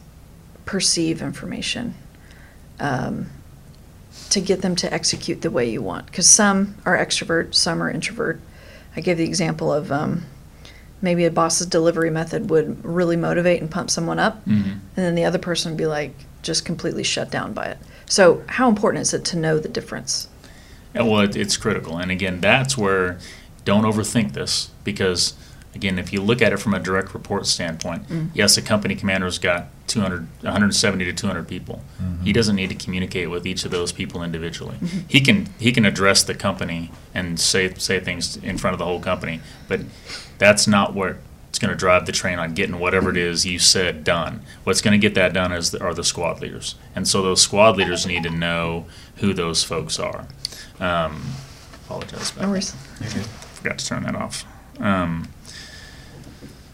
perceive 0.65 1.21
information? 1.21 1.95
Um, 2.79 3.29
to 4.29 4.39
get 4.39 4.62
them 4.62 4.75
to 4.75 4.93
execute 4.93 5.41
the 5.41 5.51
way 5.51 5.69
you 5.69 5.82
want. 5.82 6.05
Because 6.05 6.27
some 6.27 6.75
are 6.86 6.97
extrovert, 6.97 7.55
some 7.55 7.82
are 7.82 7.89
introvert. 7.89 8.39
I 8.95 9.01
gave 9.01 9.17
the 9.17 9.23
example 9.23 9.73
of 9.73 9.91
um, 9.91 10.25
maybe 11.01 11.25
a 11.25 11.31
boss's 11.31 11.67
delivery 11.67 12.09
method 12.09 12.49
would 12.49 12.83
really 12.83 13.15
motivate 13.15 13.62
and 13.62 13.69
pump 13.71 13.89
someone 13.89 14.19
up, 14.19 14.45
mhm. 14.45 14.71
and 14.73 14.81
then 14.95 15.15
the 15.15 15.25
other 15.25 15.38
person 15.38 15.71
would 15.71 15.77
be 15.77 15.85
like 15.85 16.13
just 16.41 16.65
completely 16.65 17.03
shut 17.03 17.29
down 17.29 17.53
by 17.53 17.65
it. 17.65 17.77
So, 18.05 18.43
how 18.47 18.69
important 18.69 19.01
is 19.01 19.13
it 19.13 19.25
to 19.25 19.38
know 19.38 19.59
the 19.59 19.69
difference? 19.69 20.27
Yeah, 20.95 21.03
well, 21.03 21.21
it, 21.21 21.35
it's 21.35 21.57
critical, 21.57 21.97
and 21.97 22.12
again, 22.12 22.41
that's 22.41 22.77
where 22.77 23.19
don't 23.65 23.83
overthink 23.83 24.33
this 24.33 24.71
because, 24.83 25.33
again, 25.75 25.99
if 25.99 26.11
you 26.13 26.21
look 26.21 26.41
at 26.41 26.51
it 26.53 26.57
from 26.57 26.73
a 26.73 26.79
direct 26.79 27.13
report 27.13 27.45
standpoint, 27.47 28.07
Mm. 28.09 28.29
yes, 28.33 28.57
a 28.57 28.61
company 28.61 28.95
commander's 28.95 29.37
got 29.39 29.67
200, 29.87 30.27
170 30.41 31.05
to 31.05 31.13
200 31.13 31.47
people. 31.47 31.81
He 32.23 32.31
doesn't 32.33 32.55
need 32.55 32.69
to 32.69 32.75
communicate 32.75 33.29
with 33.29 33.47
each 33.47 33.65
of 33.65 33.71
those 33.71 33.91
people 33.91 34.21
individually. 34.23 34.75
He 35.07 35.21
can 35.21 35.47
he 35.59 35.71
can 35.71 35.85
address 35.85 36.21
the 36.23 36.35
company 36.35 36.91
and 37.13 37.39
say 37.39 37.73
say 37.75 37.99
things 37.99 38.37
in 38.37 38.57
front 38.57 38.73
of 38.73 38.79
the 38.79 38.85
whole 38.85 38.99
company, 38.99 39.39
but 39.67 39.79
that's 40.37 40.67
not 40.67 40.93
what 40.93 41.17
it's 41.49 41.57
going 41.57 41.71
to 41.71 41.75
drive 41.77 42.05
the 42.05 42.11
train 42.11 42.37
on 42.37 42.53
getting 42.53 42.77
whatever 42.77 43.09
it 43.09 43.17
is 43.17 43.45
you 43.45 43.57
said 43.57 44.03
done. 44.03 44.41
What's 44.65 44.81
going 44.81 44.91
to 44.91 44.99
get 45.07 45.15
that 45.15 45.33
done 45.33 45.51
is 45.51 45.71
the, 45.71 45.81
are 45.83 45.95
the 45.95 46.03
squad 46.03 46.41
leaders, 46.41 46.75
and 46.95 47.07
so 47.07 47.21
those 47.23 47.41
squad 47.41 47.75
leaders 47.77 48.05
need 48.05 48.21
to 48.23 48.29
know 48.29 48.85
who 49.15 49.33
those 49.33 49.63
folks 49.63 49.97
are. 49.97 50.27
Um, 50.79 51.23
apologize. 51.85 52.29
about 52.31 52.41
No 52.41 52.41
that. 52.41 52.49
worries. 52.49 52.71
Forgot 53.55 53.79
to 53.79 53.85
turn 53.87 54.03
that 54.03 54.15
off. 54.15 54.45
Um, 54.79 55.29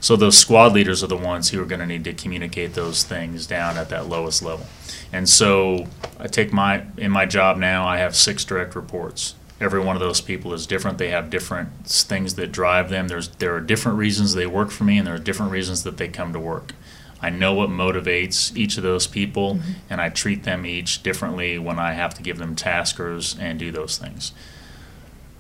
so 0.06 0.16
those 0.16 0.38
squad 0.38 0.72
leaders 0.72 1.04
are 1.04 1.08
the 1.08 1.18
ones 1.18 1.50
who 1.50 1.60
are 1.60 1.66
going 1.66 1.80
to 1.80 1.88
need 1.88 2.04
to 2.04 2.14
communicate 2.14 2.76
those 2.76 3.04
things 3.04 3.48
down 3.48 3.76
at 3.76 3.90
that 3.90 4.08
lowest 4.08 4.44
level. 4.44 4.68
And 5.12 5.28
so 5.28 5.88
I 6.20 6.28
take 6.28 6.54
my 6.54 6.84
in 6.96 7.10
my 7.10 7.26
job 7.26 7.58
now. 7.58 7.88
I 7.88 7.98
have 7.98 8.16
six 8.16 8.46
direct 8.46 8.76
reports. 8.76 9.34
Every 9.60 9.80
one 9.80 9.96
of 9.96 10.00
those 10.00 10.22
people 10.22 10.54
is 10.54 10.68
different. 10.68 11.00
They 11.00 11.10
have 11.10 11.32
different 11.32 11.88
things 11.88 12.36
that 12.36 12.52
drive 12.52 12.92
them. 12.92 13.08
There's 13.08 13.30
there 13.30 13.56
are 13.56 13.60
different 13.60 13.98
reasons 13.98 14.36
they 14.36 14.46
work 14.46 14.70
for 14.70 14.84
me, 14.84 15.00
and 15.00 15.08
there 15.08 15.16
are 15.16 15.18
different 15.18 15.52
reasons 15.52 15.82
that 15.86 15.98
they 15.98 16.08
come 16.08 16.34
to 16.34 16.40
work. 16.40 16.74
I 17.20 17.32
know 17.32 17.56
what 17.56 17.72
motivates 17.72 18.56
each 18.56 18.78
of 18.78 18.84
those 18.84 19.08
people, 19.08 19.56
mm-hmm. 19.56 19.72
and 19.90 20.00
I 20.00 20.10
treat 20.10 20.44
them 20.44 20.68
each 20.68 21.02
differently 21.02 21.58
when 21.58 21.80
I 21.80 21.94
have 21.94 22.14
to 22.14 22.22
give 22.22 22.38
them 22.38 22.56
taskers 22.56 23.36
and 23.40 23.58
do 23.58 23.72
those 23.72 23.98
things. 23.98 24.34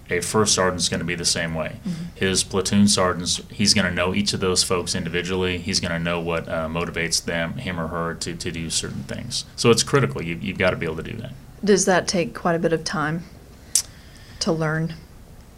A 0.09 0.21
first 0.21 0.53
sergeant's 0.53 0.87
going 0.87 0.99
to 0.99 1.05
be 1.05 1.15
the 1.15 1.25
same 1.25 1.55
way. 1.55 1.77
His 2.13 2.43
platoon 2.43 2.87
sergeants, 2.87 3.41
he's 3.49 3.73
going 3.73 3.87
to 3.87 3.93
know 3.93 4.13
each 4.13 4.33
of 4.33 4.39
those 4.39 4.63
folks 4.63 4.93
individually. 4.93 5.57
He's 5.57 5.79
going 5.79 5.91
to 5.91 5.99
know 5.99 6.19
what 6.19 6.47
uh, 6.47 6.67
motivates 6.67 7.23
them, 7.23 7.53
him 7.53 7.79
or 7.79 7.87
her, 7.87 8.13
to, 8.15 8.35
to 8.35 8.51
do 8.51 8.69
certain 8.69 9.03
things. 9.03 9.45
So 9.55 9.71
it's 9.71 9.83
critical. 9.83 10.23
You, 10.23 10.35
you've 10.35 10.59
got 10.59 10.71
to 10.71 10.75
be 10.75 10.85
able 10.85 10.97
to 10.97 11.03
do 11.03 11.17
that. 11.17 11.33
Does 11.63 11.85
that 11.85 12.07
take 12.07 12.35
quite 12.35 12.55
a 12.55 12.59
bit 12.59 12.71
of 12.71 12.83
time 12.83 13.23
to 14.41 14.51
learn? 14.51 14.93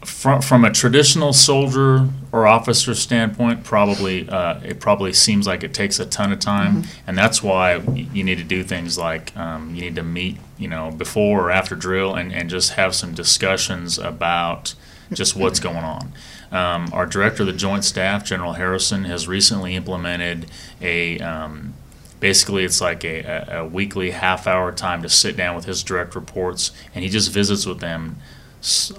From 0.05 0.41
from 0.41 0.63
a 0.63 0.71
traditional 0.71 1.33
soldier 1.33 2.07
or 2.31 2.45
officer 2.45 2.93
standpoint, 2.93 3.63
probably 3.63 4.29
uh, 4.29 4.59
it 4.63 4.79
probably 4.79 5.13
seems 5.13 5.47
like 5.47 5.63
it 5.63 5.73
takes 5.73 5.99
a 5.99 6.05
ton 6.05 6.31
of 6.31 6.39
time, 6.39 6.83
and 7.05 7.17
that's 7.17 7.41
why 7.41 7.77
you 7.77 8.23
need 8.23 8.37
to 8.37 8.43
do 8.43 8.63
things 8.63 8.97
like 8.97 9.35
um, 9.35 9.73
you 9.73 9.81
need 9.81 9.95
to 9.95 10.03
meet, 10.03 10.37
you 10.57 10.67
know, 10.67 10.91
before 10.91 11.47
or 11.47 11.51
after 11.51 11.75
drill, 11.75 12.15
and, 12.15 12.31
and 12.31 12.49
just 12.49 12.73
have 12.73 12.93
some 12.93 13.13
discussions 13.13 13.97
about 13.97 14.75
just 15.13 15.35
what's 15.35 15.59
going 15.59 15.77
on. 15.77 16.13
Um, 16.51 16.89
our 16.93 17.05
director 17.05 17.43
of 17.43 17.47
the 17.47 17.53
Joint 17.53 17.83
Staff, 17.83 18.23
General 18.23 18.53
Harrison, 18.53 19.05
has 19.05 19.27
recently 19.27 19.75
implemented 19.75 20.45
a 20.81 21.19
um, 21.19 21.73
basically 22.19 22.63
it's 22.63 22.81
like 22.81 23.03
a, 23.03 23.47
a, 23.49 23.65
weekly 23.65 24.11
half 24.11 24.47
hour 24.47 24.71
time 24.71 25.01
to 25.01 25.09
sit 25.09 25.37
down 25.37 25.55
with 25.55 25.65
his 25.65 25.83
direct 25.83 26.15
reports, 26.15 26.71
and 26.93 27.03
he 27.03 27.09
just 27.09 27.31
visits 27.31 27.65
with 27.65 27.79
them 27.79 28.17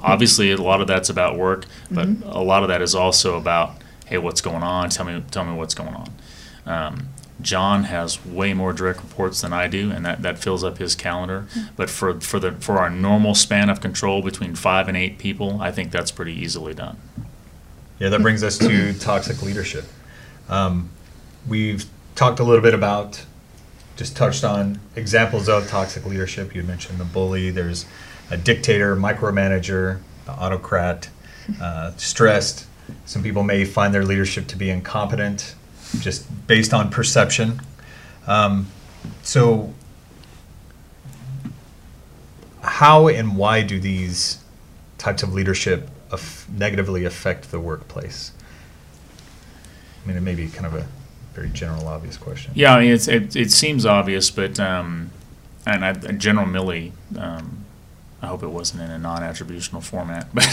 obviously 0.03 0.53
a 0.53 0.57
lot 0.57 0.81
of 0.81 0.87
that's 0.87 1.09
about 1.09 1.37
work, 1.37 1.67
but 1.91 2.09
a 2.25 2.43
lot 2.43 2.63
of 2.63 2.69
that 2.69 2.83
is 2.83 2.95
also 2.95 3.37
about 3.37 3.77
hey, 4.09 4.19
what's 4.19 4.41
going 4.41 4.63
on? 4.63 4.89
Tell 4.89 5.05
me, 5.05 5.23
tell 5.31 5.45
me 5.45 5.55
what's 5.55 5.75
going 5.75 5.95
on. 5.95 6.11
Um, 6.65 7.09
John 7.41 7.85
has 7.85 8.25
way 8.25 8.53
more 8.53 8.73
direct 8.73 9.01
reports 9.01 9.43
than 9.43 9.53
I 9.53 9.69
do, 9.69 9.91
and 9.91 10.05
that, 10.05 10.23
that 10.23 10.39
fills 10.39 10.65
up 10.65 10.79
his 10.79 10.95
calendar. 10.95 11.47
But 11.77 11.89
for 11.89 12.21
for 12.21 12.41
the 12.41 12.53
for 12.53 12.79
our 12.79 12.91
normal 12.91 13.35
span 13.35 13.71
of 13.71 13.81
control 13.81 14.23
between 14.23 14.55
five 14.57 14.89
and 14.89 14.97
eight 14.97 15.19
people, 15.19 15.61
I 15.61 15.71
think 15.71 15.93
that's 15.93 16.11
pretty 16.11 16.33
easily 16.33 16.75
done. 16.75 16.99
Yeah, 18.01 18.09
that 18.09 18.23
brings 18.23 18.43
us 18.43 18.59
to 18.59 18.93
toxic 18.99 19.43
leadership. 19.43 19.85
Um, 20.49 20.91
we've 21.47 21.87
talked 22.15 22.41
a 22.41 22.45
little 22.45 22.63
bit 22.63 22.75
about, 22.75 23.25
just 23.97 24.17
touched 24.17 24.45
on 24.45 24.81
examples 24.97 25.49
of 25.49 25.69
toxic 25.69 26.05
leadership. 26.07 26.55
You 26.55 26.63
mentioned 26.65 26.99
the 26.99 27.05
bully. 27.05 27.51
There's 27.51 27.87
a 28.31 28.37
dictator, 28.37 28.97
micromanager, 28.97 30.01
autocrat, 30.29 31.09
uh, 31.61 31.93
stressed. 31.97 32.67
Some 33.05 33.23
people 33.23 33.43
may 33.43 33.65
find 33.65 33.93
their 33.95 34.05
leadership 34.05 34.47
to 34.49 34.57
be 34.57 34.71
incompetent, 34.71 35.55
just 36.01 36.27
based 36.47 36.73
on 36.75 36.91
perception. 36.91 37.61
Um, 38.27 38.69
so, 39.23 39.73
how 42.63 43.09
and 43.09 43.37
why 43.37 43.63
do 43.63 43.81
these 43.81 44.39
types 44.99 45.23
of 45.23 45.33
leadership 45.33 45.89
aff- 46.13 46.47
negatively 46.51 47.05
affect 47.05 47.51
the 47.51 47.61
workplace? 47.61 48.33
I 50.03 50.09
mean, 50.09 50.17
it 50.17 50.23
may 50.23 50.35
be 50.35 50.49
kind 50.49 50.67
of 50.67 50.75
a 50.75 50.87
very 51.35 51.49
general, 51.51 51.87
obvious 51.87 52.17
question. 52.17 52.53
Yeah, 52.55 52.75
I 52.75 52.81
mean, 52.81 52.93
it, 52.93 53.37
it 53.37 53.53
seems 53.53 53.87
obvious, 53.87 54.31
but 54.31 54.59
um, 54.59 55.11
and 55.67 55.85
I, 55.85 55.93
General 55.93 56.47
Milley, 56.47 56.93
um, 57.17 57.65
I 58.21 58.27
hope 58.27 58.43
it 58.43 58.51
wasn't 58.51 58.83
in 58.83 58.91
a 58.91 58.99
non-attributional 58.99 59.83
format, 59.83 60.29
but 60.35 60.49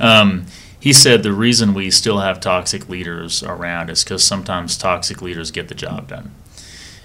um, 0.00 0.46
he 0.78 0.92
said 0.92 1.22
the 1.22 1.32
reason 1.32 1.74
we 1.74 1.90
still 1.90 2.18
have 2.18 2.40
toxic 2.40 2.88
leaders 2.88 3.42
around 3.42 3.90
is 3.90 4.02
because 4.02 4.24
sometimes 4.24 4.76
toxic 4.76 5.22
leaders 5.22 5.50
get 5.50 5.68
the 5.68 5.74
job 5.74 6.08
done, 6.08 6.32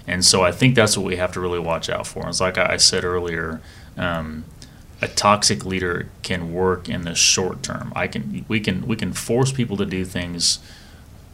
and 0.06 0.24
so 0.24 0.42
I 0.42 0.52
think 0.52 0.74
that's 0.74 0.96
what 0.96 1.06
we 1.06 1.16
have 1.16 1.32
to 1.32 1.40
really 1.40 1.60
watch 1.60 1.88
out 1.88 2.06
for. 2.06 2.28
It's 2.28 2.40
like 2.40 2.58
I 2.58 2.76
said 2.76 3.04
earlier. 3.04 3.60
Um, 3.96 4.44
a 5.02 5.08
toxic 5.08 5.64
leader 5.64 6.08
can 6.22 6.52
work 6.52 6.88
in 6.88 7.02
the 7.02 7.14
short 7.14 7.62
term. 7.62 7.92
I 7.94 8.06
can 8.06 8.44
we 8.48 8.60
can 8.60 8.86
we 8.86 8.96
can 8.96 9.12
force 9.12 9.52
people 9.52 9.76
to 9.76 9.84
do 9.84 10.04
things 10.04 10.58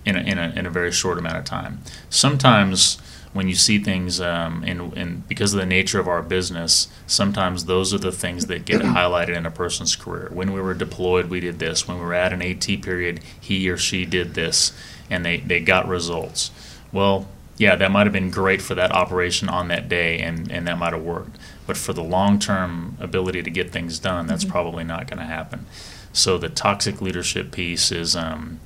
in 0.04 0.16
a, 0.16 0.20
in 0.20 0.38
a, 0.38 0.52
in 0.56 0.66
a 0.66 0.70
very 0.70 0.90
short 0.90 1.18
amount 1.18 1.36
of 1.36 1.44
time. 1.44 1.80
Sometimes 2.10 2.98
when 3.32 3.48
you 3.48 3.54
see 3.54 3.78
things, 3.78 4.20
um, 4.20 4.62
in, 4.64 4.92
in, 4.92 5.24
because 5.26 5.54
of 5.54 5.60
the 5.60 5.66
nature 5.66 5.98
of 5.98 6.06
our 6.06 6.22
business, 6.22 6.88
sometimes 7.06 7.64
those 7.64 7.94
are 7.94 7.98
the 7.98 8.12
things 8.12 8.46
that 8.46 8.64
get 8.64 8.80
highlighted 8.82 9.36
in 9.36 9.46
a 9.46 9.50
person's 9.50 9.96
career. 9.96 10.28
When 10.32 10.52
we 10.52 10.60
were 10.60 10.74
deployed, 10.74 11.30
we 11.30 11.40
did 11.40 11.58
this. 11.58 11.88
When 11.88 11.98
we 11.98 12.04
were 12.04 12.14
at 12.14 12.32
an 12.32 12.42
AT 12.42 12.66
period, 12.82 13.20
he 13.40 13.68
or 13.70 13.76
she 13.76 14.04
did 14.04 14.34
this, 14.34 14.72
and 15.08 15.24
they, 15.24 15.38
they 15.38 15.60
got 15.60 15.88
results. 15.88 16.50
Well, 16.92 17.26
yeah, 17.56 17.76
that 17.76 17.90
might 17.90 18.06
have 18.06 18.12
been 18.12 18.30
great 18.30 18.60
for 18.60 18.74
that 18.74 18.92
operation 18.92 19.48
on 19.48 19.68
that 19.68 19.88
day, 19.88 20.18
and, 20.18 20.50
and 20.50 20.66
that 20.66 20.78
might 20.78 20.92
have 20.92 21.02
worked. 21.02 21.38
But 21.66 21.76
for 21.76 21.92
the 21.92 22.02
long 22.02 22.38
term 22.38 22.96
ability 23.00 23.42
to 23.42 23.50
get 23.50 23.70
things 23.70 23.98
done, 23.98 24.26
that's 24.26 24.44
probably 24.44 24.84
not 24.84 25.06
going 25.06 25.18
to 25.18 25.24
happen. 25.24 25.66
So 26.12 26.36
the 26.36 26.48
toxic 26.48 27.00
leadership 27.00 27.52
piece 27.52 27.90
is 27.90 28.14
um, 28.14 28.60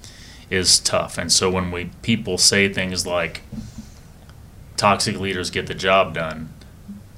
is 0.51 0.79
tough. 0.81 1.19
And 1.19 1.33
so 1.33 1.51
when 1.51 1.71
we 1.71 1.91
people 2.03 2.39
say 2.39 2.73
things 2.73 3.07
like 3.07 3.43
toxic 4.77 5.19
leaders 5.19 5.51
get 5.51 5.67
the 5.67 5.75
job 5.75 6.15
done, 6.15 6.53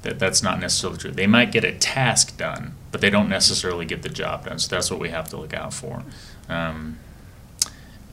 that 0.02 0.18
that's 0.18 0.42
not 0.42 0.60
necessarily 0.60 0.98
true. 0.98 1.10
They 1.10 1.26
might 1.26 1.52
get 1.52 1.64
a 1.64 1.72
task 1.72 2.36
done, 2.36 2.74
but 2.92 3.00
they 3.00 3.10
don't 3.10 3.28
necessarily 3.28 3.84
get 3.84 4.02
the 4.02 4.08
job 4.08 4.46
done. 4.46 4.58
So 4.58 4.74
that's 4.74 4.90
what 4.90 5.00
we 5.00 5.08
have 5.10 5.28
to 5.30 5.36
look 5.36 5.54
out 5.54 5.74
for. 5.74 6.04
Um, 6.48 6.98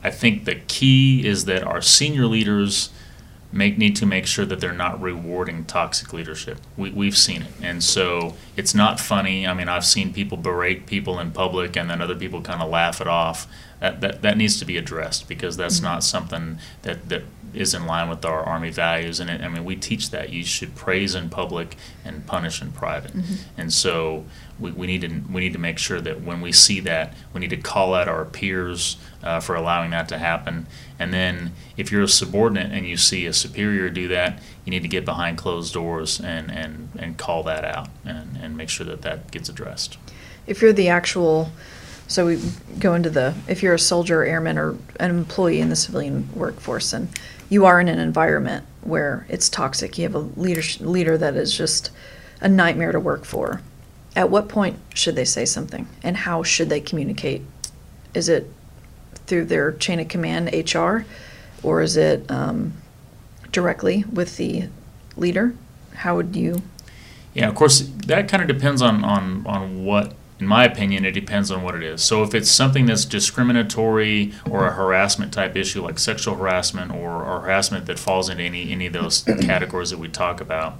I 0.02 0.10
think 0.10 0.44
the 0.44 0.56
key 0.56 1.26
is 1.26 1.46
that 1.46 1.62
our 1.62 1.80
senior 1.80 2.26
leaders 2.26 2.90
make 3.52 3.78
need 3.78 3.96
to 3.96 4.06
make 4.06 4.26
sure 4.26 4.44
that 4.44 4.60
they're 4.60 4.72
not 4.72 5.00
rewarding 5.00 5.64
toxic 5.64 6.12
leadership. 6.12 6.58
We, 6.76 6.90
we've 6.90 7.16
seen 7.16 7.42
it, 7.42 7.52
and 7.62 7.82
so 7.82 8.34
it's 8.56 8.74
not 8.74 9.00
funny. 9.00 9.46
I 9.46 9.54
mean, 9.54 9.68
I've 9.68 9.84
seen 9.84 10.12
people 10.12 10.36
berate 10.36 10.86
people 10.86 11.18
in 11.18 11.30
public, 11.30 11.76
and 11.76 11.88
then 11.88 12.02
other 12.02 12.14
people 12.14 12.42
kind 12.42 12.60
of 12.60 12.68
laugh 12.68 13.00
it 13.00 13.06
off. 13.06 13.46
That, 13.86 14.00
that 14.00 14.22
that 14.22 14.36
needs 14.36 14.58
to 14.58 14.64
be 14.64 14.76
addressed 14.76 15.28
because 15.28 15.56
that's 15.56 15.80
not 15.80 16.02
something 16.02 16.58
that 16.82 17.08
that 17.08 17.22
is 17.54 17.72
in 17.72 17.86
line 17.86 18.08
with 18.08 18.24
our 18.24 18.42
Army 18.42 18.70
values. 18.70 19.20
And 19.20 19.30
it, 19.30 19.40
I 19.40 19.48
mean, 19.48 19.64
we 19.64 19.76
teach 19.76 20.10
that 20.10 20.30
you 20.30 20.44
should 20.44 20.74
praise 20.74 21.14
in 21.14 21.30
public 21.30 21.76
and 22.04 22.26
punish 22.26 22.60
in 22.60 22.72
private. 22.72 23.12
And 23.56 23.72
so 23.72 24.24
we, 24.58 24.72
we 24.72 24.86
need 24.88 25.02
to 25.02 25.08
we 25.32 25.40
need 25.40 25.52
to 25.52 25.60
make 25.60 25.78
sure 25.78 26.00
that 26.00 26.22
when 26.22 26.40
we 26.40 26.50
see 26.50 26.80
that, 26.80 27.14
we 27.32 27.40
need 27.40 27.50
to 27.50 27.56
call 27.56 27.94
out 27.94 28.08
our 28.08 28.24
peers 28.24 28.96
uh, 29.22 29.38
for 29.38 29.54
allowing 29.54 29.92
that 29.92 30.08
to 30.08 30.18
happen. 30.18 30.66
And 30.98 31.12
then 31.12 31.52
if 31.76 31.92
you're 31.92 32.02
a 32.02 32.08
subordinate 32.08 32.72
and 32.72 32.86
you 32.86 32.96
see 32.96 33.24
a 33.26 33.32
superior 33.32 33.88
do 33.88 34.08
that, 34.08 34.42
you 34.64 34.72
need 34.72 34.82
to 34.82 34.88
get 34.88 35.04
behind 35.04 35.38
closed 35.38 35.72
doors 35.72 36.20
and, 36.20 36.50
and, 36.50 36.88
and 36.98 37.16
call 37.16 37.44
that 37.44 37.64
out 37.64 37.88
and, 38.04 38.36
and 38.42 38.56
make 38.56 38.68
sure 38.68 38.86
that 38.86 39.02
that 39.02 39.30
gets 39.30 39.48
addressed. 39.48 39.96
If 40.46 40.60
you're 40.60 40.72
the 40.72 40.88
actual, 40.88 41.50
so 42.08 42.26
we 42.26 42.40
go 42.78 42.94
into 42.94 43.10
the, 43.10 43.34
if 43.48 43.62
you're 43.62 43.74
a 43.74 43.78
soldier, 43.78 44.24
airman, 44.24 44.58
or 44.58 44.76
an 45.00 45.10
employee 45.10 45.60
in 45.60 45.70
the 45.70 45.76
civilian 45.76 46.28
workforce, 46.34 46.92
and 46.92 47.08
you 47.48 47.64
are 47.64 47.80
in 47.80 47.88
an 47.88 47.98
environment 47.98 48.64
where 48.82 49.26
it's 49.28 49.48
toxic, 49.48 49.98
you 49.98 50.04
have 50.04 50.14
a 50.14 50.18
leader, 50.18 50.62
leader 50.80 51.18
that 51.18 51.34
is 51.34 51.56
just 51.56 51.90
a 52.40 52.48
nightmare 52.48 52.92
to 52.92 53.00
work 53.00 53.24
for. 53.24 53.60
At 54.14 54.30
what 54.30 54.48
point 54.48 54.78
should 54.94 55.16
they 55.16 55.24
say 55.24 55.44
something, 55.44 55.88
and 56.02 56.16
how 56.16 56.42
should 56.42 56.68
they 56.68 56.80
communicate? 56.80 57.42
Is 58.14 58.28
it 58.28 58.50
through 59.26 59.46
their 59.46 59.72
chain 59.72 60.00
of 60.00 60.08
command, 60.08 60.50
HR, 60.52 61.04
or 61.62 61.82
is 61.82 61.96
it 61.96 62.30
um, 62.30 62.72
directly 63.50 64.04
with 64.04 64.36
the 64.36 64.68
leader? 65.16 65.54
How 65.94 66.16
would 66.16 66.36
you? 66.36 66.62
Yeah, 67.34 67.48
of 67.48 67.54
course, 67.54 67.80
that 68.06 68.28
kind 68.28 68.42
of 68.42 68.48
depends 68.48 68.80
on, 68.80 69.04
on, 69.04 69.44
on 69.46 69.84
what, 69.84 70.14
in 70.38 70.46
my 70.46 70.64
opinion, 70.64 71.04
it 71.04 71.12
depends 71.12 71.50
on 71.50 71.62
what 71.62 71.74
it 71.74 71.82
is. 71.82 72.02
So 72.02 72.22
if 72.22 72.34
it's 72.34 72.50
something 72.50 72.86
that's 72.86 73.04
discriminatory 73.04 74.34
or 74.50 74.66
a 74.66 74.72
harassment 74.72 75.32
type 75.32 75.56
issue, 75.56 75.82
like 75.82 75.98
sexual 75.98 76.34
harassment 76.34 76.92
or, 76.92 77.24
or 77.24 77.40
harassment 77.40 77.86
that 77.86 77.98
falls 77.98 78.28
into 78.28 78.42
any, 78.42 78.70
any 78.70 78.86
of 78.86 78.92
those 78.92 79.22
categories 79.40 79.90
that 79.90 79.98
we 79.98 80.08
talk 80.08 80.40
about, 80.40 80.76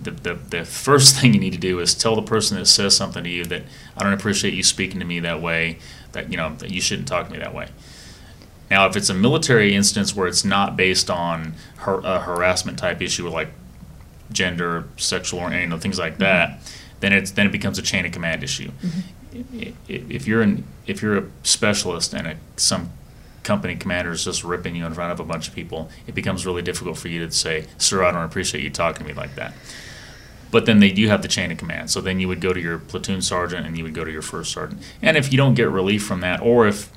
the, 0.00 0.10
the, 0.10 0.34
the 0.34 0.64
first 0.64 1.18
thing 1.18 1.32
you 1.32 1.40
need 1.40 1.54
to 1.54 1.58
do 1.58 1.80
is 1.80 1.94
tell 1.94 2.14
the 2.14 2.22
person 2.22 2.58
that 2.58 2.66
says 2.66 2.94
something 2.94 3.24
to 3.24 3.30
you 3.30 3.44
that 3.46 3.62
I 3.96 4.04
don't 4.04 4.12
appreciate 4.12 4.52
you 4.52 4.62
speaking 4.62 5.00
to 5.00 5.06
me 5.06 5.20
that 5.20 5.40
way, 5.40 5.78
that, 6.12 6.30
you 6.30 6.36
know, 6.36 6.54
that 6.56 6.70
you 6.70 6.82
shouldn't 6.82 7.08
talk 7.08 7.26
to 7.26 7.32
me 7.32 7.38
that 7.38 7.54
way. 7.54 7.68
Now, 8.70 8.86
if 8.86 8.96
it's 8.96 9.08
a 9.08 9.14
military 9.14 9.74
instance 9.74 10.14
where 10.14 10.26
it's 10.26 10.44
not 10.44 10.76
based 10.76 11.08
on 11.08 11.54
a 11.86 12.20
harassment 12.20 12.78
type 12.78 13.00
issue 13.00 13.28
like 13.28 13.48
gender, 14.32 14.88
sexual, 14.96 15.40
or 15.40 15.52
you 15.52 15.66
know 15.66 15.78
things 15.78 15.98
like 15.98 16.14
mm-hmm. 16.14 16.22
that, 16.24 16.60
then 17.00 17.12
it's 17.12 17.30
then 17.32 17.46
it 17.46 17.52
becomes 17.52 17.78
a 17.78 17.82
chain 17.82 18.04
of 18.06 18.12
command 18.12 18.42
issue. 18.42 18.70
I- 19.34 19.72
If 19.88 20.26
you're 20.26 20.42
an 20.42 20.64
if 20.86 21.02
you're 21.02 21.18
a 21.18 21.24
specialist 21.42 22.14
and 22.14 22.26
a, 22.26 22.36
some 22.56 22.90
company 23.42 23.76
commander 23.76 24.10
is 24.12 24.24
just 24.24 24.42
ripping 24.42 24.74
you 24.74 24.84
in 24.86 24.94
front 24.94 25.12
of 25.12 25.20
a 25.20 25.24
bunch 25.24 25.46
of 25.48 25.54
people, 25.54 25.88
it 26.06 26.14
becomes 26.14 26.44
really 26.46 26.62
difficult 26.62 26.98
for 26.98 27.08
you 27.08 27.24
to 27.26 27.30
say, 27.32 27.66
"Sir, 27.78 28.02
I 28.04 28.10
don't 28.12 28.24
appreciate 28.24 28.64
you 28.64 28.70
talking 28.70 29.06
to 29.06 29.14
me 29.14 29.18
like 29.20 29.34
that." 29.36 29.52
But 30.50 30.64
then 30.64 30.78
they 30.80 30.90
do 30.90 31.06
have 31.08 31.22
the 31.22 31.28
chain 31.28 31.50
of 31.52 31.58
command. 31.58 31.90
So 31.90 32.00
then 32.00 32.18
you 32.20 32.28
would 32.28 32.40
go 32.40 32.52
to 32.52 32.60
your 32.60 32.78
platoon 32.78 33.20
sergeant 33.20 33.66
and 33.66 33.76
you 33.76 33.84
would 33.84 33.94
go 33.94 34.04
to 34.04 34.10
your 34.12 34.22
first 34.22 34.52
sergeant. 34.52 34.80
And 35.02 35.16
if 35.16 35.32
you 35.32 35.36
don't 35.36 35.54
get 35.54 35.68
relief 35.68 36.04
from 36.06 36.20
that, 36.20 36.40
or 36.40 36.66
if 36.66 36.88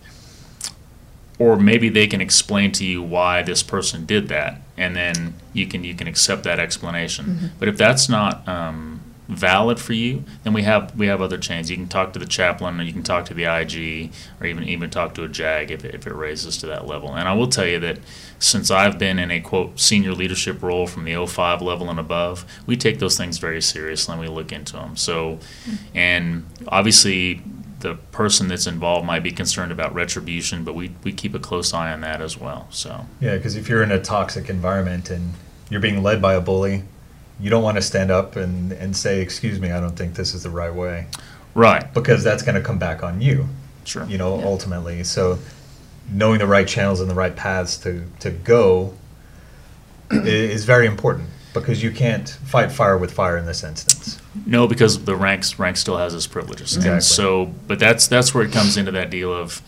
or 1.37 1.55
maybe 1.57 1.87
they 1.89 2.05
can 2.05 2.19
explain 2.21 2.71
to 2.73 2.85
you 2.85 3.01
why 3.01 3.41
this 3.41 3.63
person 3.63 4.05
did 4.05 4.27
that 4.27 4.61
and 4.77 4.93
then 4.95 5.33
you 5.53 5.65
can 5.65 5.83
you 5.83 5.95
can 5.95 6.07
accept 6.07 6.43
that 6.43 6.59
explanation. 6.59 7.51
But 7.59 7.67
if 7.69 7.77
that's 7.77 8.07
not 8.09 8.47
um, 8.47 8.98
valid 9.29 9.79
for 9.79 9.93
you, 9.93 10.23
then 10.43 10.53
we 10.53 10.63
have 10.63 10.97
we 10.97 11.07
have 11.07 11.21
other 11.21 11.37
chains. 11.37 11.69
You 11.69 11.77
can 11.77 11.87
talk 11.87 12.13
to 12.13 12.19
the 12.19 12.25
chaplain, 12.25 12.79
or 12.79 12.83
you 12.83 12.91
can 12.91 13.03
talk 13.03 13.25
to 13.25 13.33
the 13.33 13.43
IG, 13.43 14.11
or 14.41 14.47
even 14.47 14.63
even 14.63 14.89
talk 14.89 15.13
to 15.15 15.23
a 15.23 15.29
JAG 15.29 15.71
if 15.71 15.85
it, 15.85 15.93
if 15.93 16.07
it 16.07 16.13
raises 16.13 16.57
to 16.57 16.65
that 16.67 16.87
level. 16.87 17.15
And 17.15 17.29
I 17.29 17.33
will 17.33 17.47
tell 17.47 17.67
you 17.67 17.79
that 17.79 17.99
since 18.39 18.71
I've 18.71 18.97
been 18.97 19.19
in 19.19 19.29
a 19.29 19.39
quote 19.39 19.79
senior 19.79 20.13
leadership 20.13 20.63
role 20.63 20.87
from 20.87 21.05
the 21.05 21.25
05 21.25 21.61
level 21.61 21.89
and 21.89 21.99
above, 21.99 22.43
we 22.65 22.75
take 22.75 22.99
those 22.99 23.17
things 23.17 23.37
very 23.37 23.61
seriously 23.61 24.13
and 24.13 24.21
we 24.21 24.27
look 24.27 24.51
into 24.51 24.73
them. 24.73 24.97
So, 24.97 25.39
and 25.93 26.45
obviously 26.67 27.43
the 27.81 27.95
person 28.11 28.47
that's 28.47 28.67
involved 28.67 29.05
might 29.05 29.23
be 29.23 29.31
concerned 29.31 29.71
about 29.71 29.93
retribution, 29.93 30.63
but 30.63 30.75
we, 30.75 30.91
we 31.03 31.13
keep 31.13 31.33
a 31.33 31.39
close 31.39 31.73
eye 31.73 31.93
on 31.93 32.01
that 32.01 32.21
as 32.21 32.37
well. 32.37 32.67
So 32.71 33.05
Yeah, 33.21 33.37
because 33.37 33.55
if 33.55 33.69
you're 33.69 33.83
in 33.83 33.91
a 33.91 34.01
toxic 34.01 34.49
environment 34.49 35.09
and 35.09 35.33
you're 35.69 35.79
being 35.79 36.03
led 36.03 36.21
by 36.21 36.33
a 36.33 36.41
bully, 36.41 36.83
you 37.39 37.49
don't 37.49 37.63
want 37.63 37.77
to 37.77 37.81
stand 37.81 38.11
up 38.11 38.35
and, 38.35 38.71
and 38.73 38.95
say, 38.95 39.21
"Excuse 39.21 39.59
me, 39.59 39.71
I 39.71 39.79
don't 39.79 39.95
think 39.95 40.15
this 40.15 40.33
is 40.33 40.43
the 40.43 40.49
right 40.49 40.73
way," 40.73 41.07
right, 41.55 41.93
because 41.93 42.23
that's 42.23 42.43
going 42.43 42.55
to 42.55 42.61
come 42.61 42.77
back 42.79 43.03
on 43.03 43.21
you. 43.21 43.47
sure. 43.85 44.05
You 44.05 44.17
know, 44.17 44.37
Yeah. 44.39 44.45
ultimately. 44.45 45.03
So, 45.03 45.39
knowing 46.11 46.39
the 46.39 46.47
right 46.47 46.67
channels 46.67 46.99
and 47.01 47.09
the 47.09 47.15
right 47.15 47.35
paths 47.35 47.77
to 47.77 48.03
to 48.19 48.29
go 48.31 48.93
is 50.11 50.65
very 50.65 50.85
important 50.87 51.29
because 51.53 51.81
you 51.83 51.91
can't 51.91 52.29
fight 52.45 52.71
fire 52.71 52.97
with 52.97 53.11
fire 53.11 53.37
in 53.37 53.45
this 53.45 53.63
instance. 53.63 54.19
No, 54.45 54.67
because 54.67 55.05
the 55.05 55.15
ranks 55.15 55.57
rank 55.59 55.77
still 55.77 55.97
has 55.97 56.13
its 56.13 56.27
privileges. 56.27 56.75
Exactly. 56.75 56.91
And 56.93 57.03
so, 57.03 57.45
but 57.67 57.79
that's 57.79 58.07
that's 58.07 58.33
where 58.33 58.43
it 58.43 58.51
comes 58.51 58.77
into 58.77 58.91
that 58.91 59.09
deal 59.09 59.33
of. 59.33 59.61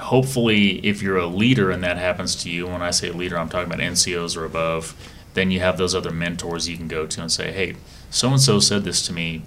Hopefully, 0.00 0.84
if 0.84 1.02
you're 1.02 1.18
a 1.18 1.26
leader 1.26 1.70
and 1.70 1.84
that 1.84 1.98
happens 1.98 2.34
to 2.36 2.50
you, 2.50 2.66
when 2.66 2.80
I 2.82 2.90
say 2.90 3.10
leader, 3.10 3.38
I'm 3.38 3.48
talking 3.48 3.66
about 3.72 3.78
NCOs 3.80 4.36
or 4.36 4.44
above. 4.44 4.94
Then 5.34 5.50
you 5.50 5.60
have 5.60 5.78
those 5.78 5.94
other 5.94 6.10
mentors 6.10 6.68
you 6.68 6.76
can 6.76 6.88
go 6.88 7.06
to 7.06 7.20
and 7.20 7.32
say, 7.32 7.52
"Hey, 7.52 7.76
so 8.10 8.28
and 8.28 8.40
so 8.40 8.60
said 8.60 8.84
this 8.84 9.02
to 9.06 9.12
me. 9.12 9.42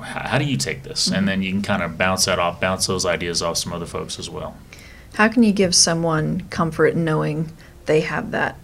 How 0.00 0.38
do 0.38 0.44
you 0.44 0.56
take 0.56 0.84
this?" 0.84 1.08
And 1.08 1.26
then 1.26 1.42
you 1.42 1.50
can 1.50 1.62
kind 1.62 1.82
of 1.82 1.98
bounce 1.98 2.26
that 2.26 2.38
off, 2.38 2.60
bounce 2.60 2.86
those 2.86 3.04
ideas 3.04 3.42
off 3.42 3.58
some 3.58 3.72
other 3.72 3.86
folks 3.86 4.18
as 4.18 4.30
well. 4.30 4.56
How 5.14 5.28
can 5.28 5.42
you 5.42 5.52
give 5.52 5.74
someone 5.74 6.42
comfort 6.50 6.88
in 6.88 7.04
knowing 7.04 7.50
they 7.86 8.00
have 8.02 8.30
that 8.30 8.56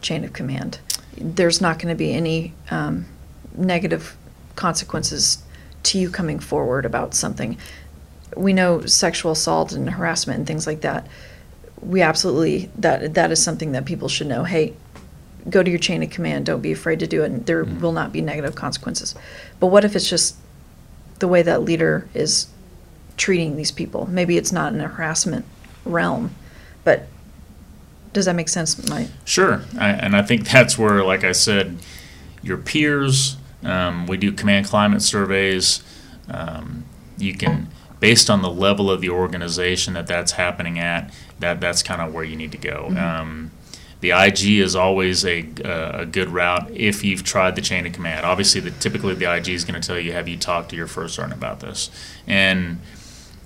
chain 0.00 0.24
of 0.24 0.32
command? 0.32 0.78
There's 1.16 1.60
not 1.60 1.78
going 1.78 1.92
to 1.92 1.98
be 1.98 2.12
any 2.12 2.54
um, 2.70 3.06
negative 3.56 4.16
consequences 4.54 5.38
to 5.84 5.98
you 5.98 6.10
coming 6.10 6.38
forward 6.38 6.84
about 6.84 7.14
something. 7.14 7.56
We 8.36 8.52
know 8.52 8.84
sexual 8.86 9.32
assault 9.32 9.72
and 9.72 9.90
harassment 9.90 10.38
and 10.38 10.46
things 10.46 10.66
like 10.66 10.82
that. 10.82 11.06
We 11.80 12.02
absolutely 12.02 12.70
that 12.76 13.14
that 13.14 13.30
is 13.30 13.42
something 13.42 13.72
that 13.72 13.84
people 13.84 14.08
should 14.08 14.26
know. 14.26 14.44
Hey, 14.44 14.74
go 15.48 15.62
to 15.62 15.70
your 15.70 15.78
chain 15.78 16.02
of 16.02 16.10
command. 16.10 16.46
Don't 16.46 16.60
be 16.60 16.72
afraid 16.72 17.00
to 17.00 17.06
do 17.06 17.22
it. 17.22 17.26
And 17.30 17.46
there 17.46 17.64
Mhm. 17.64 17.80
will 17.80 17.92
not 17.92 18.12
be 18.12 18.20
negative 18.20 18.54
consequences. 18.54 19.14
But 19.60 19.68
what 19.68 19.84
if 19.84 19.94
it's 19.96 20.08
just 20.08 20.36
the 21.18 21.28
way 21.28 21.42
that 21.42 21.62
leader 21.62 22.06
is 22.14 22.48
treating 23.16 23.56
these 23.56 23.70
people? 23.70 24.08
Maybe 24.10 24.36
it's 24.36 24.52
not 24.52 24.72
in 24.72 24.80
a 24.80 24.88
harassment 24.88 25.44
realm, 25.84 26.32
but 26.84 27.06
does 28.12 28.24
that 28.26 28.34
make 28.36 28.48
sense? 28.48 28.88
My 28.88 29.08
Sure, 29.24 29.62
I, 29.78 29.90
and 29.90 30.16
I 30.16 30.22
think 30.22 30.48
that's 30.48 30.76
where, 30.78 31.02
like 31.04 31.24
I 31.24 31.32
said, 31.32 31.78
your 32.42 32.56
peers. 32.56 33.36
Um, 33.64 34.06
we 34.06 34.16
do 34.16 34.32
command 34.32 34.66
climate 34.66 35.02
surveys. 35.02 35.82
Um, 36.30 36.84
you 37.16 37.34
can, 37.34 37.68
based 38.00 38.30
on 38.30 38.42
the 38.42 38.50
level 38.50 38.90
of 38.90 39.00
the 39.00 39.10
organization 39.10 39.94
that 39.94 40.06
that's 40.06 40.32
happening 40.32 40.78
at, 40.78 41.12
that 41.40 41.60
that's 41.60 41.82
kind 41.82 42.00
of 42.00 42.12
where 42.14 42.24
you 42.24 42.36
need 42.36 42.52
to 42.52 42.58
go. 42.58 42.92
Um, 42.96 43.50
the 44.00 44.10
IG 44.12 44.60
is 44.60 44.76
always 44.76 45.24
a, 45.24 45.46
a 45.64 46.06
good 46.06 46.28
route 46.28 46.70
if 46.70 47.04
you've 47.04 47.24
tried 47.24 47.56
the 47.56 47.62
chain 47.62 47.86
of 47.86 47.92
command. 47.92 48.24
Obviously, 48.24 48.60
the, 48.60 48.70
typically 48.70 49.14
the 49.14 49.32
IG 49.32 49.48
is 49.48 49.64
going 49.64 49.80
to 49.80 49.86
tell 49.86 49.98
you, 49.98 50.12
have 50.12 50.28
you 50.28 50.36
talked 50.36 50.70
to 50.70 50.76
your 50.76 50.86
first 50.86 51.14
sergeant 51.14 51.36
about 51.36 51.60
this? 51.60 51.90
And 52.26 52.80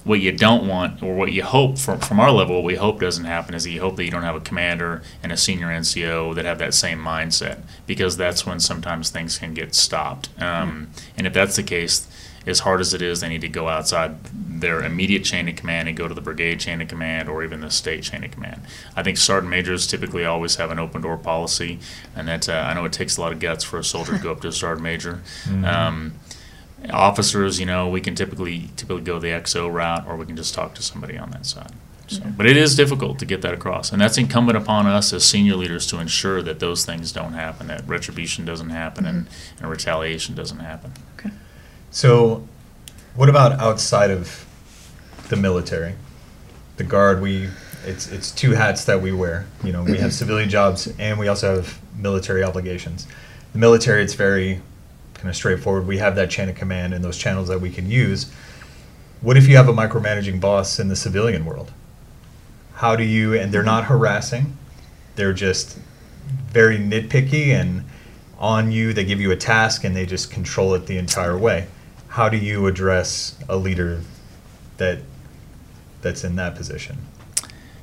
what 0.05 0.20
you 0.20 0.32
don't 0.32 0.66
want, 0.66 1.03
or 1.03 1.14
what 1.14 1.32
you 1.32 1.42
hope 1.44 1.78
from, 1.78 2.00
from 2.00 2.18
our 2.18 2.30
level, 2.30 2.57
what 2.57 2.64
we 2.64 2.74
hope 2.74 3.00
doesn't 3.00 3.24
happen 3.24 3.55
is 3.55 3.66
you 3.66 3.80
hope 3.80 3.96
that 3.96 4.05
you 4.05 4.11
don't 4.11 4.24
have 4.24 4.34
a 4.34 4.40
commander 4.40 5.03
and 5.22 5.30
a 5.30 5.36
senior 5.36 5.68
NCO 5.68 6.34
that 6.34 6.44
have 6.44 6.59
that 6.59 6.74
same 6.74 6.98
mindset, 6.98 7.61
because 7.86 8.16
that's 8.16 8.44
when 8.44 8.59
sometimes 8.59 9.11
things 9.11 9.38
can 9.38 9.55
get 9.55 9.74
stopped. 9.74 10.28
Um, 10.40 10.90
and 11.16 11.26
if 11.26 11.32
that's 11.32 11.57
the 11.57 11.62
case, 11.62 12.09
as 12.47 12.61
hard 12.61 12.80
as 12.80 12.95
it 12.95 13.03
is, 13.03 13.20
they 13.20 13.28
need 13.28 13.40
to 13.43 13.49
go 13.49 13.68
outside 13.68 14.22
their 14.24 14.82
immediate 14.82 15.24
chain 15.24 15.49
of 15.49 15.57
command 15.57 15.88
and 15.88 15.97
go 15.97 16.09
to 16.09 16.14
the 16.14 16.20
brigade 16.20 16.61
chain 16.61 16.80
of 16.80 16.88
command 16.88 17.28
or 17.28 17.45
even 17.45 17.61
the 17.61 17.70
state 17.70 18.03
chain 18.03 18.24
of 18.24 18.30
command. 18.30 18.62
I 18.97 19.03
think 19.03 19.16
sergeant 19.16 19.51
majors 19.51 19.86
typically 19.86 20.24
always 20.24 20.57
have 20.57 20.70
an 20.70 20.78
open 20.78 21.03
door 21.03 21.16
policy, 21.16 21.78
and 22.16 22.28
that 22.28 22.49
uh, 22.49 22.53
I 22.53 22.74
know 22.74 22.84
it 22.84 22.93
takes 22.93 23.16
a 23.16 23.20
lot 23.20 23.32
of 23.32 23.40
guts 23.40 23.64
for 23.64 23.78
a 23.78 23.84
soldier 23.84 24.16
to 24.16 24.22
go 24.22 24.32
up 24.32 24.40
to 24.43 24.49
a 24.49 24.53
sergeant 24.53 24.82
major. 24.82 25.20
Um, 25.64 26.14
officers, 26.90 27.61
you 27.61 27.66
know, 27.66 27.88
we 27.88 28.01
can 28.01 28.14
typically 28.14 28.70
typically 28.76 29.03
go 29.03 29.18
the 29.18 29.28
XO 29.28 29.72
route, 29.72 30.07
or 30.07 30.16
we 30.16 30.26
can 30.26 30.36
just 30.36 30.55
talk 30.55 30.74
to 30.74 30.82
somebody 30.82 31.16
on 31.18 31.30
that 31.30 31.47
side. 31.47 31.72
So, 32.09 32.22
but 32.36 32.47
it 32.47 32.57
is 32.57 32.74
difficult 32.76 33.18
to 33.20 33.24
get 33.24 33.40
that 33.43 33.55
across, 33.55 33.93
and 33.93 34.01
that's 34.01 34.18
incumbent 34.18 34.59
upon 34.59 34.86
us 34.86 35.12
as 35.12 35.24
senior 35.24 35.57
leaders 35.57 35.86
to 35.88 35.99
ensure 35.99 36.43
that 36.43 36.61
those 36.61 36.84
things 36.84 37.11
don't 37.12 37.32
happen, 37.32 37.68
that 37.68 37.86
retribution 37.86 38.45
doesn't 38.45 38.70
happen, 38.70 39.07
and, 39.07 39.28
and 39.61 39.70
retaliation 39.70 40.34
doesn't 40.34 40.59
happen. 40.59 40.93
So, 41.93 42.49
what 43.14 43.28
about 43.28 43.53
outside 43.61 44.11
of 44.11 44.47
the 45.28 45.36
military? 45.36 45.95
The 46.78 46.84
guard, 46.84 47.20
we 47.20 47.51
it's 47.84 48.11
it's 48.11 48.30
two 48.30 48.53
hats 48.53 48.86
that 48.86 49.03
we 49.03 49.12
wear. 49.12 49.45
You 49.62 49.72
know, 49.72 49.82
we 49.82 49.99
have 49.99 50.12
civilian 50.22 50.49
jobs 50.49 50.90
and 50.99 51.18
we 51.18 51.28
also 51.28 51.57
have 51.57 51.78
military 51.95 52.43
obligations. 52.43 53.07
The 53.53 53.59
military, 53.59 54.03
it's 54.03 54.14
very 54.14 54.62
kind 55.12 55.28
of 55.28 55.36
straightforward. 55.36 55.86
We 55.86 55.99
have 55.99 56.16
that 56.16 56.30
chain 56.30 56.49
of 56.49 56.55
command 56.55 56.95
and 56.95 57.05
those 57.05 57.18
channels 57.18 57.49
that 57.49 57.61
we 57.61 57.70
can 57.70 57.90
use. 57.90 58.32
What 59.20 59.36
if 59.36 59.47
you 59.47 59.57
have 59.57 59.68
a 59.68 59.72
micromanaging 59.74 60.40
boss 60.40 60.80
in 60.80 60.88
the 60.88 60.97
civilian 60.97 61.45
world? 61.45 61.72
How 62.72 62.97
do 62.97 63.05
you? 63.05 63.34
And 63.34 63.53
they're 63.53 63.62
not 63.62 63.84
harassing. 63.84 64.57
They're 65.16 65.34
just 65.34 65.78
very 66.49 66.78
nitpicky 66.78 67.49
and 67.49 67.84
on 68.38 68.72
you. 68.72 68.95
They 68.95 69.05
give 69.05 69.20
you 69.20 69.30
a 69.30 69.36
task 69.36 69.84
and 69.84 69.95
they 69.95 70.07
just 70.07 70.30
control 70.30 70.72
it 70.72 70.86
the 70.86 70.97
entire 70.97 71.36
way. 71.36 71.66
How 72.13 72.29
do 72.29 72.37
you 72.37 72.67
address 72.67 73.39
a 73.49 73.57
leader 73.57 74.03
that 74.77 74.99
that's 76.03 76.25
in 76.25 76.37
that 76.37 76.55
position? 76.55 76.99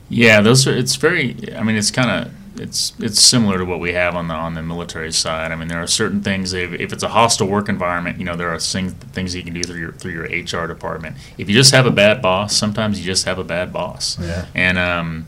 Yeah, 0.08 0.42
those 0.42 0.68
are. 0.68 0.76
It's 0.76 0.96
very. 0.96 1.36
I 1.56 1.64
mean, 1.64 1.76
it's 1.76 1.90
kind 1.92 2.10
of. 2.12 2.34
It's 2.60 2.94
it's 3.00 3.20
similar 3.20 3.58
to 3.58 3.66
what 3.66 3.80
we 3.80 3.94
have 3.94 4.16
on 4.16 4.28
the 4.28 4.36
on 4.36 4.54
the 4.54 4.62
military 4.62 5.12
side. 5.12 5.52
I 5.52 5.56
mean, 5.56 5.68
there 5.68 5.82
are 5.82 5.88
certain 5.88 6.22
things. 6.22 6.54
If, 6.54 6.74
if 6.74 6.94
it's 6.94 7.04
a 7.04 7.08
hostile 7.08 7.48
work 7.48 7.70
environment, 7.70 8.20
you 8.20 8.26
know, 8.26 8.36
there 8.36 8.50
are 8.50 8.60
things 8.60 8.94
things 8.94 9.34
you 9.34 9.42
can 9.42 9.54
do 9.54 9.64
through 9.64 9.80
your 9.80 9.92
through 9.94 10.12
your 10.12 10.26
HR 10.26 10.68
department. 10.68 11.16
If 11.40 11.50
you 11.50 11.56
just 11.56 11.74
have 11.74 11.88
a 11.88 11.92
bad 11.92 12.22
boss, 12.22 12.56
sometimes 12.56 13.00
you 13.00 13.06
just 13.06 13.26
have 13.26 13.40
a 13.40 13.44
bad 13.44 13.74
boss. 13.74 14.20
Yeah. 14.20 14.46
And 14.54 14.78
um, 14.78 15.26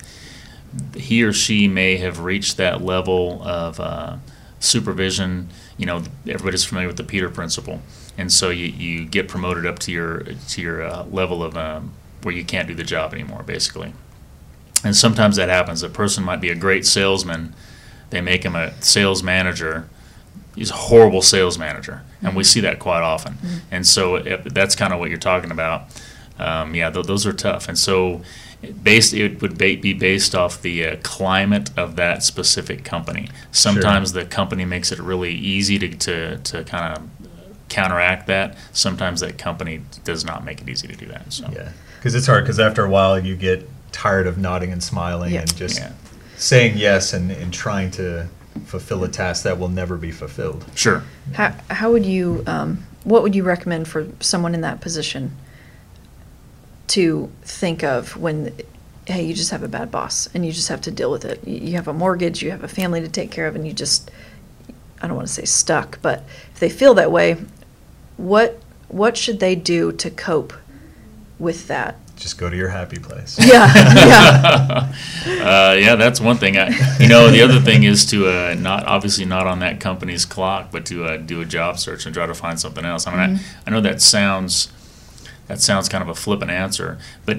he 0.96 1.24
or 1.24 1.34
she 1.34 1.68
may 1.68 1.98
have 1.98 2.20
reached 2.20 2.58
that 2.58 2.82
level 2.84 3.42
of 3.44 3.80
uh, 3.80 4.18
supervision. 4.62 5.50
You 5.78 5.86
know, 5.86 6.04
everybody's 6.26 6.64
familiar 6.64 6.88
with 6.88 6.98
the 6.98 7.04
Peter 7.04 7.30
principle, 7.30 7.82
and 8.18 8.32
so 8.32 8.50
you, 8.50 8.68
you 8.68 9.06
get 9.06 9.28
promoted 9.28 9.66
up 9.66 9.80
to 9.80 9.92
your 9.92 10.24
to 10.50 10.62
your 10.62 10.84
uh, 10.84 11.04
level 11.06 11.44
of 11.44 11.58
um, 11.58 11.92
where 12.22 12.34
you 12.34 12.46
can't 12.46 12.68
do 12.68 12.74
the 12.74 12.86
job 12.86 13.14
anymore, 13.14 13.44
basically. 13.44 13.94
And 14.84 14.96
sometimes 14.96 15.36
that 15.36 15.50
happens. 15.50 15.84
A 15.84 15.90
person 15.90 16.24
might 16.24 16.40
be 16.42 16.50
a 16.50 16.56
great 16.56 16.86
salesman. 16.86 17.54
They 18.10 18.22
make 18.22 18.44
him 18.44 18.56
a 18.56 18.74
sales 18.82 19.22
manager. 19.22 19.90
He's 20.56 20.72
a 20.72 20.76
horrible 20.76 21.22
sales 21.22 21.58
manager, 21.58 22.04
and 22.22 22.36
we 22.36 22.44
see 22.44 22.62
that 22.62 22.80
quite 22.80 23.02
often. 23.02 23.38
And 23.70 23.88
so 23.88 24.16
if 24.16 24.44
that's 24.46 24.76
kind 24.76 24.94
of 24.94 25.00
what 25.00 25.10
you're 25.10 25.20
talking 25.20 25.52
about. 25.52 25.84
Um, 26.40 26.74
yeah, 26.74 26.90
th- 26.90 27.06
those 27.06 27.28
are 27.28 27.34
tough. 27.34 27.68
And 27.68 27.78
so, 27.78 28.22
based 28.84 29.14
it 29.14 29.42
would 29.42 29.58
ba- 29.58 29.78
be 29.82 29.94
based 29.94 30.36
off 30.36 30.62
the 30.62 30.86
uh, 30.86 30.96
climate 31.04 31.70
of 31.78 31.96
that 31.96 32.24
specific 32.24 32.84
company. 32.84 33.28
Sometimes 33.52 34.14
the 34.14 34.26
company 34.26 34.66
makes 34.66 34.92
it 34.92 35.00
really 35.00 35.34
easy 35.34 35.80
to 35.80 35.90
to, 35.98 36.38
to 36.38 36.64
kind 36.64 36.98
of 36.98 37.04
counteract 37.70 38.28
that. 38.28 38.58
Sometimes 38.74 39.22
that 39.22 39.38
company 39.38 39.82
does 40.04 40.26
not 40.26 40.44
make 40.44 40.62
it 40.62 40.70
easy 40.70 40.88
to 40.88 40.96
do 40.96 41.06
that. 41.08 41.32
So 41.34 41.50
Yeah, 41.54 41.70
because 42.00 42.16
it's 42.16 42.28
hard. 42.28 42.44
Because 42.44 42.60
after 42.60 42.84
a 42.86 42.90
while, 42.90 43.18
you 43.20 43.36
get 43.36 43.68
tired 43.92 44.28
of 44.28 44.38
nodding 44.38 44.72
and 44.72 44.84
smiling 44.84 45.34
Yeah. 45.34 45.42
and 45.42 45.56
just 45.56 45.80
Yeah. 45.80 45.92
saying 46.38 46.78
yes 46.78 47.14
and, 47.14 47.32
and 47.32 47.54
trying 47.54 47.92
to 47.92 48.28
fulfill 48.66 49.04
a 49.04 49.08
task 49.08 49.44
that 49.44 49.58
will 49.58 49.70
never 49.70 49.96
be 49.98 50.12
fulfilled. 50.12 50.66
sure. 50.76 51.04
How, 51.34 51.54
how 51.70 51.92
would 51.92 52.06
you, 52.06 52.44
um, 52.48 52.84
what 53.06 53.24
would 53.24 53.34
you 53.36 53.44
recommend 53.44 53.88
for 53.88 54.08
someone 54.20 54.54
in 54.54 54.62
that 54.62 54.82
position 54.82 55.32
to 56.92 57.32
think 57.44 57.84
of 57.84 58.18
when, 58.18 58.54
hey, 59.06 59.24
you 59.24 59.34
just 59.34 59.52
have 59.52 59.64
a 59.64 59.68
bad 59.68 59.92
boss 59.92 60.28
and 60.34 60.46
you 60.46 60.52
just 60.52 60.68
have 60.70 60.82
to 60.82 60.92
deal 60.92 61.12
with 61.12 61.26
it? 61.26 61.46
You 61.48 61.58
you 61.58 61.74
have 61.74 61.88
a 61.88 61.94
mortgage, 61.94 62.42
you 62.42 62.52
have 62.52 62.64
a 62.64 62.68
family 62.68 63.02
to 63.02 63.08
take 63.10 63.32
care 63.32 63.48
of, 63.48 63.56
and 63.56 63.66
you 63.66 63.74
just, 63.74 64.12
I 65.02 65.08
don't 65.08 65.16
want 65.16 65.28
to 65.28 65.34
say 65.34 65.46
stuck, 65.46 66.02
but 66.02 66.24
if 66.54 66.60
they 66.60 66.70
feel 66.70 66.94
that 66.96 67.12
way, 67.12 67.38
what 68.18 68.60
what 68.88 69.16
should 69.18 69.40
they 69.40 69.56
do 69.56 69.92
to 69.94 70.10
cope 70.10 70.54
with 71.40 71.68
that? 71.68 71.96
just 72.22 72.38
go 72.38 72.50
to 72.50 72.56
your 72.56 72.70
happy 72.70 73.00
place. 73.00 73.36
Yeah, 73.40 73.66
yeah. 73.96 74.94
uh, 75.72 75.74
yeah, 75.74 75.96
that's 75.96 76.22
one 76.22 76.38
thing. 76.38 76.56
I, 76.56 76.70
you 77.00 77.08
know, 77.08 77.32
the 77.32 77.42
other 77.42 77.60
thing 77.60 77.84
is 77.84 78.06
to 78.08 78.28
uh, 78.28 78.56
not 78.58 78.86
obviously 78.86 79.26
not 79.26 79.48
on 79.48 79.60
that 79.60 79.80
company's 79.80 80.24
clock, 80.24 80.70
but 80.72 80.86
to 80.86 81.06
uh, 81.06 81.18
do 81.18 81.42
a 81.42 81.46
job 81.46 81.80
search 81.80 82.06
and 82.06 82.14
try 82.14 82.28
to 82.28 82.36
find 82.36 82.60
something 82.60 82.86
else. 82.86 83.08
I 83.08 83.12
mean, 83.12 83.22
Mm-hmm. 83.22 83.60
I, 83.66 83.70
I 83.70 83.70
know 83.72 83.82
that 83.82 84.02
sounds 84.02 84.72
that 85.48 85.60
sounds 85.60 85.90
kind 85.90 86.02
of 86.02 86.10
a 86.10 86.16
flippant 86.16 86.52
answer, 86.52 86.98
but 87.26 87.38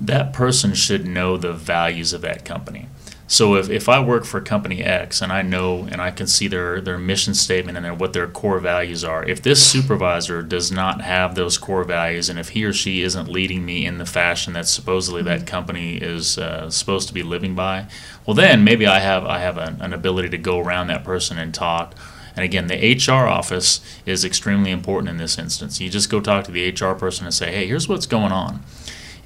that 0.00 0.32
person 0.32 0.74
should 0.74 1.06
know 1.06 1.36
the 1.36 1.52
values 1.52 2.12
of 2.12 2.22
that 2.22 2.44
company. 2.44 2.88
So 3.30 3.54
if, 3.54 3.70
if 3.70 3.88
I 3.88 4.00
work 4.02 4.24
for 4.24 4.40
company 4.40 4.82
X 4.82 5.22
and 5.22 5.32
I 5.32 5.42
know 5.42 5.86
and 5.88 6.02
I 6.02 6.10
can 6.10 6.26
see 6.26 6.48
their, 6.48 6.80
their 6.80 6.98
mission 6.98 7.32
statement 7.32 7.76
and 7.76 7.86
their, 7.86 7.94
what 7.94 8.12
their 8.12 8.26
core 8.26 8.58
values 8.58 9.04
are, 9.04 9.24
if 9.24 9.40
this 9.40 9.64
supervisor 9.64 10.42
does 10.42 10.72
not 10.72 11.00
have 11.02 11.36
those 11.36 11.56
core 11.56 11.84
values 11.84 12.28
and 12.28 12.40
if 12.40 12.48
he 12.48 12.64
or 12.64 12.72
she 12.72 13.02
isn't 13.02 13.28
leading 13.28 13.64
me 13.64 13.86
in 13.86 13.98
the 13.98 14.04
fashion 14.04 14.54
that 14.54 14.66
supposedly 14.66 15.22
that 15.22 15.46
company 15.46 15.96
is 15.98 16.38
uh, 16.38 16.68
supposed 16.70 17.06
to 17.06 17.14
be 17.14 17.22
living 17.22 17.54
by, 17.54 17.86
well 18.26 18.34
then 18.34 18.64
maybe 18.64 18.84
I 18.84 18.98
have 18.98 19.24
I 19.24 19.38
have 19.38 19.58
an, 19.58 19.80
an 19.80 19.92
ability 19.92 20.30
to 20.30 20.38
go 20.38 20.58
around 20.58 20.88
that 20.88 21.04
person 21.04 21.38
and 21.38 21.54
talk. 21.54 21.94
And 22.36 22.44
again, 22.44 22.66
the 22.68 22.94
HR 22.94 23.26
office 23.26 23.80
is 24.06 24.24
extremely 24.24 24.70
important 24.70 25.08
in 25.08 25.16
this 25.16 25.38
instance. 25.38 25.80
You 25.80 25.90
just 25.90 26.10
go 26.10 26.20
talk 26.20 26.44
to 26.44 26.50
the 26.50 26.70
HR 26.70 26.94
person 26.94 27.24
and 27.26 27.34
say, 27.34 27.52
hey, 27.52 27.66
here's 27.66 27.88
what's 27.88 28.06
going 28.06 28.32
on. 28.32 28.62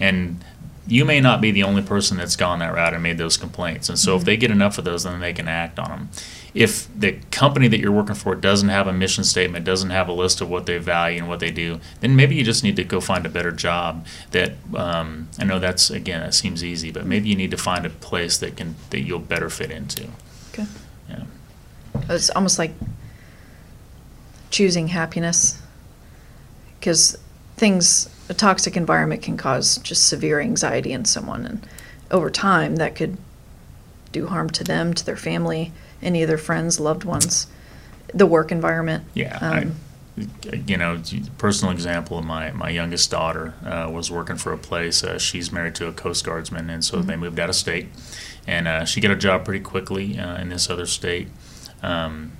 And 0.00 0.42
you 0.86 1.04
may 1.04 1.20
not 1.20 1.40
be 1.40 1.50
the 1.50 1.62
only 1.62 1.82
person 1.82 2.18
that's 2.18 2.36
gone 2.36 2.58
that 2.58 2.74
route 2.74 2.92
and 2.92 3.02
made 3.02 3.16
those 3.16 3.36
complaints. 3.36 3.88
And 3.88 3.98
so 3.98 4.16
if 4.16 4.24
they 4.24 4.36
get 4.36 4.50
enough 4.50 4.76
of 4.76 4.84
those, 4.84 5.04
then 5.04 5.20
they 5.20 5.32
can 5.32 5.48
act 5.48 5.78
on 5.78 5.88
them. 5.88 6.08
If 6.52 6.88
the 6.96 7.18
company 7.30 7.68
that 7.68 7.80
you're 7.80 7.90
working 7.90 8.14
for 8.14 8.34
doesn't 8.34 8.68
have 8.68 8.86
a 8.86 8.92
mission 8.92 9.24
statement, 9.24 9.64
doesn't 9.64 9.90
have 9.90 10.08
a 10.08 10.12
list 10.12 10.40
of 10.40 10.50
what 10.50 10.66
they 10.66 10.78
value 10.78 11.18
and 11.18 11.28
what 11.28 11.40
they 11.40 11.50
do, 11.50 11.80
then 12.00 12.14
maybe 12.14 12.34
you 12.34 12.44
just 12.44 12.62
need 12.62 12.76
to 12.76 12.84
go 12.84 13.00
find 13.00 13.24
a 13.24 13.28
better 13.28 13.50
job. 13.50 14.06
That 14.32 14.52
um, 14.76 15.28
I 15.38 15.44
know 15.44 15.58
that's 15.58 15.90
again 15.90 16.20
that 16.20 16.34
seems 16.34 16.62
easy, 16.62 16.92
but 16.92 17.06
maybe 17.06 17.28
you 17.28 17.36
need 17.36 17.50
to 17.50 17.56
find 17.56 17.86
a 17.86 17.90
place 17.90 18.36
that 18.38 18.56
can 18.56 18.76
that 18.90 19.00
you'll 19.00 19.18
better 19.18 19.50
fit 19.50 19.70
into. 19.70 20.08
Okay. 20.52 20.66
Yeah. 21.08 21.24
It's 22.08 22.30
almost 22.30 22.58
like 22.58 22.72
choosing 24.50 24.88
happiness 24.88 25.60
because 26.78 27.18
things 27.56 28.08
a 28.28 28.34
toxic 28.34 28.76
environment 28.76 29.22
can 29.22 29.36
cause 29.36 29.78
just 29.78 30.06
severe 30.06 30.40
anxiety 30.40 30.92
in 30.92 31.04
someone 31.04 31.44
and 31.44 31.66
over 32.10 32.30
time 32.30 32.76
that 32.76 32.94
could 32.94 33.16
do 34.12 34.26
harm 34.28 34.48
to 34.48 34.62
them 34.62 34.94
to 34.94 35.04
their 35.04 35.16
family 35.16 35.72
any 36.02 36.22
of 36.22 36.28
their 36.28 36.38
friends 36.38 36.78
loved 36.78 37.04
ones 37.04 37.48
the 38.12 38.26
work 38.26 38.52
environment 38.52 39.04
Yeah, 39.14 39.38
Um, 39.40 39.74
I, 40.16 40.62
you 40.66 40.76
know, 40.76 41.02
personal 41.38 41.72
example 41.72 42.18
of 42.18 42.24
my 42.24 42.52
my 42.52 42.70
youngest 42.70 43.10
daughter 43.10 43.54
uh, 43.64 43.90
was 43.90 44.10
working 44.10 44.36
for 44.36 44.52
a 44.52 44.58
place. 44.58 45.02
Uh, 45.02 45.18
she's 45.18 45.50
married 45.50 45.74
to 45.76 45.88
a 45.88 45.92
Coast 45.92 46.24
Guardsman, 46.24 46.70
and 46.70 46.84
so 46.84 47.02
they 47.02 47.16
moved 47.16 47.40
out 47.40 47.48
of 47.48 47.56
state, 47.56 47.88
and 48.46 48.68
uh, 48.68 48.84
she 48.84 49.00
got 49.00 49.10
a 49.10 49.16
job 49.16 49.44
pretty 49.44 49.58
quickly 49.64 50.16
uh, 50.18 50.40
in 50.40 50.50
this 50.50 50.70
other 50.70 50.86
state. 50.86 51.28
Um, 51.84 52.32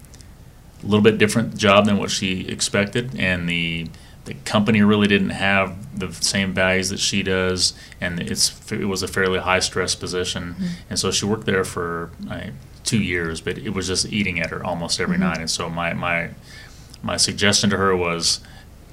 a 0.83 0.87
little 0.87 1.03
bit 1.03 1.19
different 1.19 1.57
job 1.57 1.87
than 1.87 1.97
what 1.97 2.11
she 2.11 2.47
expected, 2.49 3.19
and 3.19 3.49
the 3.49 3.89
the 4.25 4.35
company 4.45 4.81
really 4.83 5.07
didn't 5.07 5.31
have 5.31 5.99
the 5.99 6.13
same 6.13 6.55
values 6.55 6.89
that 6.89 6.99
she 6.99 7.23
does, 7.23 7.75
and 8.01 8.21
it's 8.21 8.73
it 8.73 8.87
was 8.87 9.03
a 9.03 9.09
fairly 9.09 9.39
high 9.41 9.61
stress 9.61 9.95
position, 9.95 10.55
and 10.91 10.99
so 10.99 11.11
she 11.11 11.27
worked 11.27 11.47
there 11.47 11.65
for 11.65 12.11
uh, 12.31 12.51
two 12.85 13.03
years, 13.03 13.41
but 13.41 13.59
it 13.59 13.71
was 13.71 13.87
just 13.87 14.13
eating 14.13 14.41
at 14.41 14.51
her 14.51 14.65
almost 14.65 15.01
every 15.01 15.19
night, 15.19 15.39
and 15.39 15.51
so 15.51 15.69
my 15.71 15.95
my 15.95 16.31
my 17.03 17.17
suggestion 17.17 17.71
to 17.71 17.77
her 17.77 17.95
was 17.97 18.41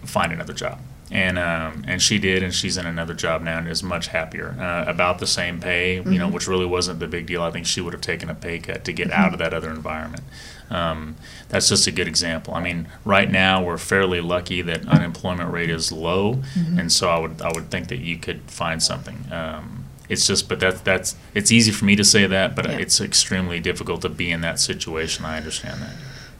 find 0.03 0.31
another 0.31 0.53
job. 0.53 0.79
And 1.11 1.37
um, 1.37 1.83
and 1.87 2.01
she 2.01 2.19
did, 2.19 2.41
and 2.41 2.53
she's 2.55 2.77
in 2.77 2.85
another 2.85 3.13
job 3.13 3.41
now 3.41 3.57
and 3.57 3.67
is 3.67 3.83
much 3.83 4.07
happier. 4.07 4.55
Uh, 4.57 4.89
about 4.89 5.19
the 5.19 5.27
same 5.27 5.59
pay, 5.59 5.95
you 5.97 6.17
know, 6.17 6.29
which 6.29 6.47
really 6.47 6.65
wasn't 6.65 6.99
the 6.99 7.07
big 7.07 7.25
deal. 7.25 7.43
I 7.43 7.51
think 7.51 7.65
she 7.65 7.81
would 7.81 7.91
have 7.91 8.01
taken 8.01 8.29
a 8.29 8.33
pay 8.35 8.59
cut 8.59 8.85
to 8.85 8.93
get 8.93 9.11
out 9.11 9.33
of 9.33 9.39
that 9.39 9.53
other 9.53 9.69
environment. 9.69 10.23
Um, 10.69 11.17
that's 11.49 11.67
just 11.67 11.85
a 11.85 11.91
good 11.91 12.07
example. 12.07 12.53
I 12.53 12.61
mean, 12.63 12.87
right 13.03 13.29
now 13.29 13.61
we're 13.61 13.77
fairly 13.77 14.21
lucky 14.21 14.61
that 14.61 14.87
unemployment 14.87 15.51
rate 15.51 15.69
is 15.69 15.91
low, 15.91 16.41
and 16.77 16.89
so 16.89 17.09
I 17.09 17.19
would 17.19 17.41
I 17.41 17.51
would 17.53 17.69
think 17.69 17.89
that 17.89 17.99
you 17.99 18.17
could 18.17 18.41
find 18.49 18.81
something. 18.81 19.25
Um, 19.33 19.83
it's 20.07 20.25
just, 20.27 20.47
but 20.47 20.61
that's 20.61 20.79
that's 20.79 21.15
it's 21.33 21.51
easy 21.51 21.71
for 21.73 21.83
me 21.83 21.97
to 21.97 22.05
say 22.05 22.25
that, 22.25 22.55
but 22.55 22.69
Yeah. 22.69 22.77
it's 22.77 23.01
extremely 23.01 23.59
difficult 23.59 24.01
to 24.03 24.09
be 24.09 24.31
in 24.31 24.39
that 24.41 24.61
situation. 24.61 25.25
I 25.25 25.35
understand 25.35 25.81
that. 25.81 25.93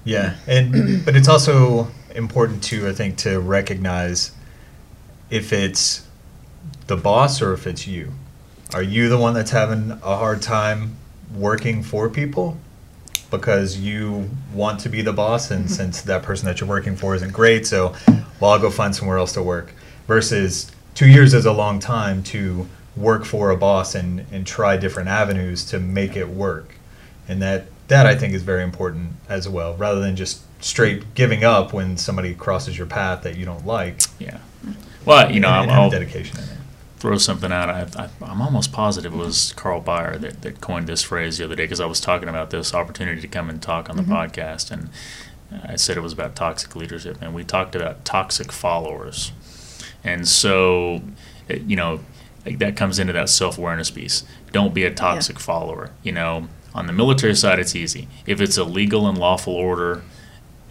Yeah, 0.05 0.35
and 0.47 1.03
but 1.05 1.17
it's 1.17 1.27
also 1.27 1.89
important 2.15 2.63
to 2.63 2.87
I 2.87 2.93
think 2.93 3.17
to 3.17 3.37
recognize 3.41 4.31
if 5.31 5.51
it's 5.51 6.05
the 6.87 6.97
boss 6.97 7.41
or 7.41 7.53
if 7.53 7.65
it's 7.65 7.87
you. 7.87 8.11
Are 8.73 8.83
you 8.83 9.09
the 9.09 9.17
one 9.17 9.33
that's 9.33 9.51
having 9.51 9.91
a 9.91 10.15
hard 10.17 10.41
time 10.41 10.97
working 11.33 11.81
for 11.81 12.09
people 12.09 12.57
because 13.31 13.77
you 13.77 14.29
want 14.53 14.81
to 14.81 14.89
be 14.89 15.01
the 15.01 15.13
boss 15.13 15.49
and 15.49 15.65
mm-hmm. 15.65 15.73
since 15.73 16.01
that 16.01 16.21
person 16.21 16.45
that 16.45 16.59
you're 16.59 16.69
working 16.69 16.95
for 16.95 17.15
isn't 17.15 17.33
great, 17.33 17.65
so 17.65 17.95
well 18.39 18.51
I'll 18.51 18.59
go 18.59 18.69
find 18.69 18.95
somewhere 18.95 19.17
else 19.17 19.31
to 19.33 19.41
work. 19.41 19.73
Versus 20.07 20.69
two 20.93 21.07
years 21.07 21.33
is 21.33 21.45
a 21.45 21.53
long 21.53 21.79
time 21.79 22.21
to 22.23 22.67
work 22.97 23.23
for 23.23 23.51
a 23.51 23.57
boss 23.57 23.95
and, 23.95 24.25
and 24.31 24.45
try 24.45 24.75
different 24.75 25.07
avenues 25.07 25.63
to 25.65 25.79
make 25.79 26.17
it 26.17 26.27
work. 26.27 26.75
And 27.27 27.41
that 27.41 27.67
that 27.87 28.05
I 28.05 28.15
think 28.15 28.33
is 28.33 28.43
very 28.43 28.63
important 28.63 29.13
as 29.27 29.49
well, 29.49 29.75
rather 29.75 29.99
than 29.99 30.15
just 30.15 30.43
straight 30.63 31.13
giving 31.13 31.43
up 31.43 31.73
when 31.73 31.97
somebody 31.97 32.33
crosses 32.33 32.77
your 32.77 32.87
path 32.87 33.23
that 33.23 33.37
you 33.37 33.45
don't 33.45 33.65
like. 33.65 33.99
Yeah. 34.19 34.39
Well, 35.05 35.31
you 35.31 35.39
know, 35.39 35.49
and, 35.49 35.63
and 35.63 35.71
I'll, 35.71 35.75
have 35.75 35.93
I'll 35.93 35.99
dedication 35.99 36.37
in 36.37 36.43
it. 36.43 36.57
throw 36.97 37.17
something 37.17 37.51
out. 37.51 37.69
I, 37.69 37.87
I, 37.97 38.09
I'm 38.21 38.41
almost 38.41 38.71
positive 38.71 39.13
it 39.13 39.17
was 39.17 39.53
Carl 39.53 39.81
Bayer 39.81 40.17
that, 40.17 40.41
that 40.41 40.61
coined 40.61 40.87
this 40.87 41.01
phrase 41.03 41.37
the 41.37 41.45
other 41.45 41.55
day 41.55 41.63
because 41.63 41.79
I 41.79 41.85
was 41.85 41.99
talking 41.99 42.29
about 42.29 42.49
this 42.49 42.73
opportunity 42.73 43.21
to 43.21 43.27
come 43.27 43.49
and 43.49 43.61
talk 43.61 43.89
on 43.89 43.97
the 43.97 44.03
mm-hmm. 44.03 44.13
podcast, 44.13 44.71
and 44.71 44.89
I 45.63 45.75
said 45.75 45.97
it 45.97 46.01
was 46.01 46.13
about 46.13 46.35
toxic 46.35 46.75
leadership, 46.75 47.17
and 47.21 47.33
we 47.33 47.43
talked 47.43 47.75
about 47.75 48.05
toxic 48.05 48.51
followers. 48.51 49.31
And 50.03 50.27
so, 50.27 51.01
eh, 51.49 51.59
you 51.65 51.75
know, 51.75 51.99
like 52.45 52.59
that 52.59 52.75
comes 52.75 52.99
into 52.99 53.13
that 53.13 53.29
self 53.29 53.57
awareness 53.57 53.91
piece. 53.91 54.23
Don't 54.51 54.73
be 54.73 54.83
a 54.83 54.93
toxic 54.93 55.39
follower. 55.39 55.91
You 56.03 56.13
know, 56.13 56.47
on 56.73 56.87
the 56.87 56.93
military 56.93 57.35
side, 57.35 57.59
it's 57.59 57.75
easy. 57.75 58.07
If 58.25 58.41
it's 58.41 58.57
a 58.57 58.63
legal 58.63 59.07
and 59.07 59.17
lawful 59.17 59.53
order, 59.53 60.03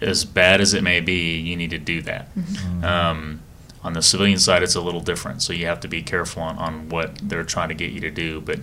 as 0.01 0.25
bad 0.25 0.61
as 0.61 0.75
it 0.75 0.83
may 0.83 1.01
be, 1.01 1.39
you 1.39 1.57
need 1.57 1.71
to 1.71 1.79
do 1.79 2.03
that. 2.03 2.35
Mm-hmm. 2.35 2.55
Mm-hmm. 2.55 2.85
Um, 2.85 3.41
on 3.83 3.95
the 3.95 4.03
civilian 4.03 4.39
side, 4.39 4.63
it's 4.63 4.75
a 4.75 4.81
little 4.81 5.01
different, 5.01 5.43
so 5.43 5.53
you 5.53 5.67
have 5.67 5.81
to 5.81 5.89
be 5.89 6.03
careful 6.03 6.43
on, 6.43 6.59
on 6.59 6.89
what 6.91 7.17
they're 7.23 7.45
trying 7.45 7.69
to 7.71 7.75
get 7.75 7.93
you 7.93 8.01
to 8.01 8.11
do. 8.11 8.41
But 8.41 8.61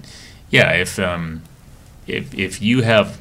yeah, 0.49 0.71
if 0.73 0.99
um, 0.99 1.41
if 2.05 2.33
if 2.33 2.61
you 2.61 2.81
have 2.83 3.19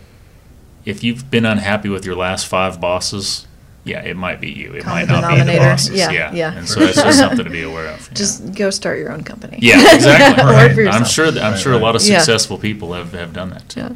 if 0.85 1.03
you've 1.03 1.31
been 1.31 1.47
unhappy 1.47 1.89
with 1.89 2.05
your 2.05 2.15
last 2.15 2.47
five 2.47 2.81
bosses, 2.81 3.47
yeah, 3.83 4.03
it 4.03 4.17
might 4.17 4.41
be 4.41 4.51
you. 4.51 4.75
It 4.75 4.85
might 4.85 5.09
not 5.09 5.29
be 5.35 5.43
the 5.53 5.59
bosses. 5.59 5.97
Yeah, 5.99 6.11
yeah, 6.11 6.33
yeah. 6.33 6.53
And 6.59 6.69
so 6.69 6.81
that's 6.81 6.97
just 7.03 7.19
something 7.19 7.45
to 7.45 7.51
be 7.51 7.63
aware 7.63 7.89
of. 7.89 8.09
yeah. 8.09 8.15
just 8.15 8.55
go 8.55 8.69
start 8.71 8.99
your 8.99 9.11
own 9.13 9.23
company 9.25 9.59
yeah, 9.63 9.95
exactly. 9.95 10.45
Work 10.45 10.75
for 10.75 10.87
I'm 10.89 11.05
sure. 11.05 11.31
That, 11.31 11.43
I'm 11.43 11.53
Right, 11.53 11.61
sure 11.61 11.73
a 11.73 11.79
lot 11.79 11.97
of 11.97 12.03
Yeah. 12.03 12.19
successful 12.19 12.59
people 12.59 12.93
have, 12.93 13.13
have 13.13 13.33
done 13.33 13.51
that 13.51 13.69
too. 13.69 13.81
Yeah. 13.81 13.93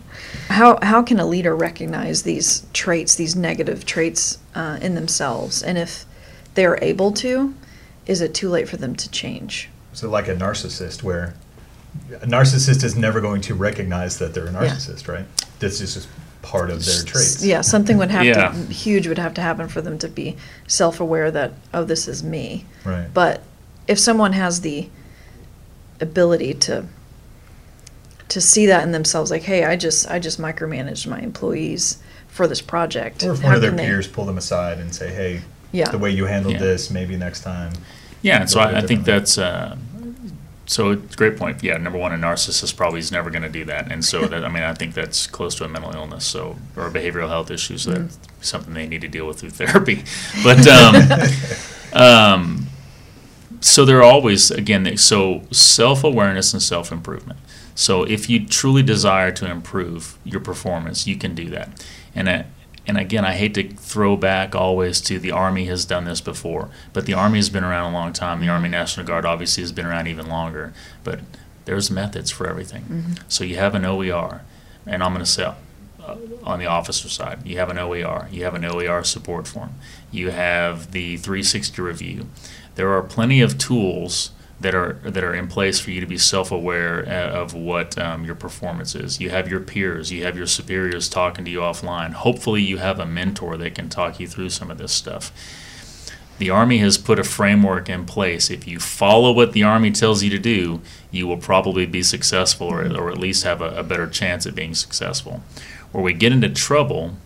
How 0.49 0.79
how 0.83 1.03
can 1.03 1.21
a 1.21 1.27
leader 1.27 1.55
recognize 1.55 2.23
these 2.23 2.67
traits, 2.73 3.15
these 3.17 3.37
negative 3.37 3.85
traits 3.85 4.39
uh, 4.55 4.79
in 4.81 4.95
themselves, 4.95 5.63
and 5.63 5.77
if 5.79 6.05
they're 6.55 6.79
able 6.83 7.13
to, 7.13 7.55
is 8.07 8.21
it 8.21 8.35
too 8.35 8.49
late 8.49 8.69
for 8.69 8.77
them 8.77 8.95
to 8.97 9.11
change? 9.11 9.69
So 9.93 10.09
like 10.09 10.29
a 10.29 10.35
narcissist, 10.35 11.03
where 11.03 11.35
a 12.13 12.27
narcissist 12.27 12.83
is 12.85 12.95
never 12.97 13.21
going 13.21 13.41
to 13.43 13.55
recognize 13.55 14.19
that 14.19 14.35
they're 14.35 14.47
a 14.47 14.53
Yeah. 14.53 14.61
narcissist, 14.63 15.09
right? 15.09 15.27
This 15.59 15.81
is 15.81 15.95
just 15.95 16.09
part 16.43 16.71
of 16.71 16.85
their 16.87 17.03
traits. 17.03 17.45
Yeah, 17.45 17.61
something 17.61 17.99
would 17.99 18.11
have 18.11 18.25
Yeah. 18.25 18.49
to 18.49 18.57
huge 18.73 19.07
would 19.07 19.19
have 19.19 19.35
to 19.35 19.41
happen 19.43 19.69
for 19.69 19.81
them 19.83 19.99
to 19.99 20.09
be 20.09 20.37
self-aware 20.67 21.31
that 21.33 21.53
oh, 21.75 21.85
this 21.85 22.09
is 22.09 22.23
me. 22.23 22.65
Right. 22.85 23.13
But 23.13 23.43
if 23.89 23.99
someone 23.99 24.33
has 24.33 24.61
the 24.63 24.89
ability 26.01 26.55
to 26.55 26.85
to 28.29 28.41
see 28.41 28.67
that 28.67 28.85
in 28.85 28.93
themselves, 28.93 29.31
like, 29.31 29.43
hey, 29.43 29.65
I 29.65 29.77
just 29.77 30.09
I 30.11 30.19
just 30.21 30.41
micromanaged 30.41 31.07
my 31.09 31.19
employees 31.19 31.99
for 32.29 32.47
this 32.47 32.61
project. 32.61 33.25
or 33.25 33.33
if 33.33 33.41
How 33.41 33.49
one 33.49 33.55
of 33.57 33.61
their 33.61 33.71
can 33.73 33.77
they- 33.77 33.87
peers 33.87 34.07
pull 34.07 34.25
them 34.25 34.39
aside 34.39 34.79
and 34.79 34.95
say, 34.95 35.13
"Hey, 35.13 35.43
Yeah. 35.73 35.91
the 35.91 35.99
way 35.99 36.11
you 36.11 36.27
handled 36.27 36.55
Yeah. 36.55 36.61
this, 36.61 36.91
maybe 36.91 37.17
next 37.17 37.41
time." 37.43 37.73
Yeah, 38.23 38.41
and 38.41 38.51
so 38.51 38.61
I, 38.61 38.79
I 38.79 38.81
think 38.83 39.05
that's 39.05 39.39
uh, 39.39 39.77
so 40.67 40.91
it's 40.91 41.15
a 41.15 41.17
great 41.17 41.37
point. 41.37 41.63
Yeah, 41.63 41.77
number 41.79 41.99
one, 41.99 42.13
a 42.13 42.17
narcissist 42.19 42.77
probably 42.77 43.01
is 43.01 43.11
never 43.11 43.31
going 43.31 43.43
to 43.43 43.49
do 43.49 43.65
that, 43.65 43.91
and 43.91 44.05
so 44.05 44.27
that 44.27 44.45
I 44.45 44.49
mean 44.49 44.63
I 44.63 44.75
think 44.75 44.95
that's 44.95 45.27
close 45.27 45.55
to 45.57 45.65
a 45.65 45.69
mental 45.69 45.93
illness, 45.95 46.25
so 46.27 46.57
or 46.77 46.87
a 46.87 46.91
behavioral 46.91 47.29
health 47.29 47.51
issue, 47.51 47.79
so 47.79 47.93
that's 47.93 48.19
something 48.41 48.75
they 48.75 48.87
need 48.87 49.01
to 49.01 49.09
deal 49.09 49.27
with 49.27 49.41
through 49.41 49.51
therapy. 49.63 50.05
But 50.45 50.67
um, 50.69 50.95
um, 51.93 52.67
so 53.61 53.85
there 53.85 53.99
are 53.99 54.03
always 54.05 54.51
again 54.51 54.83
they- 54.85 54.97
so 54.97 55.43
self 55.51 56.05
awareness 56.05 56.53
and 56.53 56.63
self 56.63 56.93
improvement. 56.93 57.39
So 57.75 58.03
if 58.05 58.29
you 58.29 58.47
truly 58.47 58.83
desire 58.83 59.31
to 59.33 59.51
improve 59.51 60.19
your 60.25 60.41
performance, 60.41 61.07
you 61.07 61.17
can 61.17 61.35
do 61.35 61.49
that, 61.51 61.85
and. 62.15 62.45
And 62.91 62.99
again, 62.99 63.25
I 63.25 63.35
hate 63.35 63.55
to 63.55 63.69
throw 63.69 64.17
back 64.17 64.57
always 64.57 65.01
to 65.03 65.21
the 65.21 65.31
Army 65.31 65.67
has 65.67 65.85
done 65.85 66.07
this 66.07 66.21
before, 66.21 66.71
but 66.93 67.07
the 67.07 67.15
Army 67.15 67.39
has 67.39 67.49
been 67.49 67.63
around 67.63 67.93
a 67.93 67.95
long 67.95 68.13
time. 68.13 68.41
The 68.41 68.49
Army 68.49 68.69
National 68.69 69.07
Guard 69.07 69.25
obviously 69.25 69.63
has 69.63 69.71
been 69.71 69.87
around 69.87 70.09
even 70.09 70.27
longer, 70.29 70.75
but 71.05 71.21
there's 71.67 71.89
methods 71.89 72.33
for 72.33 72.49
everything. 72.49 72.83
Mm-hmm. 72.83 73.13
So 73.29 73.45
you 73.45 73.55
have 73.55 73.77
an 73.77 73.85
OER, 73.85 74.41
and 74.87 75.05
I'm 75.05 75.13
going 75.13 75.25
to 75.25 75.31
say 75.31 75.45
uh, 75.45 76.17
on 76.43 76.59
the 76.59 76.67
officer 76.67 77.09
side, 77.09 77.47
you 77.47 77.59
have 77.59 77.71
an 77.71 77.79
OER, 77.79 78.27
you 78.33 78.43
have 78.43 78.57
an 78.57 78.65
OER 78.65 79.05
support 79.05 79.47
form, 79.47 79.75
you 80.11 80.31
have 80.31 80.91
the 80.91 81.17
360 81.17 81.81
review. 81.81 82.27
There 82.75 82.93
are 82.93 83.05
plenty 83.05 83.41
of 83.41 83.57
tools 83.57 84.33
that 84.61 84.75
are 84.75 84.95
that 85.03 85.25
are 85.25 85.35
in 85.35 85.49
place 85.49 85.81
for 85.81 85.91
you 85.91 86.01
to 86.01 86.07
be 86.07 86.19
self-aware 86.19 87.07
uh, 87.09 87.41
of 87.41 87.55
what 87.55 87.99
um, 87.99 88.25
your 88.25 88.35
performance 88.35 88.95
is. 88.95 89.21
You 89.21 89.31
have 89.31 89.49
your 89.49 89.61
peers, 89.61 90.13
you 90.13 90.25
have 90.25 90.37
your 90.37 90.47
superiors 90.47 91.09
talking 91.09 91.45
to 91.45 91.51
you 91.51 91.61
offline. 91.61 92.13
Hopefully, 92.13 92.63
you 92.63 92.77
have 92.79 93.01
a 93.01 93.07
mentor 93.07 93.57
that 93.57 93.75
can 93.75 93.89
talk 93.89 94.21
you 94.21 94.29
through 94.29 94.51
some 94.51 94.71
of 94.71 94.79
this 94.79 94.93
stuff. 94.93 95.33
The 96.39 96.51
Army 96.51 96.79
has 96.79 96.97
put 96.97 97.19
a 97.19 97.25
framework 97.25 97.91
in 97.91 98.07
place. 98.07 98.51
If 98.51 98.67
you 98.67 98.79
follow 98.79 99.33
what 99.33 99.53
the 99.53 99.63
Army 99.63 99.91
tells 99.91 100.23
you 100.23 100.31
to 100.31 100.39
do, 100.39 100.81
you 101.11 101.27
will 101.27 101.37
probably 101.37 101.85
be 101.85 102.03
successful, 102.03 102.69
or, 102.69 102.81
or 102.97 103.11
at 103.11 103.19
least 103.19 103.45
have 103.45 103.61
a, 103.61 103.77
a 103.77 103.83
better 103.83 104.07
chance 104.07 104.47
at 104.47 104.55
being 104.55 104.75
successful. 104.75 105.43
Where 105.93 106.05
we 106.05 106.15
get 106.15 106.33
into 106.33 106.49
trouble 106.49 107.17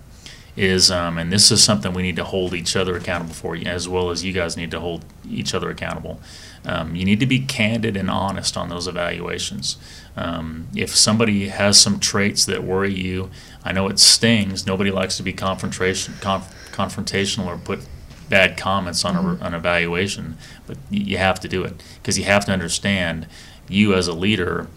is, 0.57 0.91
um, 0.91 1.19
and 1.19 1.33
this 1.33 1.51
is 1.51 1.63
something 1.63 1.93
we 1.93 2.03
need 2.03 2.17
to 2.17 2.25
hold 2.25 2.55
each 2.55 2.77
other 2.77 2.97
accountable 2.97 3.35
for, 3.35 3.57
as 3.57 3.89
well 3.89 4.11
as 4.11 4.25
you 4.25 4.33
guys 4.33 4.57
need 4.57 4.71
to 4.71 4.81
hold 4.81 5.05
each 5.29 5.55
other 5.55 5.71
accountable. 5.71 6.21
Um, 6.65 6.95
you 6.95 7.05
need 7.05 7.21
to 7.21 7.27
be 7.27 7.41
candid 7.41 7.97
and 7.97 8.09
honest 8.09 8.57
on 8.57 8.69
those 8.69 8.87
evaluations. 8.87 9.77
Um, 10.17 10.69
if 10.75 10.95
somebody 10.95 11.49
has 11.49 11.81
some 11.81 11.99
traits 11.99 12.45
that 12.47 12.63
worry 12.63 12.95
you, 12.95 13.31
I 13.65 13.73
know 13.73 13.89
it 13.89 13.99
stings. 13.99 14.67
Nobody 14.67 14.91
likes 14.91 15.17
to 15.17 15.23
be 15.23 15.33
confrontation, 15.33 16.15
conf- 16.21 16.71
confrontational 16.73 17.47
or 17.47 17.59
put 17.59 17.81
bad 18.29 18.57
comments 18.57 19.05
on 19.05 19.17
a, 19.17 19.45
an 19.45 19.55
evaluation, 19.55 20.39
but 20.67 20.79
you 20.91 21.19
have 21.19 21.41
to 21.41 21.49
do 21.49 21.65
it 21.65 21.83
because 21.97 22.19
you 22.19 22.25
have 22.25 22.45
to 22.47 22.53
understand 22.53 23.27
you 23.69 23.95
as 23.95 24.09
a 24.09 24.13
leader 24.13 24.69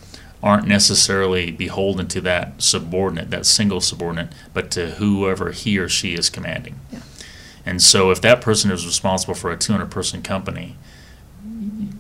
aren't 0.48 0.66
necessarily 0.66 1.52
beholden 1.52 2.08
to 2.08 2.22
that 2.22 2.62
subordinate, 2.62 3.30
that 3.32 3.46
single 3.46 3.82
subordinate, 3.82 4.30
but 4.54 4.72
to 4.72 4.92
whoever 4.92 5.52
he 5.52 5.78
or 5.78 5.90
she 5.90 6.14
is 6.14 6.30
commanding. 6.30 6.80
Yeah. 6.90 7.02
And 7.66 7.82
so 7.82 8.12
if 8.12 8.22
that 8.22 8.40
person 8.40 8.72
is 8.72 8.86
responsible 8.86 9.34
for 9.34 9.52
a 9.52 9.58
200 9.58 9.92
person 9.92 10.22
company, 10.22 10.78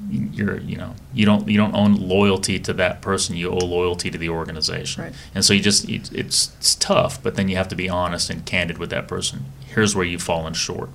you're 0.09 0.59
you 0.61 0.77
know 0.77 0.95
you 1.13 1.25
don't 1.25 1.49
you 1.49 1.57
don't 1.57 1.75
own 1.75 1.95
loyalty 1.95 2.57
to 2.57 2.71
that 2.71 3.01
person 3.01 3.35
you 3.35 3.49
owe 3.49 3.57
loyalty 3.57 4.09
to 4.09 4.17
the 4.17 4.29
organization 4.29 5.03
Right. 5.03 5.13
and 5.35 5.43
so 5.43 5.53
you 5.53 5.61
just 5.61 5.89
it, 5.89 6.09
it's 6.13 6.53
it's 6.57 6.75
tough 6.75 7.21
but 7.21 7.35
then 7.35 7.49
you 7.49 7.57
have 7.57 7.67
to 7.67 7.75
be 7.75 7.89
honest 7.89 8.29
and 8.29 8.45
candid 8.45 8.77
with 8.77 8.89
that 8.91 9.07
person 9.07 9.45
here's 9.65 9.95
where 9.95 10.05
you've 10.05 10.21
fallen 10.21 10.53
short 10.53 10.89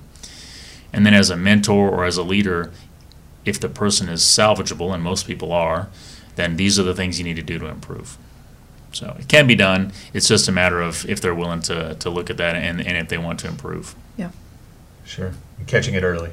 and 0.91 1.05
then 1.05 1.13
as 1.13 1.29
a 1.29 1.37
mentor 1.37 1.89
or 1.91 2.05
as 2.05 2.17
a 2.17 2.23
leader 2.23 2.71
if 3.45 3.59
the 3.59 3.69
person 3.69 4.09
is 4.09 4.21
salvageable 4.23 4.91
and 4.93 5.03
most 5.03 5.27
people 5.27 5.51
are 5.51 5.89
then 6.35 6.57
these 6.57 6.79
are 6.79 6.83
the 6.83 6.93
things 6.95 7.17
you 7.19 7.23
need 7.25 7.35
to 7.35 7.41
do 7.43 7.57
to 7.59 7.67
improve 7.67 8.17
so 8.91 9.15
it 9.19 9.27
can 9.27 9.47
be 9.47 9.55
done 9.55 9.91
it's 10.13 10.27
just 10.27 10.47
a 10.47 10.51
matter 10.51 10.81
of 10.81 11.07
if 11.09 11.19
they're 11.21 11.33
willing 11.35 11.61
to, 11.61 11.95
to 11.95 12.09
look 12.09 12.29
at 12.29 12.37
that 12.37 12.55
and, 12.55 12.79
and 12.85 12.97
if 12.97 13.09
they 13.09 13.17
want 13.17 13.39
to 13.39 13.47
improve 13.47 13.95
Yeah. 14.17 14.29
Sure. 15.05 15.31
Catching 15.67 15.95
it 15.95 16.03
early. 16.03 16.29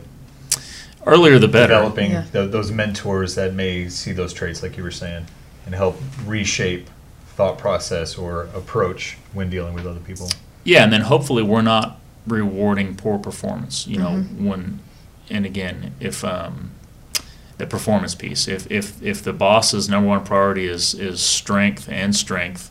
earlier 1.06 1.38
the 1.38 1.48
better 1.48 1.74
Developing 1.74 2.12
Yeah. 2.12 2.24
tho- 2.32 2.46
those 2.48 2.70
mentors 2.70 3.34
that 3.34 3.54
may 3.54 3.88
see 3.88 4.12
those 4.12 4.32
traits, 4.32 4.62
like 4.62 4.76
you 4.76 4.82
were 4.82 4.90
saying, 4.90 5.26
and 5.66 5.74
help 5.74 6.00
reshape 6.26 6.88
thought 7.36 7.58
process 7.58 8.16
or 8.18 8.44
approach 8.54 9.16
when 9.32 9.48
dealing 9.50 9.72
with 9.74 9.86
other 9.86 10.00
people. 10.00 10.28
Yeah, 10.64 10.84
and 10.84 10.92
then 10.92 11.00
hopefully 11.02 11.42
we're 11.42 11.62
not 11.62 11.98
rewarding 12.26 12.94
poor 12.96 13.18
performance. 13.18 13.86
You 13.86 13.98
know, 13.98 14.08
Mhm. 14.10 14.44
when 14.46 14.80
and 15.30 15.46
again, 15.46 15.92
if 16.00 16.24
um, 16.24 16.70
the 17.60 17.66
performance 17.66 18.14
piece, 18.14 18.48
if 18.48 18.68
if 18.70 19.00
if 19.02 19.22
the 19.22 19.32
boss's 19.32 19.88
number 19.88 20.08
one 20.08 20.24
priority 20.24 20.66
is 20.66 20.94
is 20.94 21.20
strength 21.20 21.88
and 21.88 22.16
strength, 22.16 22.69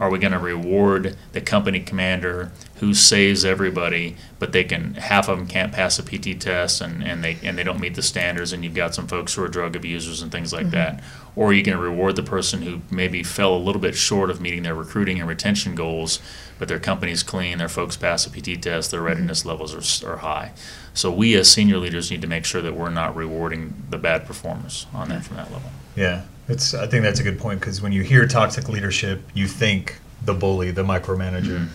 are 0.00 0.08
we 0.08 0.18
going 0.18 0.32
to 0.32 0.38
reward 0.38 1.14
the 1.32 1.42
company 1.42 1.78
commander 1.78 2.50
who 2.76 2.94
saves 2.94 3.44
everybody, 3.44 4.16
but 4.38 4.52
they 4.52 4.64
can 4.64 4.94
half 4.94 5.28
of 5.28 5.36
them 5.36 5.46
can't 5.46 5.72
pass 5.72 5.98
a 5.98 6.02
PT 6.02 6.40
test 6.40 6.80
and, 6.80 7.04
and 7.04 7.22
they 7.22 7.36
and 7.42 7.58
they 7.58 7.62
don't 7.62 7.78
meet 7.78 7.94
the 7.94 8.02
standards, 8.02 8.54
and 8.54 8.64
you've 8.64 8.74
got 8.74 8.94
some 8.94 9.06
folks 9.06 9.34
who 9.34 9.44
are 9.44 9.48
drug 9.48 9.76
abusers 9.76 10.22
and 10.22 10.32
things 10.32 10.54
like 10.54 10.66
mm-hmm. 10.66 10.76
that, 10.76 11.02
or 11.36 11.50
are 11.50 11.52
you 11.52 11.62
going 11.62 11.76
to 11.76 11.84
reward 11.84 12.16
the 12.16 12.22
person 12.22 12.62
who 12.62 12.80
maybe 12.90 13.22
fell 13.22 13.54
a 13.54 13.58
little 13.58 13.80
bit 13.80 13.94
short 13.94 14.30
of 14.30 14.40
meeting 14.40 14.62
their 14.62 14.74
recruiting 14.74 15.20
and 15.20 15.28
retention 15.28 15.74
goals, 15.74 16.18
but 16.58 16.66
their 16.66 16.80
company's 16.80 17.22
clean, 17.22 17.58
their 17.58 17.68
folks 17.68 17.98
pass 17.98 18.26
a 18.26 18.30
PT 18.30 18.62
test, 18.62 18.90
their 18.90 19.00
mm-hmm. 19.00 19.08
readiness 19.08 19.44
levels 19.44 20.02
are, 20.02 20.10
are 20.10 20.18
high. 20.18 20.52
So 20.94 21.12
we 21.12 21.36
as 21.36 21.50
senior 21.50 21.76
leaders 21.76 22.10
need 22.10 22.22
to 22.22 22.26
make 22.26 22.46
sure 22.46 22.62
that 22.62 22.74
we're 22.74 22.88
not 22.88 23.14
rewarding 23.14 23.84
the 23.90 23.98
bad 23.98 24.24
performers 24.24 24.86
on 24.94 25.10
that 25.10 25.24
from 25.24 25.36
that 25.36 25.52
level. 25.52 25.70
Yeah, 25.94 26.22
it's. 26.50 26.74
I 26.74 26.86
think 26.86 27.02
that's 27.02 27.20
a 27.20 27.22
good 27.22 27.38
point 27.38 27.60
because 27.60 27.80
when 27.80 27.92
you 27.92 28.02
hear 28.02 28.26
toxic 28.26 28.68
leadership, 28.68 29.22
you 29.34 29.46
think 29.46 29.96
the 30.24 30.34
bully, 30.34 30.70
the 30.70 30.82
micromanager, 30.84 31.58
Mhm. 31.60 31.68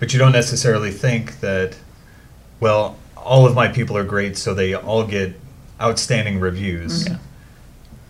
but 0.00 0.12
you 0.12 0.18
don't 0.18 0.32
necessarily 0.32 0.90
think 0.90 1.40
that. 1.40 1.76
Well, 2.60 2.96
all 3.16 3.46
of 3.46 3.54
my 3.54 3.68
people 3.68 3.96
are 3.96 4.04
great, 4.04 4.36
so 4.36 4.52
they 4.54 4.74
all 4.74 5.04
get 5.04 5.38
outstanding 5.80 6.40
reviews. 6.40 7.06
Yeah. 7.06 7.16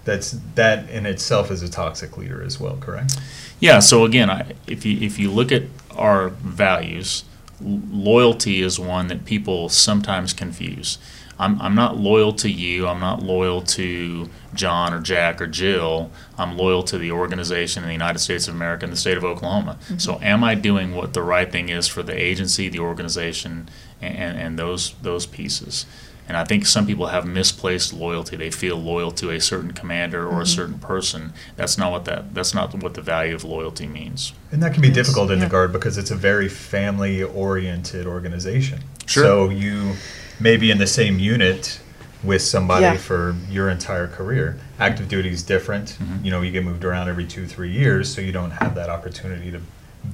That's 0.05 0.37
that 0.55 0.89
in 0.89 1.05
itself 1.05 1.51
is 1.51 1.63
a 1.63 1.69
toxic 1.69 2.17
leader 2.17 2.43
as 2.43 2.59
well. 2.59 2.77
Correct. 2.81 3.17
Yeah. 3.61 3.81
So 3.81 4.05
again, 4.05 4.31
I, 4.31 4.53
if 4.67 4.87
you 4.87 4.99
if 5.01 5.19
you 5.19 5.31
look 5.31 5.53
at 5.53 5.65
our 5.95 6.29
values, 6.31 7.25
l- 7.63 7.81
loyalty 7.91 8.63
is 8.63 8.79
one 8.81 9.09
that 9.09 9.25
people 9.27 9.69
sometimes 9.69 10.33
confuse. 10.33 10.97
I'm, 11.39 11.61
I'm 11.61 11.75
not 11.75 11.97
loyal 11.97 12.33
to 12.35 12.51
you. 12.51 12.87
I'm 12.89 13.01
not 13.01 13.23
loyal 13.23 13.63
to 13.63 14.29
John 14.55 14.93
or 14.93 15.01
Jack 15.01 15.41
or 15.41 15.47
Jill. 15.47 16.11
I'm 16.37 16.57
loyal 16.57 16.83
to 16.85 16.99
the 16.99 17.13
organization 17.13 17.85
in 17.85 17.89
the 17.89 17.93
United 17.93 18.19
States 18.19 18.49
of 18.49 18.55
America 18.55 18.85
and 18.85 18.93
the 18.93 18.97
state 18.97 19.17
of 19.17 19.25
Oklahoma. 19.25 19.79
Mm-hmm. 19.85 19.99
So, 19.99 20.19
am 20.21 20.43
I 20.43 20.55
doing 20.55 20.95
what 20.95 21.13
the 21.13 21.23
right 21.23 21.51
thing 21.51 21.69
is 21.69 21.87
for 21.87 22.03
the 22.03 22.17
agency, 22.21 22.69
the 22.69 22.81
organization, 22.81 23.69
and, 24.01 24.39
and 24.39 24.59
those 24.59 24.95
those 25.03 25.27
pieces? 25.27 25.87
And 26.29 26.37
I 26.37 26.45
think 26.45 26.67
some 26.67 26.87
people 26.87 27.07
have 27.07 27.27
misplaced 27.27 27.95
loyalty. 27.95 28.37
They 28.37 28.51
feel 28.51 28.77
loyal 28.77 29.11
to 29.13 29.31
a 29.31 29.41
certain 29.41 29.73
commander 29.73 30.27
or 30.27 30.29
a 30.29 30.33
mm-hmm. 30.35 30.45
certain 30.45 30.79
person. 30.79 31.33
That's 31.57 31.79
not 31.79 31.91
what 31.91 32.05
that. 32.05 32.35
That's 32.35 32.53
not 32.53 32.75
what 32.83 32.93
the 32.93 33.01
value 33.01 33.35
of 33.35 33.45
loyalty 33.45 33.87
means. 33.87 34.35
And 34.53 34.63
that 34.63 34.75
can 34.75 34.83
be 34.83 34.89
Yes, 34.89 34.97
difficult 34.97 35.31
in 35.31 35.39
yeah. 35.39 35.47
the 35.47 35.51
guard 35.51 35.73
because 35.73 35.97
it's 35.97 36.11
a 36.11 36.17
very 36.17 36.51
family 36.51 37.23
oriented 37.23 38.07
organization. 38.07 38.81
Sure. 39.07 39.23
So 39.25 39.49
you 39.49 39.95
may 40.41 40.57
be 40.57 40.71
in 40.71 40.79
the 40.79 40.87
same 40.87 41.19
unit 41.19 41.81
with 42.23 42.43
somebody 42.43 42.83
Yeah. 42.83 42.97
for 42.97 43.37
your 43.51 43.69
entire 43.69 44.07
career. 44.09 44.57
Active 44.81 45.09
duty 45.09 45.31
is 45.31 45.43
different. 45.43 45.97
Mhm. 46.01 46.25
You 46.25 46.31
know, 46.31 46.43
you 46.43 46.51
get 46.51 46.65
moved 46.65 46.85
around 46.85 47.09
every 47.09 47.25
two, 47.25 47.47
three 47.47 47.71
years, 47.71 48.13
so 48.13 48.21
you 48.21 48.33
don't 48.33 48.51
have 48.53 48.75
that 48.75 48.89
opportunity 48.91 49.51
to 49.53 49.61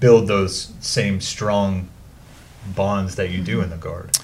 build 0.00 0.28
those 0.28 0.72
same 0.80 1.20
strong 1.20 1.88
bonds 2.74 3.14
that 3.16 3.30
you 3.30 3.40
do 3.42 3.60
in 3.60 3.70
the 3.70 3.76
guard. 3.76 4.18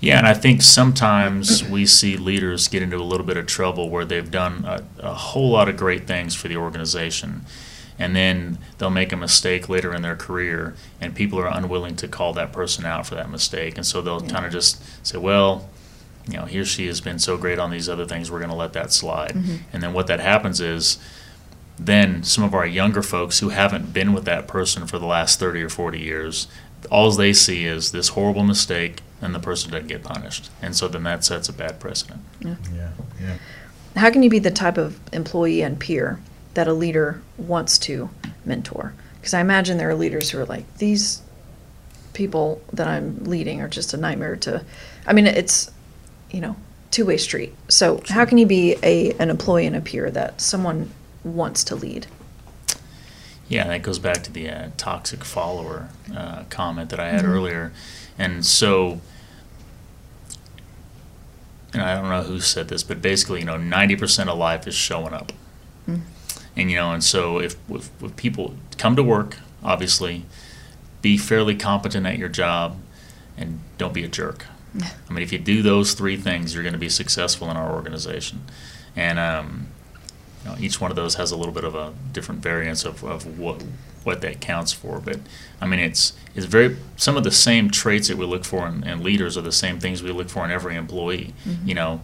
Yeah, 0.00 0.18
and 0.18 0.26
I 0.26 0.34
think 0.34 0.62
sometimes 0.62 1.62
we 1.62 1.86
see 1.86 2.16
leaders 2.16 2.66
get 2.68 2.82
into 2.82 2.96
a 2.96 3.04
little 3.04 3.24
bit 3.24 3.36
of 3.36 3.46
trouble 3.46 3.88
where 3.88 4.04
they've 4.04 4.30
done 4.30 4.64
a, 4.66 4.82
a 4.98 5.14
whole 5.14 5.50
lot 5.50 5.68
of 5.68 5.76
great 5.76 6.06
things 6.06 6.34
for 6.34 6.48
the 6.48 6.56
organization, 6.56 7.42
and 8.02 8.16
then 8.16 8.58
they'll 8.78 8.90
make 8.90 9.12
a 9.12 9.16
mistake 9.16 9.68
later 9.68 9.94
in 9.94 10.02
their 10.02 10.16
career, 10.16 10.74
and 11.00 11.14
people 11.14 11.38
are 11.38 11.46
unwilling 11.46 11.94
to 11.96 12.08
call 12.08 12.32
that 12.32 12.52
person 12.52 12.84
out 12.84 13.06
for 13.06 13.14
that 13.14 13.30
mistake, 13.30 13.76
and 13.76 13.86
so 13.86 14.02
they'll 14.02 14.22
Yeah. 14.24 14.30
kind 14.32 14.44
of 14.46 14.52
just 14.52 14.82
say, 15.06 15.18
"Well, 15.18 15.68
you 16.28 16.36
know, 16.36 16.44
he 16.46 16.58
or 16.58 16.64
she 16.64 16.86
has 16.88 17.00
been 17.00 17.18
so 17.20 17.36
great 17.36 17.58
on 17.60 17.70
these 17.70 17.88
other 17.88 18.04
things, 18.04 18.30
we're 18.30 18.38
going 18.40 18.50
to 18.50 18.56
let 18.56 18.72
that 18.72 18.92
slide." 18.92 19.34
Mhm. 19.36 19.58
And 19.72 19.82
then 19.82 19.92
what 19.92 20.08
that 20.08 20.18
happens 20.20 20.60
is, 20.60 20.98
then 21.78 22.22
some 22.22 22.44
of 22.44 22.54
our 22.54 22.66
younger 22.66 23.02
folks 23.02 23.38
who 23.38 23.48
haven't 23.50 23.92
been 23.92 24.12
with 24.12 24.24
that 24.24 24.46
person 24.48 24.86
for 24.86 24.98
the 24.98 25.06
last 25.06 25.38
30 25.38 25.62
or 25.62 25.68
40 25.68 26.00
years, 26.00 26.46
all 26.90 27.10
they 27.12 27.32
see 27.32 27.64
is 27.64 27.92
this 27.92 28.08
horrible 28.08 28.42
mistake 28.44 29.00
and 29.20 29.32
the 29.34 29.38
person 29.38 29.70
doesn't 29.70 29.86
get 29.88 30.02
punished. 30.02 30.50
And 30.60 30.74
so 30.76 30.88
then 30.88 31.04
that 31.04 31.24
sets 31.24 31.48
a 31.48 31.52
bad 31.52 31.78
precedent. 31.80 32.20
Yeah, 32.40 32.54
yeah. 33.20 33.34
How 33.96 34.10
can 34.10 34.22
you 34.22 34.30
be 34.30 34.38
the 34.40 34.50
type 34.50 34.76
of 34.78 34.98
employee 35.12 35.62
and 35.62 35.78
peer 35.78 36.18
that 36.54 36.68
a 36.68 36.72
leader 36.72 37.22
wants 37.38 37.78
to 37.78 38.10
mentor? 38.44 38.94
Because 39.20 39.34
I 39.34 39.40
imagine 39.40 39.78
there 39.78 39.88
are 39.90 39.94
leaders 39.94 40.30
who 40.30 40.38
are 40.38 40.46
like, 40.46 40.64
these 40.78 41.22
people 42.12 42.60
that 42.72 42.86
I'm 42.88 43.24
leading 43.24 43.60
are 43.60 43.68
just 43.68 43.94
a 43.94 43.96
nightmare 43.96 44.36
to. 44.36 44.64
I 45.06 45.12
mean, 45.12 45.26
it's, 45.26 45.70
you 46.30 46.40
know, 46.40 46.56
two 46.90 47.06
way 47.06 47.16
street. 47.16 47.54
So 47.68 48.02
how 48.08 48.24
can 48.24 48.36
you 48.38 48.46
be 48.46 48.76
a 48.82 49.12
an 49.12 49.30
employee 49.30 49.66
and 49.66 49.76
a 49.76 49.80
peer 49.80 50.10
that 50.10 50.40
someone 50.40 50.90
wants 51.24 51.64
to 51.64 51.74
lead? 51.76 52.06
Yeah, 53.48 53.66
that 53.68 53.82
goes 53.82 53.98
back 53.98 54.22
to 54.24 54.32
the 54.32 54.48
uh, 54.48 54.68
toxic 54.76 55.24
follower 55.24 55.88
uh, 56.14 56.44
comment 56.50 56.90
that 56.90 57.00
I 57.00 57.08
had 57.10 57.24
Mhm. 57.24 57.28
earlier. 57.28 57.72
And 58.18 58.44
so, 58.44 59.00
and 61.72 61.82
I 61.82 61.94
don't 61.94 62.08
know 62.10 62.22
who 62.22 62.40
said 62.40 62.68
this, 62.68 62.82
but 62.82 63.00
basically, 63.00 63.40
you 63.40 63.46
know, 63.46 63.56
90% 63.56 64.28
of 64.28 64.36
life 64.38 64.66
is 64.66 64.74
showing 64.74 65.14
up. 65.14 65.32
Mm. 65.88 66.00
And, 66.56 66.70
you 66.70 66.76
know, 66.76 66.92
and 66.92 67.02
so 67.02 67.38
if, 67.38 67.56
if, 67.70 67.90
if 68.02 68.16
people 68.16 68.54
come 68.78 68.96
to 68.96 69.02
work, 69.02 69.38
obviously, 69.62 70.24
be 71.00 71.16
fairly 71.16 71.54
competent 71.54 72.06
at 72.06 72.18
your 72.18 72.28
job, 72.28 72.78
and 73.36 73.60
don't 73.78 73.94
be 73.94 74.04
a 74.04 74.08
jerk. 74.08 74.46
I 74.80 75.12
mean, 75.12 75.22
if 75.22 75.32
you 75.32 75.38
do 75.38 75.62
those 75.62 75.94
three 75.94 76.16
things, 76.16 76.54
you're 76.54 76.62
going 76.62 76.72
to 76.72 76.78
be 76.78 76.88
successful 76.88 77.50
in 77.50 77.56
our 77.56 77.72
organization. 77.72 78.42
And 78.96 79.18
um, 79.18 79.68
you 80.44 80.50
know, 80.50 80.56
each 80.58 80.80
one 80.80 80.90
of 80.90 80.96
those 80.96 81.16
has 81.16 81.30
a 81.30 81.36
little 81.36 81.52
bit 81.52 81.64
of 81.64 81.74
a 81.74 81.92
different 82.12 82.42
variance 82.42 82.84
of, 82.84 83.04
of 83.04 83.38
what 83.38 83.62
what 84.04 84.20
that 84.22 84.40
counts 84.40 84.72
for. 84.72 84.98
But 84.98 85.20
I 85.60 85.66
mean, 85.66 85.78
it's 85.78 86.14
it's 86.34 86.46
very 86.46 86.76
some 86.96 87.16
of 87.16 87.24
the 87.24 87.30
same 87.30 87.70
traits 87.70 88.08
that 88.08 88.16
we 88.16 88.24
look 88.24 88.44
for 88.44 88.66
in, 88.66 88.84
in 88.84 89.02
leaders 89.02 89.36
are 89.36 89.42
the 89.42 89.52
same 89.52 89.78
things 89.78 90.02
we 90.02 90.10
look 90.10 90.28
for 90.28 90.44
in 90.44 90.50
every 90.50 90.76
employee. 90.76 91.34
Mm-hmm. 91.46 91.68
You 91.68 91.74
know, 91.74 92.00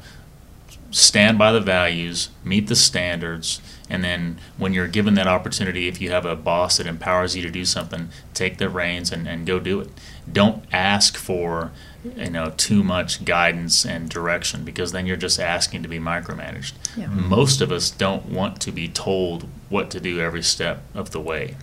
stand 0.91 1.39
by 1.39 1.53
the 1.53 1.61
values, 1.61 2.29
meet 2.45 2.69
the 2.69 2.77
standards, 2.77 3.61
and 3.91 4.05
then 4.05 4.39
when 4.57 4.73
you're 4.73 4.89
given 4.89 5.15
that 5.15 5.27
opportunity, 5.27 5.89
if 5.89 6.01
you 6.01 6.11
have 6.11 6.27
a 6.27 6.37
boss 6.37 6.77
that 6.77 6.87
empowers 6.87 7.35
you 7.35 7.43
to 7.43 7.51
do 7.51 7.65
something, 7.65 8.11
take 8.35 8.59
the 8.59 8.69
reins 8.69 9.11
and, 9.13 9.27
and 9.27 9.47
go 9.47 9.59
do 9.59 9.81
it. 9.81 9.89
Don't 10.31 10.65
ask 10.73 11.17
for 11.17 11.73
you 12.05 12.31
know 12.31 12.53
too 12.57 12.85
much 12.85 13.25
guidance 13.25 13.85
and 13.85 14.09
direction 14.09 14.65
because 14.65 14.93
then 14.93 15.07
you're 15.07 15.17
just 15.17 15.41
asking 15.41 15.83
to 15.83 15.89
be 15.89 15.99
micromanaged. 15.99 16.73
Yeah. 16.97 17.07
Most 17.09 17.61
of 17.61 17.73
us 17.73 17.91
don't 17.91 18.27
want 18.27 18.61
to 18.63 18.73
be 18.73 18.89
told 18.89 19.49
what 19.69 19.91
to 19.91 20.01
do 20.01 20.21
every 20.21 20.43
step 20.43 20.83
of 20.95 21.11
the 21.11 21.21
way. 21.21 21.57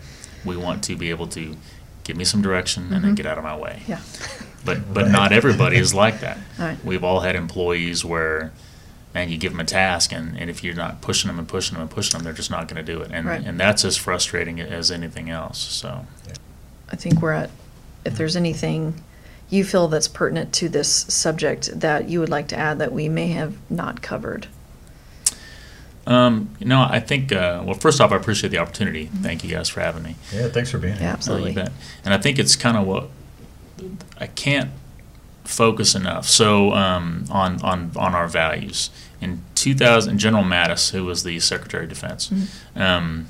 We 0.43 0.57
want 0.57 0.83
to 0.85 0.95
be 0.95 1.09
able 1.09 1.27
to 1.27 1.55
give 2.03 2.17
me 2.17 2.23
some 2.23 2.41
direction 2.41 2.83
and 2.83 2.91
then 2.93 3.01
mm-hmm. 3.01 3.13
get 3.15 3.25
out 3.25 3.37
of 3.37 3.43
my 3.43 3.57
way. 3.57 3.81
Yeah. 3.87 4.01
But 4.63 4.93
but 4.93 5.09
not 5.09 5.31
everybody 5.31 5.77
is 5.77 5.93
like 5.93 6.21
that. 6.21 6.37
All 6.59 6.65
right. 6.65 6.83
We've 6.83 7.03
all 7.03 7.19
had 7.19 7.35
employees 7.35 8.03
where, 8.03 8.51
man, 9.15 9.29
you 9.29 9.37
give 9.37 9.53
them 9.53 9.61
a 9.61 9.65
task, 9.65 10.11
and, 10.11 10.37
and 10.37 10.49
if 10.49 10.63
you're 10.63 10.75
not 10.75 11.01
pushing 11.01 11.29
them 11.29 11.39
and 11.39 11.47
pushing 11.47 11.73
them 11.73 11.81
and 11.81 11.89
pushing 11.89 12.11
them, 12.17 12.23
they're 12.25 12.33
just 12.33 12.51
not 12.51 12.67
going 12.67 12.85
to 12.85 12.93
do 12.93 13.01
it, 13.01 13.09
and 13.11 13.25
Right. 13.25 13.41
and 13.43 13.57
that's 13.59 13.83
as 13.85 13.95
frustrating 13.97 14.59
as 14.59 14.91
anything 14.91 15.29
else. 15.29 15.57
So 15.57 16.05
I 16.91 16.95
think 16.97 17.21
we're 17.21 17.31
at, 17.31 17.49
if 18.03 18.15
there's 18.17 18.35
anything 18.35 18.93
you 19.49 19.63
feel 19.63 19.87
that's 19.87 20.07
pertinent 20.09 20.51
to 20.53 20.67
this 20.69 20.89
subject 21.07 21.79
that 21.79 22.09
you 22.09 22.19
would 22.19 22.29
like 22.29 22.47
to 22.49 22.57
add 22.57 22.77
that 22.79 22.91
we 22.91 23.07
may 23.09 23.27
have 23.29 23.55
not 23.71 24.01
covered. 24.01 24.47
um, 26.07 26.49
you 26.59 26.67
know, 26.67 26.81
I 26.87 26.99
think 26.99 27.31
uh, 27.31 27.63
well, 27.65 27.73
first 27.75 27.99
off, 28.01 28.11
I 28.11 28.15
appreciate 28.17 28.49
the 28.49 28.57
opportunity. 28.59 29.05
Thank 29.05 29.43
you 29.43 29.49
guys 29.49 29.69
for 29.69 29.79
having 29.79 30.03
me. 30.03 30.15
Yeah, 30.33 30.49
thanks 30.49 30.69
for 30.71 30.77
being 30.77 30.93
Yeah, 30.95 30.99
here. 30.99 31.09
absolutely. 31.09 31.51
You 31.51 31.55
bet. 31.55 31.71
And 32.03 32.13
I 32.13 32.17
think 32.17 32.37
it's 32.37 32.55
kind 32.55 32.77
of 32.77 32.85
what 32.85 33.09
I 34.19 34.27
can't 34.27 34.69
focus 35.45 35.95
enough. 35.95 36.27
So 36.27 36.73
um, 36.73 37.25
on 37.29 37.61
on 37.61 37.91
on 37.95 38.13
our 38.15 38.27
values 38.27 38.89
in 39.21 39.41
2000, 39.55 40.17
General 40.17 40.43
Mattis, 40.43 40.91
who 40.91 41.05
was 41.05 41.23
the 41.23 41.39
Secretary 41.39 41.83
of 41.83 41.89
Defense, 41.89 42.31
um, 42.75 43.27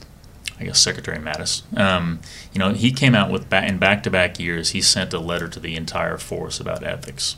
I 0.60 0.66
guess 0.66 0.80
Secretary 0.80 1.18
Mattis, 1.18 1.64
um, 1.78 2.20
you 2.54 2.60
know, 2.60 2.74
he 2.74 2.92
came 2.92 3.16
out 3.16 3.32
with 3.32 3.50
ba- 3.50 3.66
in 3.66 3.78
back-to-back 3.78 4.40
years. 4.40 4.72
He 4.72 4.82
sent 4.82 5.14
a 5.14 5.20
letter 5.20 5.48
to 5.48 5.60
the 5.60 5.76
entire 5.76 6.18
force 6.18 6.60
about 6.60 6.84
ethics. 6.84 7.36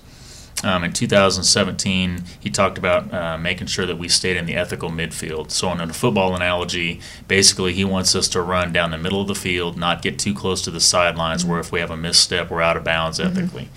Um, 0.63 0.83
in 0.83 0.91
2017, 0.91 2.23
he 2.39 2.49
talked 2.49 2.79
about 2.79 3.13
uh, 3.13 3.37
making 3.37 3.67
sure 3.67 3.85
that 3.85 3.99
we 3.99 4.07
stayed 4.07 4.37
in 4.37 4.47
the 4.47 4.55
ethical 4.55 4.89
midfield. 4.89 5.51
So, 5.51 5.71
in 5.71 5.79
a 5.79 5.93
football 5.93 6.35
analogy, 6.35 6.99
basically, 7.27 7.73
he 7.73 7.85
wants 7.85 8.15
us 8.15 8.27
to 8.29 8.41
run 8.41 8.73
down 8.73 8.89
the 8.89 8.97
middle 8.97 9.21
of 9.21 9.27
the 9.27 9.35
field, 9.35 9.77
not 9.77 10.01
get 10.01 10.17
too 10.17 10.33
close 10.33 10.63
to 10.63 10.71
the 10.71 10.79
sidelines, 10.79 11.45
where 11.45 11.59
if 11.59 11.71
we 11.71 11.79
have 11.79 11.91
a 11.91 11.97
misstep, 11.97 12.49
we're 12.49 12.61
out 12.61 12.75
of 12.75 12.83
bounds 12.83 13.19
ethically. 13.19 13.69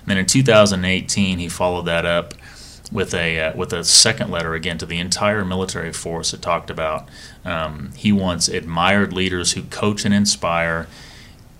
And 0.00 0.06
then 0.08 0.18
in 0.18 0.26
2018, 0.26 1.38
he 1.38 1.48
followed 1.48 1.86
that 1.86 2.04
up 2.06 2.34
with 2.92 3.14
a 3.14 3.38
uh, 3.40 3.56
with 3.56 3.72
a 3.72 3.84
second 3.84 4.30
letter 4.30 4.54
again 4.54 4.76
to 4.78 4.86
the 4.86 4.98
entire 4.98 5.44
military 5.44 5.92
force 5.92 6.32
that 6.32 6.42
talked 6.42 6.70
about 6.70 7.08
um, 7.44 7.90
he 7.96 8.12
wants 8.12 8.48
admired 8.48 9.12
leaders 9.12 9.52
who 9.52 9.62
coach 9.64 10.04
and 10.04 10.12
inspire, 10.12 10.86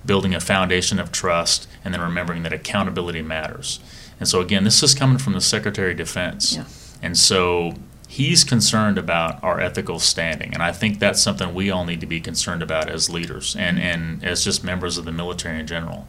building 0.05 0.35
a 0.35 0.41
foundation 0.41 0.99
of 0.99 1.13
trust, 1.13 1.69
and 1.85 1.95
then 1.95 2.01
remembering 2.01 2.43
that 2.43 2.53
accountability 2.53 3.23
matters. 3.23 3.81
And 4.19 4.29
so 4.29 4.41
again, 4.41 4.65
this 4.65 4.83
is 4.83 4.95
coming 4.95 5.19
from 5.19 5.33
the 5.33 5.41
Secretary 5.41 5.93
of 5.93 5.97
Defense, 5.97 6.57
Yeah. 6.57 6.65
and 7.03 7.17
so 7.17 7.75
he's 8.09 8.43
concerned 8.45 8.99
about 8.99 9.43
our 9.43 9.61
ethical 9.61 9.99
standing, 10.01 10.53
and 10.53 10.63
I 10.63 10.73
think 10.73 10.99
that's 10.99 11.23
something 11.23 11.55
we 11.55 11.71
all 11.71 11.85
need 11.85 12.01
to 12.01 12.07
be 12.07 12.21
concerned 12.21 12.63
about 12.63 12.91
as 12.91 13.09
leaders 13.09 13.55
and 13.57 13.79
and 13.79 14.23
as 14.25 14.43
just 14.45 14.65
members 14.65 14.99
of 14.99 15.05
the 15.05 15.13
military 15.13 15.61
in 15.61 15.67
general. 15.67 16.09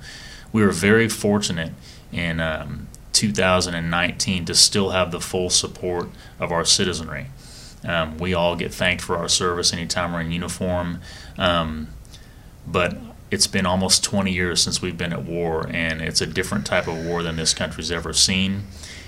We 0.52 0.64
are 0.64 0.72
very 0.72 1.08
fortunate 1.08 1.72
in 2.12 2.40
um, 2.40 2.88
2019 3.14 4.46
to 4.46 4.56
still 4.56 4.92
have 4.92 5.12
the 5.12 5.20
full 5.20 5.50
support 5.50 6.10
of 6.40 6.52
our 6.52 6.66
citizenry. 6.66 7.28
Um, 7.84 8.18
we 8.18 8.34
all 8.34 8.56
get 8.56 8.74
thanked 8.74 9.04
for 9.04 9.18
our 9.18 9.28
service 9.28 9.74
anytime 9.74 10.14
we're 10.14 10.22
in 10.22 10.32
uniform, 10.32 11.02
um, 11.38 11.88
but 12.68 12.98
it's 13.32 13.48
been 13.48 13.66
almost 13.66 14.04
20 14.04 14.32
years 14.32 14.62
since 14.62 14.82
we've 14.82 14.98
been 14.98 15.14
at 15.14 15.24
war, 15.24 15.68
and 15.70 16.02
it's 16.02 16.22
a 16.22 16.28
different 16.28 16.66
type 16.66 16.88
of 16.88 17.06
war 17.06 17.24
than 17.24 17.38
this 17.38 17.54
country's 17.54 17.92
ever 17.92 18.14
seen. 18.14 18.64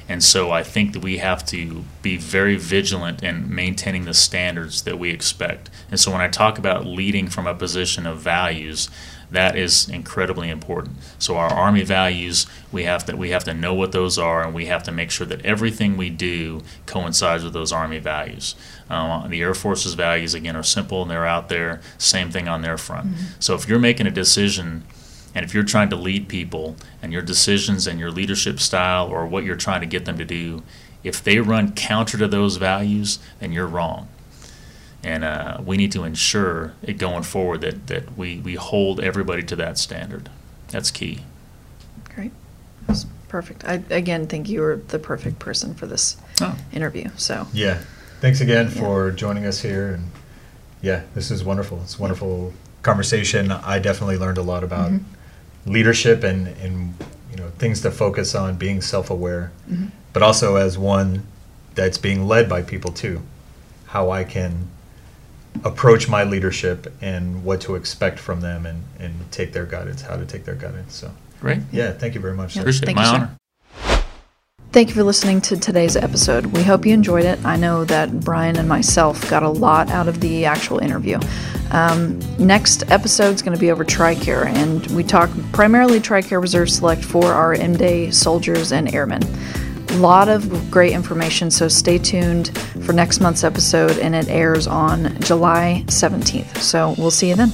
And 0.07 0.23
so 0.23 0.51
I 0.51 0.63
think 0.63 0.93
that 0.93 1.01
we 1.01 1.17
have 1.17 1.45
to 1.47 1.85
be 2.01 2.17
very 2.17 2.55
vigilant 2.55 3.23
in 3.23 3.53
maintaining 3.53 4.05
the 4.05 4.13
standards 4.13 4.81
that 4.83 4.99
we 4.99 5.11
expect. 5.11 5.69
And 5.89 5.99
so 5.99 6.11
when 6.11 6.21
I 6.21 6.27
talk 6.27 6.57
about 6.57 6.85
leading 6.85 7.29
from 7.29 7.47
a 7.47 7.53
position 7.53 8.05
of 8.05 8.19
values, 8.19 8.89
that 9.33 9.57
is 9.57 9.89
incredibly 9.89 10.49
important. 10.49 10.95
So 11.19 11.35
our 11.37 11.51
Army 11.51 11.83
values, 11.83 12.47
we 12.71 12.83
have 12.83 13.05
to 13.05 13.17
we 13.17 13.31
have 13.31 13.43
to 13.45 13.53
know 13.53 13.73
what 13.73 13.91
those 13.91 14.17
are, 14.17 14.43
and 14.43 14.53
we 14.53 14.67
have 14.67 14.83
to 14.83 14.91
make 14.91 15.11
sure 15.11 15.27
that 15.27 15.45
everything 15.45 15.97
we 15.97 16.09
do 16.09 16.61
coincides 16.85 17.43
with 17.43 17.53
those 17.53 17.71
Army 17.71 17.99
values. 17.99 18.55
Uh, 18.89 19.27
the 19.27 19.41
Air 19.41 19.53
Force's 19.53 19.95
values 19.95 20.33
again 20.33 20.55
are 20.55 20.63
simple 20.63 21.01
and 21.01 21.11
they're 21.11 21.25
out 21.25 21.49
there. 21.49 21.81
Same 21.97 22.29
thing 22.29 22.47
on 22.47 22.61
their 22.61 22.77
front. 22.77 23.15
So 23.39 23.55
if 23.55 23.67
you're 23.67 23.79
making 23.79 24.07
a 24.07 24.11
decision 24.11 24.83
and 25.35 25.43
if 25.43 25.53
you're 25.53 25.63
trying 25.63 25.89
to 25.89 25.95
lead 25.95 26.27
people 26.27 26.75
and 27.01 27.11
your 27.11 27.23
decisions 27.23 27.87
and 27.87 27.99
your 27.99 28.11
leadership 28.11 28.59
style 28.59 29.07
or 29.07 29.25
what 29.25 29.43
you're 29.43 29.55
trying 29.55 29.81
to 29.81 29.87
get 29.87 30.05
them 30.05 30.17
to 30.17 30.25
do, 30.25 30.61
if 31.03 31.23
they 31.23 31.39
run 31.39 31.73
counter 31.73 32.17
to 32.17 32.27
those 32.27 32.57
values, 32.57 33.19
then 33.39 33.51
you're 33.51 33.67
wrong. 33.67 34.07
And 35.03 35.23
uh, 35.23 35.59
we 35.65 35.75
need 35.77 35.91
to 35.93 36.03
ensure 36.05 36.73
it 36.81 36.93
going 36.97 37.23
forward 37.23 37.61
that, 37.61 37.87
that 37.87 38.17
we, 38.17 38.39
we 38.39 38.55
hold 38.55 38.99
everybody 39.01 39.43
to 39.43 39.55
that 39.57 39.77
standard. 39.77 40.29
That's 40.69 40.91
key. 40.91 41.21
Great. 42.15 42.31
That's 42.87 43.05
perfect. 43.27 43.65
I, 43.65 43.83
again, 43.89 44.27
think 44.27 44.47
you 44.47 44.63
are 44.63 44.77
the 44.77 44.99
perfect 44.99 45.39
person 45.39 45.73
for 45.73 45.85
this 45.87 46.17
Oh. 46.41 46.57
interview. 46.71 47.09
So, 47.17 47.47
Yeah. 47.53 47.79
Thanks 48.21 48.39
again 48.39 48.67
Yeah. 48.73 48.81
for 48.81 49.11
joining 49.11 49.45
us 49.45 49.59
here. 49.61 49.89
And 49.93 50.09
yeah, 50.81 51.01
this 51.13 51.29
is 51.31 51.43
wonderful. 51.43 51.81
It's 51.83 51.97
a 51.97 52.01
wonderful 52.01 52.53
conversation. 52.81 53.51
I 53.51 53.79
definitely 53.79 54.17
learned 54.17 54.37
a 54.37 54.41
lot 54.41 54.63
about 54.63 54.91
Mhm. 54.91 55.01
leadership 55.65 56.23
and, 56.23 56.47
and 56.61 56.93
you 57.29 57.37
know 57.37 57.49
things 57.59 57.81
to 57.81 57.91
focus 57.91 58.33
on, 58.35 58.55
being 58.55 58.81
self-aware, 58.81 59.51
Mhm. 59.69 59.89
but 60.13 60.23
also 60.23 60.55
as 60.55 60.77
one 60.77 61.23
that's 61.75 61.97
being 61.97 62.25
led 62.27 62.47
by 62.47 62.61
people 62.61 62.91
too. 62.91 63.21
How 63.87 64.09
I 64.11 64.23
can 64.23 64.67
approach 65.63 66.09
my 66.09 66.23
leadership 66.23 66.91
and 67.01 67.43
what 67.43 67.61
to 67.61 67.75
expect 67.75 68.19
from 68.19 68.41
them 68.41 68.65
and, 68.65 68.83
and 68.99 69.13
take 69.31 69.53
their 69.53 69.65
guidance, 69.65 70.01
how 70.01 70.15
to 70.17 70.25
take 70.25 70.45
their 70.45 70.55
guidance. 70.55 70.95
So 70.95 71.11
Great. 71.39 71.59
yeah, 71.71 71.91
thank 71.91 72.15
you 72.15 72.21
very 72.21 72.33
much. 72.35 72.55
Yeah. 72.55 72.61
Appreciate 72.61 72.83
it. 72.83 72.85
Thank 72.87 72.97
My 72.97 73.03
you, 73.03 73.09
sir. 73.09 73.15
honor. 73.15 74.03
thank 74.71 74.89
you 74.89 74.95
for 74.95 75.03
listening 75.03 75.39
to 75.41 75.55
today's 75.57 75.95
episode. 75.95 76.47
We 76.47 76.63
hope 76.63 76.85
you 76.85 76.93
enjoyed 76.93 77.25
it. 77.25 77.43
I 77.45 77.55
know 77.57 77.85
that 77.85 78.21
Brian 78.21 78.57
and 78.57 78.67
myself 78.67 79.29
got 79.29 79.43
a 79.43 79.49
lot 79.49 79.89
out 79.89 80.07
of 80.07 80.19
the 80.19 80.45
actual 80.45 80.79
interview. 80.79 81.19
Um, 81.71 82.19
next 82.37 82.89
episode 82.91 83.33
is 83.35 83.41
going 83.41 83.55
to 83.55 83.59
be 83.59 83.71
over 83.71 83.83
TRICARE, 83.85 84.45
and 84.47 84.85
we 84.87 85.03
talk 85.03 85.29
primarily 85.53 85.99
TRICARE 85.99 86.41
Reserve 86.41 86.69
Select 86.69 87.03
for 87.03 87.25
our 87.33 87.53
M 87.53 87.75
Day 87.75 88.11
soldiers 88.11 88.71
and 88.71 88.93
airmen. 88.93 89.21
Lot 89.95 90.27
of 90.27 90.69
great 90.69 90.91
information, 90.91 91.49
so 91.49 91.67
stay 91.67 91.97
tuned 91.97 92.57
for 92.85 92.91
next 92.93 93.21
month's 93.21 93.43
episode, 93.43 93.97
and 93.99 94.13
it 94.15 94.27
airs 94.27 94.67
on 94.67 95.17
July 95.21 95.83
17th. 95.87 96.57
So 96.57 96.93
we'll 96.97 97.11
see 97.11 97.29
you 97.29 97.35
then. 97.35 97.51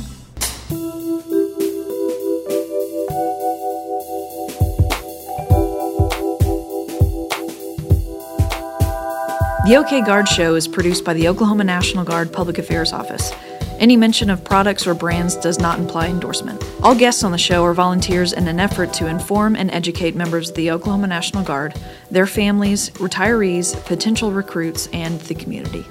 The 9.66 9.76
OK 9.78 10.02
Guard 10.02 10.28
Show 10.28 10.56
is 10.56 10.68
produced 10.68 11.06
by 11.06 11.14
the 11.14 11.28
Oklahoma 11.28 11.64
National 11.64 12.04
Guard 12.04 12.34
Public 12.34 12.58
Affairs 12.58 12.92
Office. 12.92 13.32
Any 13.80 13.96
mention 13.96 14.30
of 14.30 14.44
products 14.44 14.86
or 14.86 14.94
brands 14.94 15.38
does 15.38 15.58
not 15.58 15.80
imply 15.80 16.08
endorsement. 16.08 16.62
All 16.84 16.94
guests 16.94 17.24
on 17.24 17.32
the 17.32 17.38
show 17.38 17.64
are 17.64 17.74
volunteers 17.74 18.34
in 18.34 18.46
an 18.50 18.60
effort 18.60 18.94
to 18.96 19.08
inform 19.08 19.56
and 19.56 19.72
educate 19.72 20.18
members 20.18 20.50
of 20.50 20.56
the 20.58 20.70
Oklahoma 20.70 21.08
National 21.08 21.44
Guard, 21.44 21.80
their 22.12 22.28
families, 22.28 22.90
retirees, 22.92 23.82
potential 23.86 24.34
recruits, 24.34 24.88
and 24.88 25.22
the 25.22 25.34
community. 25.34 25.86